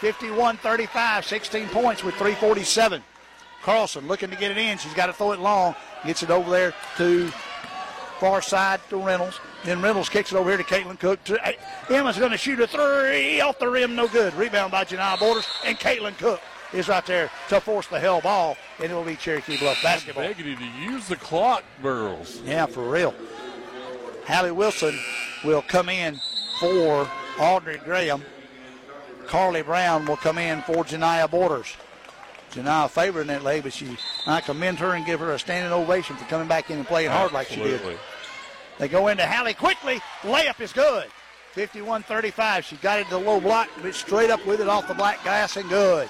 [0.00, 3.02] 51 35, 16 points with 347.
[3.62, 4.78] Carlson looking to get it in.
[4.78, 5.74] She's got to throw it long.
[6.04, 7.28] Gets it over there to
[8.20, 9.40] far side to Reynolds.
[9.66, 11.18] Then Reynolds kicks it over here to Caitlin Cook.
[11.90, 14.32] Emma's going to uh, shoot a three off the rim, no good.
[14.34, 16.40] Rebound by Janai Borders, and Caitlin Cook
[16.72, 20.22] is right there to force the hell ball, and it will be Cherokee Bluff basketball.
[20.22, 22.40] Begging you to use the clock, girls.
[22.44, 23.12] Yeah, for real.
[24.28, 24.96] Hallie Wilson
[25.44, 26.20] will come in
[26.60, 28.22] for Audrey Graham.
[29.26, 31.74] Carly Brown will come in for Janiyah Borders.
[32.52, 33.96] Janiyah favoring that leg, but she,
[34.28, 37.10] I commend her and give her a standing ovation for coming back in and playing
[37.10, 37.80] hard like she did.
[38.78, 40.00] They go into Hallie quickly.
[40.22, 41.06] Layup is good.
[41.54, 42.62] 51-35.
[42.64, 45.22] She got it to the low block, but straight up with it off the black
[45.22, 46.08] glass and good.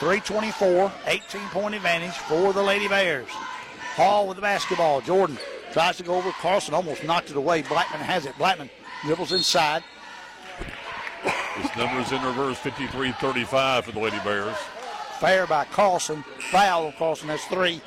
[0.00, 3.28] 324, 18 point advantage for the Lady Bears.
[3.94, 5.00] Hall with the basketball.
[5.00, 5.38] Jordan
[5.72, 6.32] tries to go over.
[6.32, 7.62] Carlson almost knocked it away.
[7.62, 8.36] Blackman has it.
[8.36, 8.68] Blackman
[9.04, 9.84] dribbles inside.
[11.56, 14.56] This number is in reverse 53 35 for the Lady Bears.
[15.20, 16.24] Fair by Carlson.
[16.50, 17.28] Foul on Carlson.
[17.28, 17.80] That's three.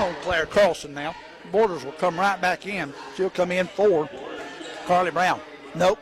[0.00, 1.14] On Claire Carlson now.
[1.50, 2.92] Borders will come right back in.
[3.16, 4.08] She'll come in for
[4.86, 5.40] Carly Brown.
[5.74, 5.98] Nope.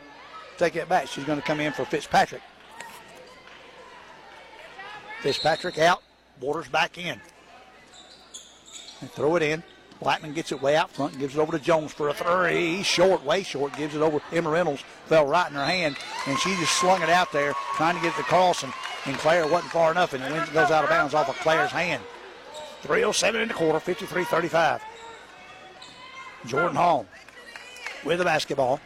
[0.57, 1.07] Take it back.
[1.07, 2.41] She's going to come in for Fitzpatrick.
[5.21, 6.01] Fitzpatrick out.
[6.39, 7.19] Borders back in.
[9.01, 9.63] And throw it in.
[9.99, 12.83] Blackman gets it way out front and gives it over to Jones for a three.
[12.83, 13.75] Short, way short.
[13.75, 14.21] Gives it over.
[14.31, 15.97] Emma Reynolds fell right in her hand,
[16.27, 18.71] and she just slung it out there, trying to get it to Carlson.
[19.05, 22.03] And Claire wasn't far enough, and it goes out of bounds off of Claire's hand.
[22.83, 24.81] 3.07 in the quarter, 53 35.
[26.45, 27.05] Jordan Hall
[28.05, 28.79] with the basketball.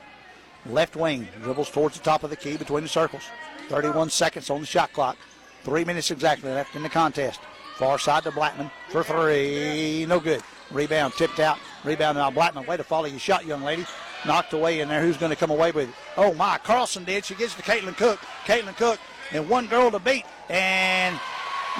[0.65, 3.23] Left wing dribbles towards the top of the key between the circles.
[3.69, 5.17] 31 seconds on the shot clock.
[5.63, 7.39] Three minutes exactly left in the contest.
[7.77, 10.05] Far side to Blackman for three.
[10.07, 10.41] No good.
[10.71, 11.57] Rebound tipped out.
[11.83, 12.65] Rebound now Blackman.
[12.65, 13.85] Way to follow your shot, young lady.
[14.25, 15.01] Knocked away in there.
[15.01, 15.95] Who's going to come away with it?
[16.15, 17.25] Oh my, Carlson did.
[17.25, 18.19] She gets to Caitlin Cook.
[18.45, 18.99] Caitlin Cook
[19.31, 20.25] and one girl to beat.
[20.49, 21.19] And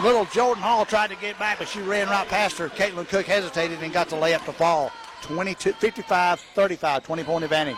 [0.03, 2.69] little Jordan Hall tried to get back, but she ran right past her.
[2.69, 4.91] Caitlin Cook hesitated and got the layup to fall.
[5.22, 7.77] 22, 55 35, 20 point advantage.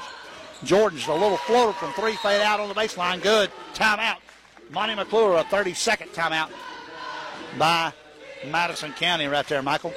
[0.63, 3.21] Jordan's a little floater from three, fade out on the baseline.
[3.21, 3.51] Good.
[3.73, 4.17] Timeout.
[4.71, 6.49] Monty McClure, a 30 second timeout
[7.57, 7.91] by
[8.49, 9.93] Madison County right there, Michael.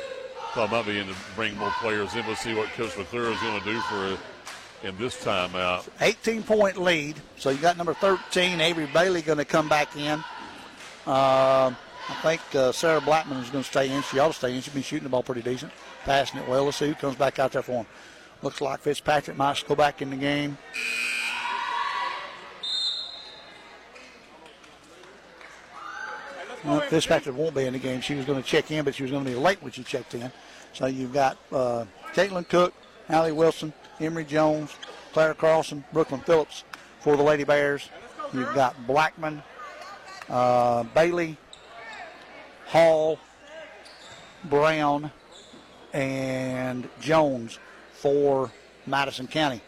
[0.52, 2.26] Thought might be in to bring more players in.
[2.26, 4.18] We'll see what Coach McClure is going to do for
[4.82, 5.88] in this timeout.
[6.00, 7.16] 18 point lead.
[7.36, 10.22] So you got number 13, Avery Bailey, going to come back in.
[11.06, 11.72] Uh,
[12.08, 14.02] I think uh, Sarah Blackman is going to stay in.
[14.02, 14.60] She ought to stay in.
[14.60, 15.72] She's been shooting the ball pretty decent,
[16.04, 16.64] passing it well.
[16.64, 17.86] Let's see who comes back out there for him.
[18.42, 20.56] Looks like Fitzpatrick might go back in the game.
[26.64, 28.00] Well, Fitzpatrick won't be in the game.
[28.00, 29.82] She was going to check in, but she was going to be late when she
[29.82, 30.30] checked in.
[30.72, 32.74] So you've got uh, Caitlin Cook,
[33.08, 34.74] Allie Wilson, Emery Jones,
[35.12, 36.64] Clara Carlson, Brooklyn Phillips
[37.00, 37.88] for the Lady Bears.
[38.34, 39.42] You've got Blackman,
[40.28, 41.36] uh, Bailey,
[42.66, 43.18] Hall,
[44.44, 45.10] Brown,
[45.92, 47.58] and Jones
[47.92, 48.50] for
[48.86, 49.62] Madison County.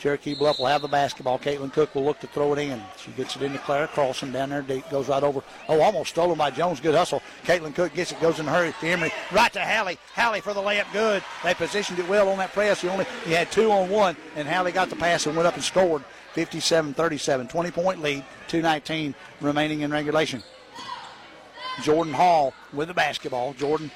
[0.00, 1.38] Cherokee Bluff will have the basketball.
[1.38, 2.82] Caitlin Cook will look to throw it in.
[2.96, 5.42] She gets it into Clara Carlson down there goes right over.
[5.68, 6.80] Oh, almost stolen by Jones.
[6.80, 7.22] Good hustle.
[7.44, 9.12] Caitlin Cook gets it, goes in a hurry to Emery.
[9.30, 9.98] Right to Hallie.
[10.14, 10.90] Hallie for the layup.
[10.94, 11.22] Good.
[11.44, 12.82] They positioned it well on that press.
[12.82, 15.54] You only you had two on one, and Hallie got the pass and went up
[15.54, 16.02] and scored.
[16.34, 20.42] 57-37, 20 point lead, 219 remaining in regulation.
[21.82, 23.52] Jordan Hall with the basketball.
[23.54, 23.90] Jordan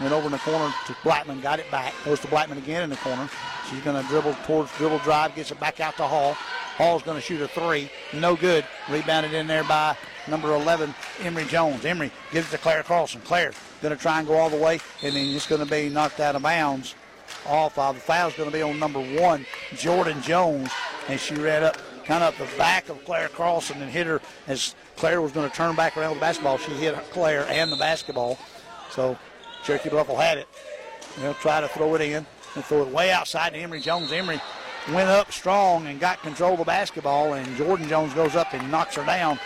[0.00, 1.92] went over in the corner to Blackman, got it back.
[2.04, 3.28] Goes to Blackman again in the corner.
[3.68, 6.34] She's going to dribble towards dribble drive, gets it back out to Hall.
[6.76, 7.90] Hall's going to shoot a three.
[8.14, 8.64] No good.
[8.88, 9.96] Rebounded in there by
[10.28, 11.84] number 11, Emery Jones.
[11.84, 13.20] Emery gives it to Claire Carlson.
[13.22, 13.52] Claire
[13.82, 16.20] going to try and go all the way, and then it's going to be knocked
[16.20, 16.94] out of bounds.
[17.46, 19.46] Off of the foul's going to be on number one,
[19.76, 20.70] Jordan Jones,
[21.08, 24.20] and she ran up kind of up the back of Claire Carlson and hit her
[24.48, 26.58] as Claire was going to turn back around the basketball.
[26.58, 28.38] She hit Claire and the basketball.
[28.90, 29.16] So
[29.64, 30.46] Cherokee Bluff will have it.
[31.18, 34.12] They'll try to throw it in and throw it way outside to Emery Jones.
[34.12, 34.42] Emery
[34.92, 38.70] went up strong and got control of the basketball, and Jordan Jones goes up and
[38.70, 39.38] knocks her down.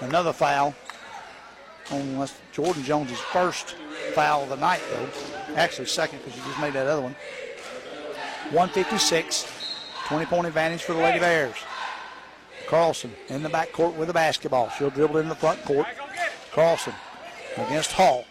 [0.00, 0.74] Another foul
[1.90, 3.76] on Jordan Jones' first
[4.14, 5.54] foul of the night, though.
[5.54, 7.14] Actually, second because she just made that other one.
[8.52, 9.52] 156,
[10.06, 11.56] 20 point advantage for the Lady Bears.
[12.74, 14.68] Carlson in the back court with the basketball.
[14.70, 15.86] She'll dribble in the front court.
[16.50, 16.92] Carlson
[17.56, 18.24] against Hall.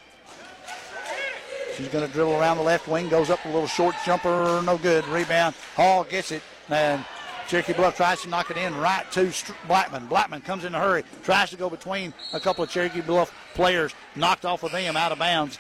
[1.78, 4.78] She's going to dribble around the left wing, goes up a little short jumper, no
[4.78, 5.08] good.
[5.08, 5.56] Rebound.
[5.78, 7.06] Hall gets it, and
[7.48, 9.34] Cherokee Bluff tries to knock it in right to
[9.66, 10.08] Blackman.
[10.08, 13.94] Blackman comes in a hurry, tries to go between a couple of Cherokee Bluff players,
[14.18, 15.58] knocked off of them out of bounds,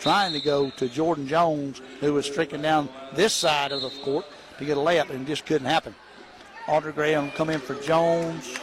[0.00, 4.24] trying to go to Jordan Jones, who was streaking down this side of the court
[4.56, 5.94] to get a layup, and just couldn't happen.
[6.66, 8.58] Audrey Graham come in for Jones.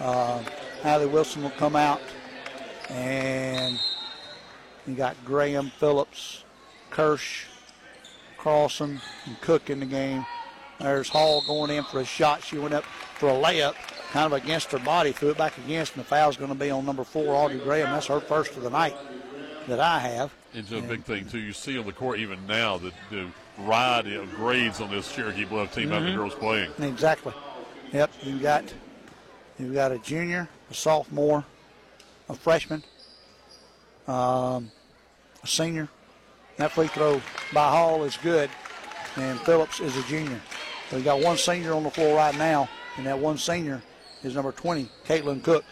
[0.00, 0.42] Uh,
[0.82, 2.00] Hallie Wilson will come out,
[2.90, 3.78] and
[4.86, 6.42] you got Graham, Phillips,
[6.90, 7.44] Kirsch,
[8.38, 10.26] Carlson, and Cook in the game.
[10.80, 12.42] There's Hall going in for a shot.
[12.42, 13.76] She went up for a layup,
[14.10, 16.70] kind of against her body, threw it back against, and the foul's going to be
[16.70, 17.92] on number four, Audrey Graham.
[17.92, 18.96] That's her first of the night
[19.68, 20.34] that I have.
[20.52, 21.38] It's a and, big thing, too.
[21.38, 23.28] You see on the court even now that the
[23.58, 26.06] variety of grades on this Cherokee Bluff team mm-hmm.
[26.06, 26.70] the girls playing.
[26.80, 27.32] Exactly.
[27.92, 28.64] Yep, you got
[29.58, 31.44] you've got a junior, a sophomore,
[32.28, 32.82] a freshman,
[34.08, 34.70] um,
[35.42, 35.88] a senior.
[36.56, 37.20] That free throw
[37.52, 38.50] by Hall is good,
[39.16, 40.40] and Phillips is a junior.
[40.90, 43.82] So you got one senior on the floor right now, and that one senior
[44.22, 45.64] is number 20, Caitlin Cook.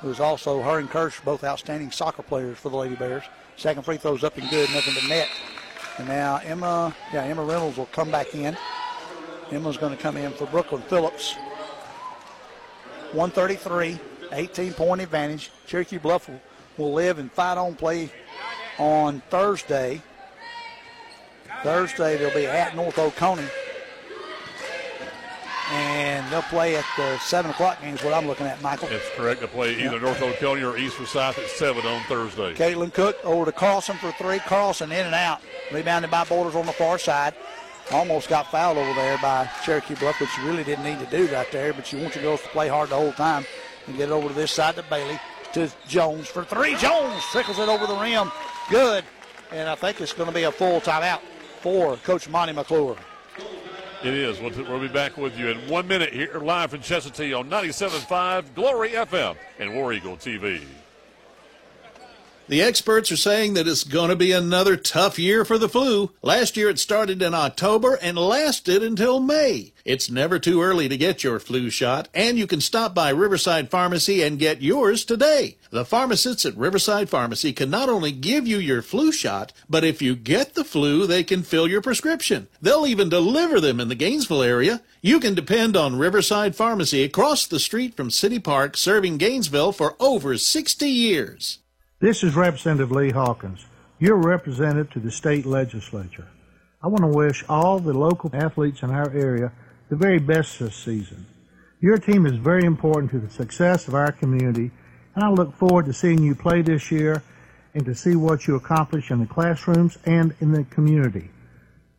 [0.00, 3.24] who's also her and Kirsch, both outstanding soccer players for the Lady Bears.
[3.56, 5.28] Second free throw's up and good, nothing but net.
[6.00, 8.56] And now Emma, yeah, Emma Reynolds will come back in.
[9.50, 11.34] Emma's going to come in for Brooklyn Phillips.
[13.12, 13.98] 133,
[14.32, 15.50] 18 point advantage.
[15.66, 16.40] Cherokee Bluff will,
[16.78, 18.10] will live and fight on play
[18.78, 20.00] on Thursday.
[21.62, 23.44] Thursday they'll be at North Oconee.
[25.70, 28.88] And they'll play at the 7 o'clock game is what I'm looking at, Michael.
[28.88, 29.42] That's correct.
[29.42, 30.02] They play either yep.
[30.02, 32.54] North Oconee or East Forsyth at 7 on Thursday.
[32.54, 34.38] Caitlin Cook over to Carlson for three.
[34.38, 35.42] Carlson in and out.
[35.72, 37.34] Rebounded by Borders on the far side.
[37.92, 41.32] Almost got fouled over there by Cherokee Bluff, which you really didn't need to do
[41.32, 43.44] right there, but you want your girls to play hard the whole time
[43.86, 45.18] and get it over to this side to Bailey
[45.54, 46.76] to Jones for three.
[46.76, 48.30] Jones trickles it over the rim.
[48.68, 49.04] Good.
[49.52, 51.20] And I think it's going to be a full timeout
[51.60, 52.96] for Coach Monty McClure.
[54.02, 54.40] It is.
[54.40, 58.54] We'll, we'll, be back with you in one minute here live from Chestatee on 97.5
[58.54, 60.62] Glory FM and War Eagle TV.
[62.50, 66.10] The experts are saying that it's going to be another tough year for the flu.
[66.20, 69.72] Last year it started in October and lasted until May.
[69.84, 73.70] It's never too early to get your flu shot, and you can stop by Riverside
[73.70, 75.58] Pharmacy and get yours today.
[75.70, 80.02] The pharmacists at Riverside Pharmacy can not only give you your flu shot, but if
[80.02, 82.48] you get the flu, they can fill your prescription.
[82.60, 84.82] They'll even deliver them in the Gainesville area.
[85.02, 89.94] You can depend on Riverside Pharmacy across the street from City Park, serving Gainesville for
[90.00, 91.59] over 60 years.
[92.00, 93.66] This is Representative Lee Hawkins,
[93.98, 96.26] your representative to the state legislature.
[96.82, 99.52] I want to wish all the local athletes in our area
[99.90, 101.26] the very best this season.
[101.78, 104.70] Your team is very important to the success of our community,
[105.14, 107.22] and I look forward to seeing you play this year
[107.74, 111.28] and to see what you accomplish in the classrooms and in the community.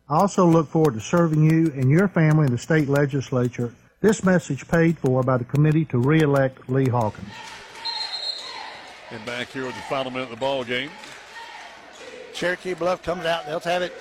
[0.08, 3.72] I also look forward to serving you and your family in the state legislature.
[4.00, 7.30] This message paid for by the committee to re-elect Lee Hawkins.
[9.12, 10.90] And back here with the final minute of the ball game.
[12.32, 13.44] Cherokee Bluff comes out.
[13.44, 13.92] They'll have it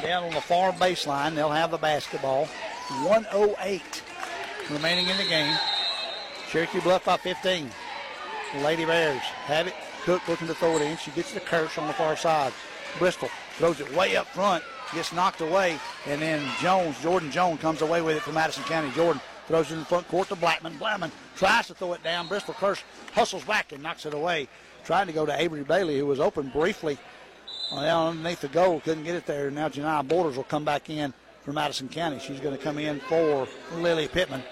[0.00, 1.34] down on the far baseline.
[1.34, 2.46] They'll have the basketball.
[3.04, 4.02] 108
[4.70, 5.54] remaining in the game.
[6.50, 7.70] Cherokee Bluff by 15.
[8.54, 9.74] The Lady Bears have it.
[10.04, 10.96] Cook looking to throw it in.
[10.96, 12.54] She gets the curse on the far side.
[12.98, 14.64] Bristol throws it way up front,
[14.94, 18.90] gets knocked away, and then Jones, Jordan Jones, comes away with it for Madison County.
[18.92, 20.76] Jordan throws it in the front court to Blackman.
[20.78, 22.28] Blackman tries to throw it down.
[22.28, 24.46] Bristol Kirsch hustles back and knocks it away.
[24.84, 26.98] Trying to go to Avery Bailey, who was open briefly
[27.70, 29.50] down underneath the goal, couldn't get it there.
[29.50, 31.12] Now Janiyah Borders will come back in
[31.42, 32.18] for Madison County.
[32.18, 34.42] She's going to come in for Lily Pittman.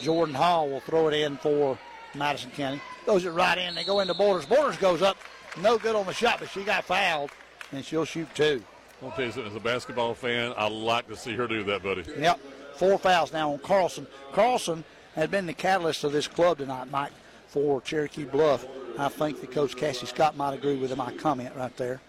[0.00, 1.78] Jordan Hall will throw it in for
[2.14, 2.80] Madison County.
[3.04, 3.74] Throws it right in.
[3.74, 4.46] They go into Borders.
[4.46, 5.16] Borders goes up.
[5.60, 7.30] No good on the shot, but she got fouled,
[7.72, 8.64] and she'll shoot two.
[9.02, 11.82] I'll tell you something, as a basketball fan, I like to see her do that,
[11.82, 12.04] buddy.
[12.18, 12.40] Yep.
[12.76, 14.06] Four fouls now on Carlson.
[14.32, 14.84] Carlson
[15.14, 17.12] had been the catalyst of this club tonight, Mike,
[17.48, 18.64] for Cherokee Bluff.
[18.98, 22.00] I think that Coach Cassie Scott might agree with my comment right there.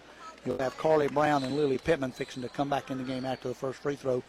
[0.46, 3.48] You'll have Carly Brown and Lily Pittman fixing to come back in the game after
[3.48, 4.22] the first free throw.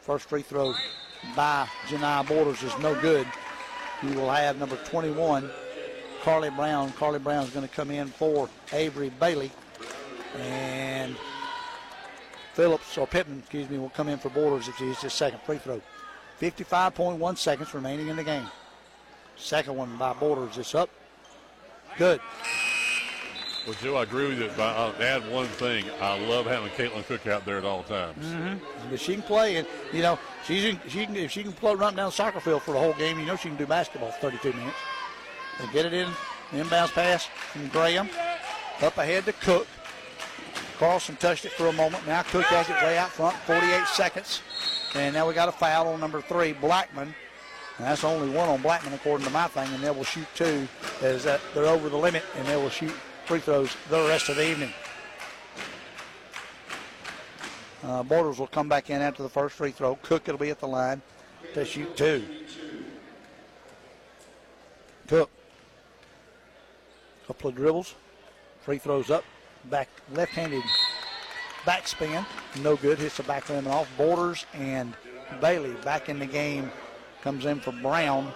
[0.00, 0.74] First free throw
[1.36, 3.26] by Janiyah Borders is no good.
[4.02, 5.50] You will have number 21,
[6.22, 6.92] Carly Brown.
[6.92, 9.50] Carly Brown is going to come in for Avery Bailey.
[10.38, 11.16] And
[12.58, 15.58] Phillips, or Pittman, excuse me, will come in for Borders if he's his second free
[15.58, 15.80] throw.
[16.40, 18.48] 55.1 seconds remaining in the game.
[19.36, 20.90] Second one by Borders is up.
[21.98, 22.20] Good.
[23.64, 24.50] Well, Joe, I agree with you.
[24.56, 25.84] But I'll add one thing.
[26.00, 28.26] I love having Caitlin Cook out there at all times.
[28.26, 28.90] Mm-hmm.
[28.90, 31.94] But she can play, and you know, she's she can if she can play, run
[31.94, 33.20] down the soccer field for the whole game.
[33.20, 34.76] You know, she can do basketball for 32 minutes.
[35.60, 36.08] They get it in,
[36.50, 38.08] inbounds pass from Graham,
[38.82, 39.68] up ahead to Cook.
[40.78, 42.06] Carlson touched it for a moment.
[42.06, 44.42] Now Cook has it way out front, 48 seconds.
[44.94, 47.12] And now we got a foul on number three, Blackman.
[47.78, 50.68] And that's only one on Blackman according to my thing, and they will shoot two
[51.02, 52.92] as that they're over the limit, and they will shoot
[53.26, 54.72] free throws the rest of the evening.
[57.82, 59.96] Uh, Borders will come back in after the first free throw.
[60.02, 61.02] Cook will be at the line
[61.54, 62.24] to shoot two.
[65.06, 65.30] Cook.
[67.26, 67.94] Couple of dribbles.
[68.62, 69.24] Free throws up
[69.66, 70.62] back left-handed
[71.64, 72.24] backspin.
[72.62, 72.98] No good.
[72.98, 73.88] Hits the back rim and off.
[73.96, 74.94] Borders and
[75.40, 76.70] Bailey back in the game.
[77.22, 78.32] Comes in for Brown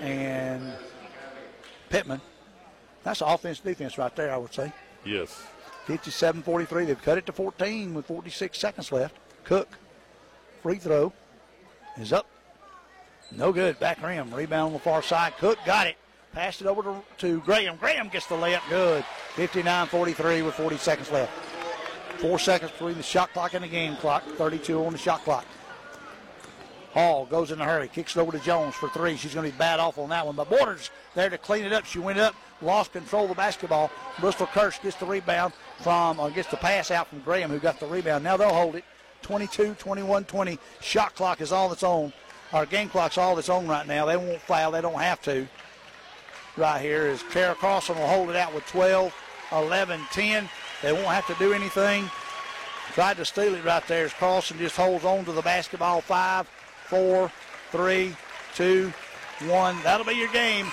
[0.00, 0.72] and
[1.88, 2.20] Pittman.
[3.02, 4.72] That's offense defense right there, I would say.
[5.04, 5.42] Yes.
[5.86, 6.84] 57 43.
[6.84, 9.16] They've cut it to 14 with 46 seconds left.
[9.44, 9.68] Cook,
[10.62, 11.12] free throw,
[11.98, 12.26] is up.
[13.32, 13.78] No good.
[13.80, 14.32] Back rim.
[14.32, 15.32] Rebound on the far side.
[15.38, 15.96] Cook got it.
[16.32, 17.76] Passed it over to, to Graham.
[17.76, 19.04] Graham gets the layup good.
[19.34, 21.32] 59 43 with 40 seconds left.
[22.18, 24.22] Four seconds between the shot clock and the game clock.
[24.36, 25.44] 32 on the shot clock.
[26.92, 29.16] Hall goes in a hurry, kicks it over to Jones for three.
[29.16, 31.72] She's going to be bad off on that one, but Borders there to clean it
[31.72, 31.86] up.
[31.86, 33.90] She went up, lost control of the basketball.
[34.20, 37.80] Bristol Kirsch gets the rebound from, or gets the pass out from Graham, who got
[37.80, 38.22] the rebound.
[38.22, 38.84] Now they'll hold it.
[39.22, 40.58] 22, 21, 20.
[40.80, 42.12] Shot clock is all that's on.
[42.52, 44.04] Our game clock's all that's on right now.
[44.04, 44.72] They won't foul.
[44.72, 45.48] They don't have to.
[46.56, 49.14] Right here is Kara Carlson will hold it out with 12,
[49.52, 50.48] 11, 10.
[50.82, 52.10] They won't have to do anything.
[52.92, 56.02] Tried to steal it right there as Carlson just holds on to the basketball.
[56.02, 56.46] Five,
[56.84, 57.32] four,
[57.70, 58.14] three,
[58.54, 58.92] two,
[59.46, 59.76] one.
[59.82, 60.66] That'll be your game.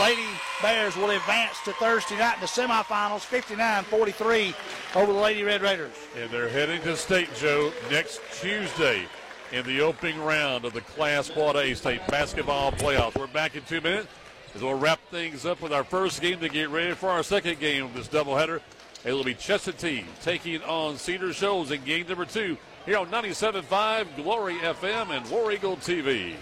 [0.00, 0.26] Lady
[0.60, 4.54] Bears will advance to Thursday night in the semifinals, 59-43
[4.96, 5.94] over the Lady Red Raiders.
[6.20, 9.06] And they're heading to state, Joe, next Tuesday
[9.52, 13.18] in the opening round of the Class Quad A state basketball playoffs.
[13.18, 14.08] We're back in two minutes
[14.56, 17.60] as we'll wrap things up with our first game to get ready for our second
[17.60, 18.60] game of this doubleheader.
[19.04, 22.56] It will be Chestatee taking on Cedar Shoals in game number two
[22.86, 26.36] here on 97.5 Glory FM and War Eagle TV.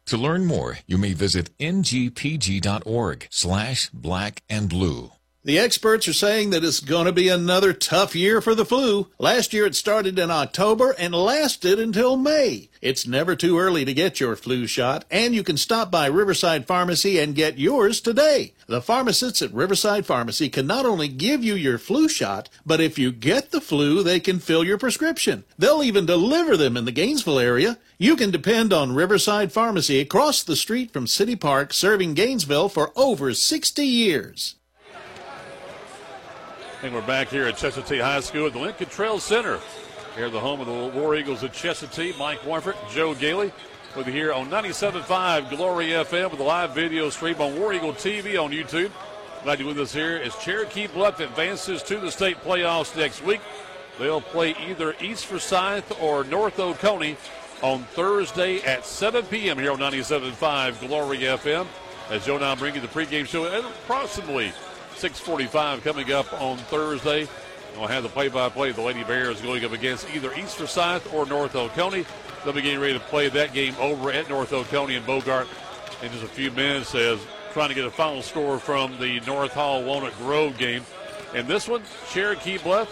[0.11, 5.11] To learn more, you may visit ngpg.org slash black and blue.
[5.43, 9.07] The experts are saying that it's going to be another tough year for the flu.
[9.17, 12.69] Last year it started in October and lasted until May.
[12.79, 16.67] It's never too early to get your flu shot, and you can stop by Riverside
[16.67, 18.53] Pharmacy and get yours today.
[18.67, 22.99] The pharmacists at Riverside Pharmacy can not only give you your flu shot, but if
[22.99, 25.43] you get the flu, they can fill your prescription.
[25.57, 27.79] They'll even deliver them in the Gainesville area.
[27.97, 32.91] You can depend on Riverside Pharmacy across the street from City Park, serving Gainesville for
[32.95, 34.55] over 60 years.
[36.83, 39.59] And we're back here at Chestatee High School at the Lincoln Trail Center.
[40.15, 43.51] Here, the home of the War Eagles of Chestatee, Mike Warford, Joe Gailey,
[43.95, 47.93] with you here on 97.5 Glory FM with a live video stream on War Eagle
[47.93, 48.89] TV on YouTube.
[49.43, 53.41] Glad you're with us here as Cherokee Bluff advances to the state playoffs next week.
[53.99, 57.15] They'll play either East Forsyth or North Oconee
[57.61, 59.59] on Thursday at 7 p.m.
[59.59, 61.67] here on 97.5 Glory FM.
[62.09, 64.51] As Joe now bring you the pregame show at approximately
[64.95, 67.27] 6:45 coming up on Thursday.
[67.77, 71.25] We'll have the play-by-play of the Lady Bears going up against either East Forsyth or
[71.25, 72.05] North Oconee.
[72.43, 75.47] They'll be getting ready to play that game over at North Oconee and Bogart
[76.01, 77.19] in just a few minutes as
[77.53, 80.83] trying to get a final score from the North Hall Walnut Grove game.
[81.33, 82.89] And this one, Cherokee Bluff,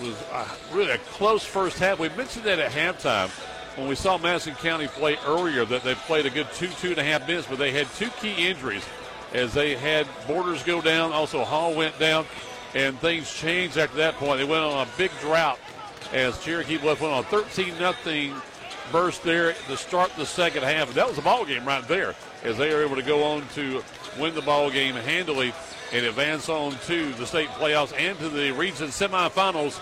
[0.00, 1.98] was uh, really a close first half.
[1.98, 3.28] We mentioned that at halftime
[3.76, 6.98] when we saw Madison County play earlier that they played a good two, two and
[6.98, 8.84] a half minutes, but they had two key injuries
[9.34, 11.12] as they had Borders go down.
[11.12, 12.24] Also, Hall went down,
[12.74, 14.38] and things changed after that point.
[14.38, 15.58] They went on a big drought
[16.12, 18.34] as Cherokee Bluff went on a 13 nothing
[18.92, 20.92] burst there to start the second half.
[20.94, 23.82] That was a ball game right there as they are able to go on to
[24.18, 25.52] win the ball game handily
[25.92, 29.80] and advance on to the state playoffs and to the region semifinals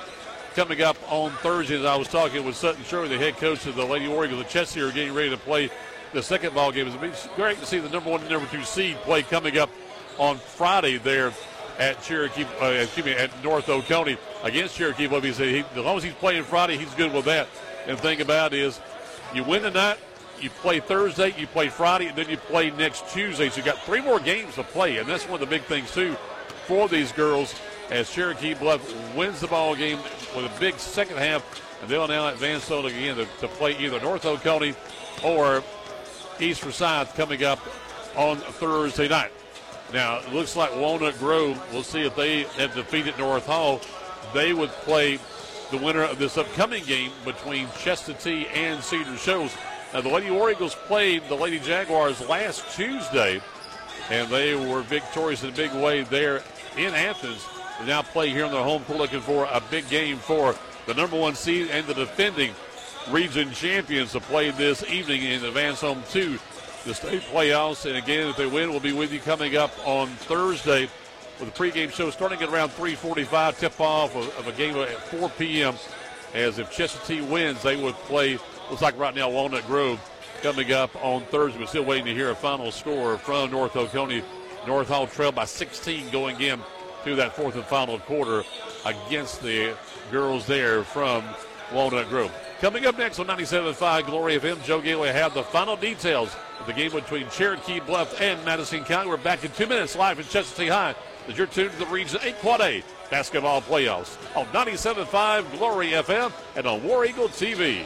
[0.55, 1.79] coming up on Thursday.
[1.79, 4.45] As I was talking with Sutton Sherman, the head coach of the Lady Warriors, the
[4.45, 5.71] Chess here, getting ready to play
[6.13, 6.89] the second ball game.
[6.89, 9.71] It's great to see the number one and number two seed play coming up
[10.19, 11.33] on Friday there
[11.79, 15.07] at Cherokee, uh, excuse me, at North Oconee against Cherokee.
[15.07, 17.49] But he said, he, as long as he's playing Friday, he's good with that.
[17.87, 18.81] And the thing about is,
[19.35, 19.99] you win tonight,
[20.41, 23.49] you play Thursday, you play Friday, and then you play next Tuesday.
[23.49, 25.93] So you got three more games to play, and that's one of the big things
[25.93, 26.17] too
[26.67, 27.55] for these girls.
[27.91, 29.99] As Cherokee Bluff wins the ball game
[30.35, 31.45] with a big second half,
[31.81, 34.75] and they'll now advance on again to, to play either North Oconee
[35.25, 35.63] or
[36.41, 37.59] East Forsyth coming up
[38.17, 39.33] on Thursday night.
[39.93, 43.81] Now, it looks like Walnut Grove, we'll see if they have defeated North Hall.
[44.33, 45.19] They would play
[45.71, 49.55] the winner of this upcoming game between Chestatee and Cedar Shoals.
[49.93, 53.41] Now, the Lady War Eagles played the Lady Jaguars last Tuesday,
[54.11, 56.43] and they were victorious in a big way there
[56.79, 57.47] in Athens.
[57.79, 60.55] They now play here on their home court looking for a big game for
[60.87, 62.55] the number one seed and the defending
[63.11, 66.39] region champions to play this evening and advance home to
[66.85, 67.87] the state playoffs.
[67.87, 70.89] And again, if they win, we'll be with you coming up on Thursday
[71.39, 73.59] with a pregame show starting at around 3:45.
[73.59, 75.75] Tip-off of, of, a game at 4 p.m.
[76.35, 78.39] As if Chestatee wins, they would play.
[78.71, 80.01] Looks like right now Walnut Grove
[80.43, 81.59] coming up on Thursday.
[81.59, 84.23] We're still waiting to hear a final score from North Oconee.
[84.67, 86.61] North Hall trail by 16 going in
[87.05, 88.45] to that fourth and final quarter
[88.85, 89.77] against the
[90.11, 91.25] girls there from
[91.73, 92.33] Walnut Grove.
[92.63, 96.73] Coming up next on 97.5 Glory FM, Joe Gailey had the final details of the
[96.73, 99.11] game between Cherokee Bluff and Madison County.
[99.11, 100.95] We're back in two minutes live in Chestatee High
[101.27, 106.31] as you're tuned to the Region 8 Quad A basketball playoffs on 97.5 Glory FM
[106.55, 107.83] and on War Eagle TV.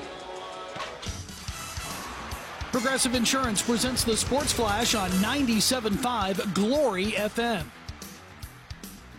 [2.70, 7.64] Progressive Insurance presents the Sports Flash on 97.5 Glory FM.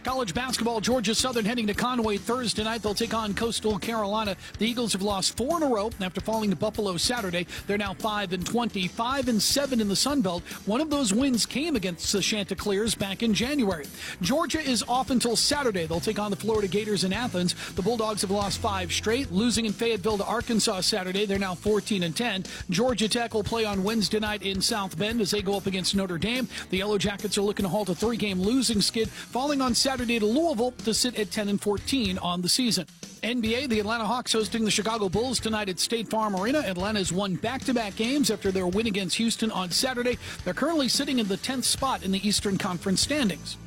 [0.08, 2.82] College basketball, Georgia Southern heading to Conway Thursday night.
[2.82, 4.38] They'll take on Coastal Carolina.
[4.58, 7.46] The Eagles have lost four in a row after falling to Buffalo Saturday.
[7.68, 10.44] They're now 5 and 20, 5 and 7 in the Sun Belt.
[10.66, 13.86] One of those wins came against the Chanticleers back in January.
[14.22, 15.86] Georgia is off until Saturday.
[15.86, 17.54] They'll take on the Florida Gators in Athens.
[17.74, 21.26] The Bulldogs have lost five straight, losing in Fayetteville to Arkansas Saturday.
[21.26, 22.46] They're now 14 and 10.
[22.70, 25.98] Georgia Tech will play on Wednesday night in South Bend as they go up against
[25.98, 26.48] Notre Dame.
[26.70, 30.20] The Yellow Jackets are looking to halt a three-game losing skid, falling on Saturday Saturday
[30.20, 32.86] to Louisville to sit at 10 and 14 on the season.
[33.24, 36.60] NBA, the Atlanta Hawks hosting the Chicago Bulls tonight at State Farm Arena.
[36.60, 40.20] Atlanta's won back to back games after their win against Houston on Saturday.
[40.46, 43.58] They're currently sitting in the 10th spot in the Eastern Conference standings.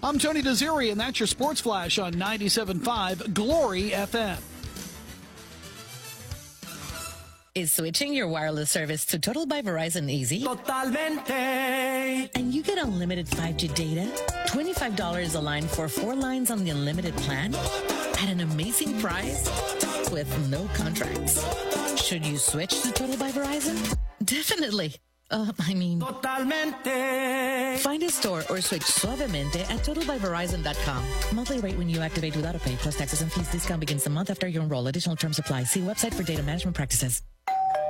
[0.00, 4.38] I'm Tony Desiri, and that's your Sports Flash on 97.5 Glory FM.
[7.60, 10.42] Is switching your wireless service to Total by Verizon easy?
[10.42, 12.30] Totalmente.
[12.34, 14.10] And you get unlimited 5G data,
[14.46, 19.44] $25 a line for four lines on the unlimited plan at an amazing price
[20.10, 21.44] with no contracts.
[22.02, 23.94] Should you switch to Total by Verizon?
[24.24, 24.94] Definitely.
[25.30, 27.78] Uh, I mean, Totalmente.
[27.80, 31.04] Find a store or switch suavemente at totalbyverizon.com.
[31.34, 33.48] Monthly rate when you activate without a pay plus taxes and fees.
[33.50, 34.86] Discount begins the month after you enroll.
[34.88, 35.64] Additional terms apply.
[35.64, 37.22] See website for data management practices.